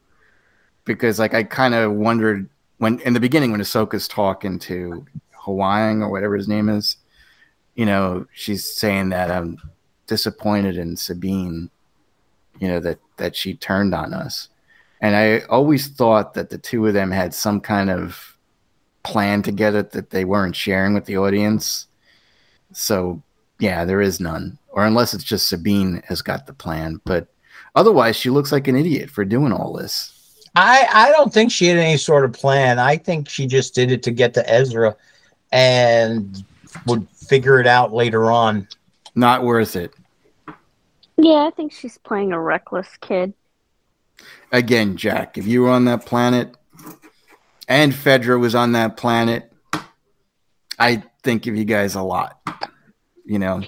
because 0.85 1.19
like 1.19 1.33
I 1.33 1.43
kind 1.43 1.75
of 1.75 1.93
wondered 1.93 2.49
when 2.77 2.99
in 3.01 3.13
the 3.13 3.19
beginning 3.19 3.51
when 3.51 3.61
Ahsoka's 3.61 4.07
talking 4.07 4.57
to 4.59 5.05
Hawaiian 5.39 6.01
or 6.01 6.09
whatever 6.09 6.35
his 6.35 6.47
name 6.47 6.69
is, 6.69 6.97
you 7.75 7.85
know, 7.85 8.25
she's 8.33 8.65
saying 8.65 9.09
that 9.09 9.31
I'm 9.31 9.57
disappointed 10.07 10.77
in 10.77 10.95
Sabine, 10.95 11.69
you 12.59 12.67
know, 12.67 12.79
that 12.79 12.99
that 13.17 13.35
she 13.35 13.53
turned 13.55 13.93
on 13.93 14.13
us. 14.13 14.49
And 15.01 15.15
I 15.15 15.39
always 15.49 15.87
thought 15.87 16.33
that 16.33 16.49
the 16.49 16.57
two 16.57 16.85
of 16.87 16.93
them 16.93 17.11
had 17.11 17.33
some 17.33 17.61
kind 17.61 17.89
of 17.89 18.37
plan 19.03 19.41
together 19.41 19.81
that 19.83 20.09
they 20.09 20.25
weren't 20.25 20.55
sharing 20.55 20.93
with 20.93 21.05
the 21.05 21.17
audience. 21.17 21.87
So 22.73 23.21
yeah, 23.59 23.85
there 23.85 24.01
is 24.01 24.19
none. 24.19 24.57
Or 24.69 24.85
unless 24.85 25.13
it's 25.13 25.23
just 25.23 25.47
Sabine 25.47 26.01
has 26.07 26.21
got 26.21 26.47
the 26.47 26.53
plan. 26.53 26.99
But 27.05 27.27
otherwise 27.75 28.15
she 28.15 28.29
looks 28.29 28.51
like 28.51 28.67
an 28.67 28.75
idiot 28.75 29.09
for 29.09 29.23
doing 29.23 29.53
all 29.53 29.73
this. 29.73 30.15
I, 30.55 30.87
I 30.91 31.11
don't 31.11 31.33
think 31.33 31.51
she 31.51 31.67
had 31.67 31.77
any 31.77 31.97
sort 31.97 32.25
of 32.25 32.33
plan. 32.33 32.79
I 32.79 32.97
think 32.97 33.29
she 33.29 33.47
just 33.47 33.75
did 33.75 33.91
it 33.91 34.03
to 34.03 34.11
get 34.11 34.33
to 34.33 34.49
Ezra 34.49 34.95
and 35.51 36.43
would 36.85 37.07
figure 37.09 37.59
it 37.59 37.67
out 37.67 37.93
later 37.93 38.31
on. 38.31 38.67
Not 39.15 39.43
worth 39.43 39.75
it. 39.75 39.93
Yeah, 41.17 41.45
I 41.47 41.51
think 41.55 41.73
she's 41.73 41.97
playing 41.97 42.31
a 42.31 42.39
reckless 42.39 42.87
kid. 43.01 43.33
Again, 44.51 44.97
Jack, 44.97 45.37
if 45.37 45.45
you 45.45 45.63
were 45.63 45.69
on 45.69 45.85
that 45.85 46.05
planet, 46.05 46.55
and 47.67 47.93
Fedra 47.93 48.39
was 48.39 48.55
on 48.55 48.71
that 48.71 48.97
planet, 48.97 49.51
I 50.79 51.03
think 51.23 51.45
of 51.45 51.55
you 51.55 51.65
guys 51.65 51.95
a 51.95 52.01
lot. 52.01 52.39
You 53.25 53.39
know, 53.39 53.61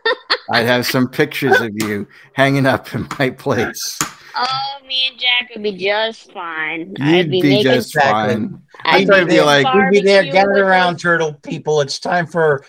I'd 0.50 0.66
have 0.66 0.86
some 0.86 1.08
pictures 1.08 1.60
of 1.60 1.70
you 1.74 2.06
hanging 2.32 2.66
up 2.66 2.94
in 2.94 3.06
my 3.18 3.30
place. 3.30 3.98
Oh, 4.34 4.86
me 4.86 5.08
and 5.10 5.18
Jack 5.18 5.50
would 5.54 5.62
be 5.62 5.76
just 5.76 6.32
fine. 6.32 6.94
You'd 6.98 7.02
I'd 7.02 7.30
be, 7.30 7.42
be 7.42 7.62
just 7.62 7.94
fine. 7.94 8.62
I'd, 8.84 9.10
I'd 9.10 9.28
be, 9.28 9.34
be 9.34 9.40
like, 9.40 9.72
we'd 9.74 9.90
be 9.90 10.00
there, 10.00 10.24
gather 10.24 10.64
around, 10.64 10.98
turtle 10.98 11.34
people. 11.34 11.80
It's 11.80 11.98
time 11.98 12.26
for 12.26 12.64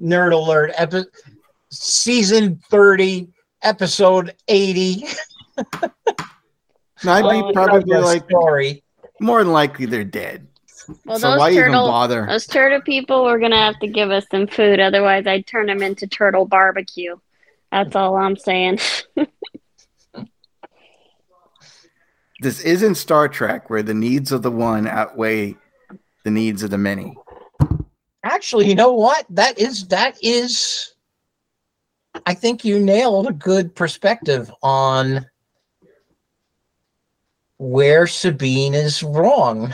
Nerd 0.00 0.32
Alert, 0.32 0.72
epi- 0.76 1.04
season 1.70 2.60
30, 2.70 3.28
episode 3.62 4.34
80. 4.48 5.04
no, 5.58 7.12
I'd 7.12 7.30
be 7.30 7.42
oh, 7.42 7.52
probably 7.52 7.96
like 7.98 8.24
story 8.24 8.82
more 9.20 9.42
than 9.42 9.52
likely 9.52 9.86
they're 9.86 10.04
dead. 10.04 10.46
Well, 11.04 11.18
so 11.18 11.36
why 11.36 11.52
turtle, 11.52 11.74
even 11.74 11.90
bother? 11.90 12.26
Those 12.28 12.46
turtle 12.46 12.80
people 12.80 13.24
were 13.24 13.38
gonna 13.38 13.56
have 13.56 13.78
to 13.80 13.88
give 13.88 14.10
us 14.10 14.24
some 14.30 14.46
food, 14.46 14.78
otherwise 14.78 15.26
I'd 15.26 15.46
turn 15.46 15.66
them 15.66 15.82
into 15.82 16.06
turtle 16.06 16.46
barbecue. 16.46 17.16
That's 17.72 17.96
all 17.96 18.16
I'm 18.16 18.36
saying. 18.36 18.78
this 22.40 22.60
isn't 22.60 22.96
Star 22.96 23.28
Trek, 23.28 23.70
where 23.70 23.82
the 23.82 23.94
needs 23.94 24.32
of 24.32 24.42
the 24.42 24.50
one 24.50 24.86
outweigh 24.86 25.56
the 26.24 26.30
needs 26.30 26.62
of 26.62 26.70
the 26.70 26.78
many. 26.78 27.16
Actually, 28.24 28.68
you 28.68 28.74
know 28.74 28.92
what? 28.92 29.24
That 29.30 29.58
is 29.58 29.88
that 29.88 30.16
is. 30.22 30.92
I 32.24 32.34
think 32.34 32.64
you 32.64 32.78
nailed 32.78 33.28
a 33.28 33.32
good 33.32 33.74
perspective 33.74 34.50
on 34.62 35.26
where 37.58 38.06
Sabine 38.06 38.74
is 38.74 39.02
wrong. 39.02 39.72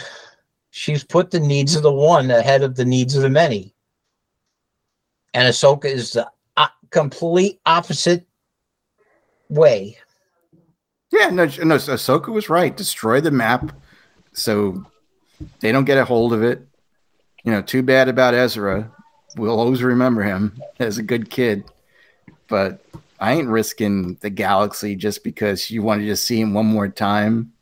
She's 0.70 1.04
put 1.04 1.30
the 1.30 1.40
needs 1.40 1.74
of 1.76 1.82
the 1.82 1.92
one 1.92 2.30
ahead 2.30 2.62
of 2.62 2.76
the 2.76 2.84
needs 2.84 3.14
of 3.14 3.22
the 3.22 3.30
many. 3.30 3.74
And 5.34 5.48
Ahsoka 5.48 5.86
is 5.86 6.12
the 6.12 6.30
uh, 6.56 6.68
complete 6.90 7.60
opposite 7.64 8.26
way. 9.48 9.96
Yeah, 11.12 11.28
no, 11.28 11.44
no, 11.44 11.76
Ahsoka 11.76 12.28
was 12.28 12.48
right. 12.48 12.76
Destroy 12.76 13.20
the 13.20 13.30
map 13.30 13.74
so 14.32 14.84
they 15.60 15.70
don't 15.70 15.84
get 15.84 15.98
a 15.98 16.04
hold 16.04 16.32
of 16.32 16.42
it. 16.42 16.66
You 17.44 17.52
know, 17.52 17.62
too 17.62 17.82
bad 17.82 18.08
about 18.08 18.34
Ezra. 18.34 18.90
We'll 19.36 19.58
always 19.58 19.82
remember 19.82 20.22
him 20.22 20.60
as 20.78 20.98
a 20.98 21.02
good 21.02 21.30
kid. 21.30 21.64
But 22.48 22.84
I 23.20 23.34
ain't 23.34 23.48
risking 23.48 24.14
the 24.20 24.30
galaxy 24.30 24.96
just 24.96 25.22
because 25.22 25.70
you 25.70 25.82
want 25.82 26.00
to 26.00 26.06
just 26.06 26.24
see 26.24 26.40
him 26.40 26.54
one 26.54 26.66
more 26.66 26.88
time 26.88 27.52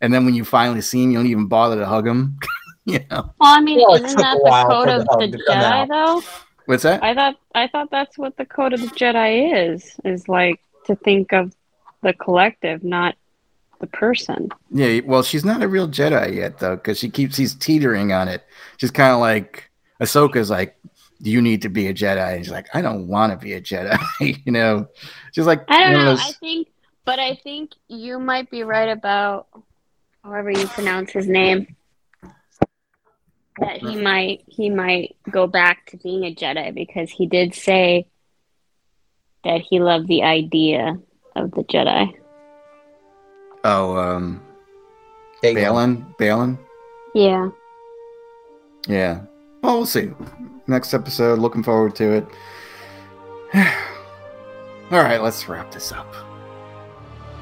and 0.00 0.14
then 0.14 0.24
when 0.24 0.34
you 0.34 0.44
finally 0.44 0.80
see 0.80 1.02
him, 1.02 1.10
you 1.10 1.18
don't 1.18 1.26
even 1.26 1.46
bother 1.46 1.76
to 1.76 1.86
hug 1.86 2.06
him. 2.06 2.38
you 2.84 3.00
know. 3.10 3.32
Well, 3.38 3.56
I 3.56 3.60
mean, 3.60 3.78
well, 3.86 4.02
isn't 4.02 4.18
that 4.18 4.38
the 4.42 4.64
code 4.68 4.88
of 4.88 5.04
the, 5.04 5.36
the 5.36 5.44
Jedi, 5.48 5.88
though? 5.88 6.22
What's 6.66 6.84
that? 6.84 7.02
I 7.02 7.14
thought 7.14 7.36
I 7.54 7.66
thought 7.66 7.90
that's 7.90 8.16
what 8.16 8.36
the 8.36 8.46
code 8.46 8.72
of 8.72 8.80
the 8.80 8.86
Jedi 8.88 9.72
is. 9.74 9.96
Is 10.04 10.28
like 10.28 10.60
to 10.86 10.96
think 10.96 11.32
of 11.32 11.54
the 12.02 12.12
collective, 12.14 12.82
not 12.84 13.16
the 13.80 13.86
person. 13.86 14.50
Yeah, 14.70 15.00
well, 15.04 15.22
she's 15.22 15.44
not 15.44 15.62
a 15.62 15.68
real 15.68 15.88
Jedi 15.88 16.36
yet, 16.36 16.58
though, 16.58 16.76
because 16.76 16.98
she 16.98 17.10
keeps 17.10 17.36
he's 17.36 17.54
teetering 17.54 18.12
on 18.12 18.28
it. 18.28 18.44
She's 18.76 18.90
kind 18.90 19.12
of 19.12 19.20
like 19.20 19.70
Ahsoka's 20.00 20.50
like, 20.50 20.76
"Do 21.20 21.30
you 21.30 21.42
need 21.42 21.62
to 21.62 21.68
be 21.68 21.88
a 21.88 21.94
Jedi?" 21.94 22.34
And 22.34 22.44
she's 22.44 22.52
like, 22.52 22.68
"I 22.74 22.82
don't 22.82 23.08
want 23.08 23.32
to 23.32 23.38
be 23.38 23.54
a 23.54 23.60
Jedi." 23.60 23.98
you 24.44 24.52
know, 24.52 24.88
she's 25.32 25.46
like, 25.46 25.64
I 25.68 25.80
don't 25.80 25.92
know. 25.92 26.04
Those... 26.04 26.20
I 26.20 26.32
think, 26.32 26.68
but 27.04 27.18
I 27.18 27.34
think 27.34 27.72
you 27.88 28.18
might 28.18 28.50
be 28.50 28.62
right 28.62 28.90
about 28.90 29.48
however 30.22 30.50
you 30.50 30.66
pronounce 30.68 31.10
his 31.10 31.26
name, 31.26 31.74
that 33.58 33.78
he 33.78 33.96
might 33.96 34.44
he 34.46 34.70
might 34.70 35.16
go 35.30 35.46
back 35.46 35.86
to 35.86 35.96
being 35.96 36.24
a 36.24 36.34
Jedi 36.34 36.74
because 36.74 37.10
he 37.10 37.26
did 37.26 37.54
say 37.54 38.06
that 39.44 39.62
he 39.62 39.80
loved 39.80 40.06
the 40.06 40.22
idea 40.22 40.98
of 41.36 41.50
the 41.52 41.62
Jedi. 41.64 42.14
Oh, 43.64 43.96
um, 43.96 44.42
Baylan, 45.42 46.16
Baylan. 46.16 46.58
Yeah. 47.14 47.50
Yeah. 48.88 49.22
Well, 49.62 49.78
we'll 49.78 49.86
see. 49.86 50.10
Next 50.66 50.94
episode. 50.94 51.38
Looking 51.38 51.62
forward 51.62 51.94
to 51.96 52.12
it. 52.12 52.26
All 54.90 55.02
right, 55.02 55.22
let's 55.22 55.48
wrap 55.48 55.70
this 55.70 55.92
up. 55.92 56.12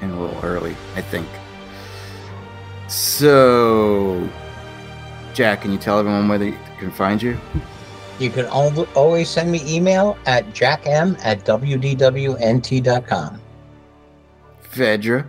And 0.01 0.12
a 0.12 0.16
little 0.16 0.41
early, 0.45 0.76
I 0.97 1.03
think. 1.03 1.28
So, 2.89 4.28
Jack, 5.34 5.62
can 5.62 5.72
you 5.72 5.78
tell 5.78 5.99
everyone 5.99 6.28
where 6.28 6.39
they 6.39 6.53
can 6.78 6.91
find 6.91 7.22
you? 7.22 7.39
You 8.18 8.30
can 8.30 8.47
always 8.47 9.28
send 9.28 9.53
me 9.53 9.62
email 9.66 10.18
at 10.26 10.47
jackm 10.49 11.18
at 11.24 11.45
wdwnt.com. 11.45 13.41
Fedra? 14.79 15.26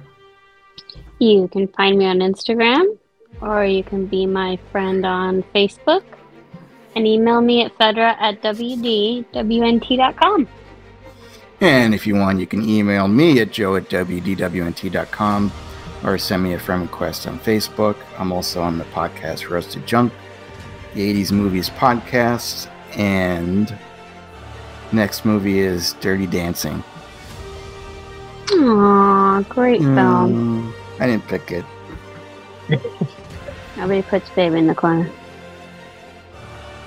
You 1.20 1.48
can 1.52 1.68
find 1.70 1.98
me 1.98 2.06
on 2.06 2.20
Instagram, 2.20 2.98
or 3.42 3.66
you 3.66 3.84
can 3.84 4.06
be 4.06 4.26
my 4.26 4.58
friend 4.72 5.06
on 5.06 5.44
Facebook, 5.56 6.04
and 6.96 7.06
email 7.08 7.42
me 7.42 7.64
at 7.66 7.78
fedra 7.78 8.16
at 8.20 8.42
wdwnt.com. 8.42 9.28
And 11.62 11.94
if 11.94 12.08
you 12.08 12.16
want, 12.16 12.40
you 12.40 12.48
can 12.48 12.68
email 12.68 13.10
me 13.10 13.42
at 13.42 13.52
joe 13.52 13.76
at 13.76 13.90
wdwnt.com 13.90 15.52
or 16.06 16.18
send 16.18 16.42
me 16.44 16.54
a 16.54 16.60
friend 16.60 16.84
request 16.84 17.28
on 17.28 17.38
Facebook. 17.40 17.98
I'm 18.18 18.32
also 18.32 18.62
on 18.62 18.78
the 18.78 18.86
podcast 18.86 19.50
Roasted 19.50 19.86
Junk, 19.86 20.14
the 20.94 21.14
80s 21.14 21.34
Movies 21.34 21.70
Podcast, 21.70 22.70
and 22.98 23.78
Next 24.92 25.24
movie 25.24 25.60
is 25.60 25.94
Dirty 26.02 26.26
Dancing. 26.26 26.84
Aww, 28.48 29.09
great 29.44 29.82
film. 29.82 30.72
Mm, 30.72 30.74
I 31.00 31.08
didn't 31.08 31.28
pick 31.28 31.52
it. 31.52 31.66
Nobody 33.78 34.02
puts 34.02 34.30
baby 34.32 34.58
in 34.58 34.68
the 34.68 34.76
corner. 34.76 35.10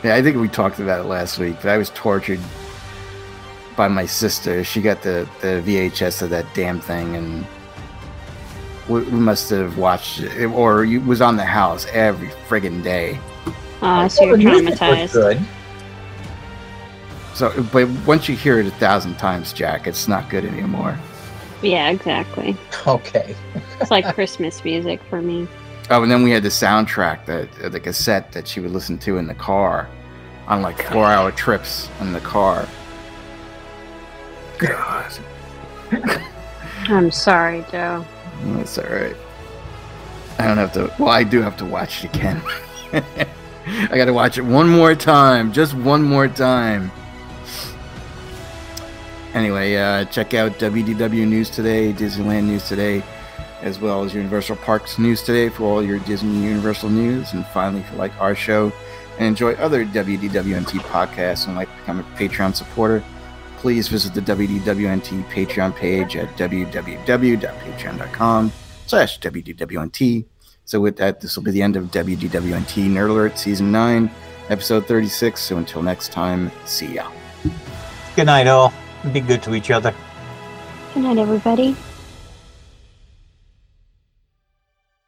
Yeah, 0.05 0.17
I 0.17 0.23
think 0.23 0.37
we 0.37 0.49
talked 0.49 0.81
about 0.81 1.01
it 1.01 1.09
last 1.09 1.39
week, 1.39 1.57
but 1.57 1.69
I 1.69 1.79
was 1.79 1.91
tortured 1.91 2.41
by 3.77 3.89
my 3.89 4.05
sister. 4.05 4.65
She 4.65 4.83
got 4.83 5.03
the, 5.03 5.29
the 5.41 5.63
VHS 5.65 6.23
of 6.23 6.31
that 6.31 6.47
damn 6.55 6.81
thing, 6.81 7.15
and 7.17 7.47
we, 8.89 9.03
we 9.03 9.19
must 9.19 9.49
have 9.51 9.79
watched 9.79 10.21
it, 10.21 10.47
or 10.47 10.85
it 10.85 11.05
was 11.05 11.21
on 11.21 11.37
the 11.37 11.45
house 11.45 11.87
every 11.93 12.29
friggin' 12.49 12.83
day. 12.83 13.19
Oh, 13.81 14.09
so 14.09 14.25
you're 14.35 14.39
traumatized. 14.39 15.13
Good. 15.13 15.41
So, 17.35 17.63
but 17.73 17.89
once 18.07 18.29
you 18.29 18.37
hear 18.37 18.59
it 18.61 18.67
a 18.67 18.71
thousand 18.73 19.17
times, 19.17 19.53
Jack, 19.53 19.87
it's 19.87 20.07
not 20.07 20.29
good 20.29 20.45
anymore. 20.45 20.99
Yeah, 21.63 21.91
exactly. 21.91 22.57
Okay. 22.87 23.35
it's 23.81 23.91
like 23.91 24.13
Christmas 24.15 24.65
music 24.65 25.01
for 25.09 25.23
me. 25.23 25.47
Oh, 25.91 26.03
and 26.03 26.11
then 26.11 26.23
we 26.23 26.31
had 26.31 26.43
the 26.43 26.49
soundtrack 26.49 27.27
that 27.27 27.49
uh, 27.63 27.69
the 27.69 27.81
cassette 27.81 28.33
that 28.33 28.47
she 28.47 28.61
would 28.61 28.71
listen 28.71 28.99
to 28.99 29.19
in 29.19 29.27
the 29.27 29.35
car 29.35 29.89
on 30.47 30.63
like 30.63 30.83
four 30.91 31.07
hour 31.07 31.31
trips 31.31 31.89
in 32.01 32.13
the 32.13 32.21
car. 32.21 32.67
God. 34.59 35.13
I'm 36.89 37.11
sorry, 37.11 37.65
Joe. 37.71 38.05
That's 38.45 38.79
all 38.79 38.87
right. 38.87 39.17
I 40.39 40.47
don't 40.47 40.57
have 40.57 40.73
to. 40.73 40.93
Well, 40.99 41.11
I 41.11 41.25
do 41.25 41.43
have 41.43 41.57
to 41.59 41.65
watch 41.65 42.05
it 42.05 42.15
again. 42.15 42.43
I 43.65 43.97
got 43.97 44.07
to 44.07 44.13
watch 44.13 44.39
it 44.39 44.43
one 44.43 44.69
more 44.69 44.95
time, 44.95 45.53
just 45.53 45.75
one 45.75 46.03
more 46.03 46.29
time. 46.29 46.91
Anyway, 49.35 49.77
uh, 49.77 50.05
check 50.07 50.35
out 50.35 50.59
WDW 50.59 51.27
News 51.27 51.49
Today, 51.49 51.93
Disneyland 51.93 52.45
News 52.45 52.69
Today, 52.69 53.03
as 53.63 53.81
well 53.81 54.05
as 54.05 54.15
Universal 54.15 54.57
Parks 54.57 54.99
News 54.99 55.23
Today 55.23 55.49
for 55.49 55.65
all 55.65 55.83
your 55.83 56.01
Disney 56.01 56.45
Universal 56.45 56.91
news. 56.91 57.33
And 57.33 57.47
finally, 57.47 57.81
if 57.81 57.91
you 57.91 57.97
like 57.97 58.13
our 58.21 58.35
show 58.35 58.71
and 59.19 59.29
enjoy 59.29 59.55
other 59.55 59.87
WDWNT 59.87 60.81
podcasts 60.81 61.47
and 61.47 61.57
like 61.57 61.71
to 61.71 61.77
become 61.79 62.01
a 62.01 62.03
Patreon 62.17 62.55
supporter, 62.55 63.03
please 63.57 63.89
visit 63.89 64.13
the 64.13 64.21
WDWNT 64.21 65.25
Patreon 65.31 65.75
page 65.77 66.15
at 66.17 66.29
www.patreon.com 66.37 68.53
slash 68.87 69.19
WDWNT. 69.21 70.27
So 70.65 70.81
with 70.81 70.97
that, 70.97 71.21
this 71.21 71.37
will 71.37 71.45
be 71.45 71.53
the 71.53 71.63
end 71.63 71.77
of 71.77 71.87
WDWNT 71.87 72.91
Nerd 72.91 73.11
Alert 73.11 73.39
Season 73.39 73.73
9, 73.73 74.11
Episode 74.49 74.87
36. 74.87 75.41
So 75.41 75.57
until 75.57 75.83
next 75.83 76.13
time, 76.13 76.51
see 76.65 76.95
ya. 76.95 77.11
Good 78.17 78.27
night, 78.27 78.47
all. 78.47 78.73
Be 79.11 79.21
good 79.21 79.43
to 79.43 79.55
each 79.55 79.71
other. 79.71 79.93
Good 80.95 81.03
night, 81.03 81.19
everybody. 81.19 81.75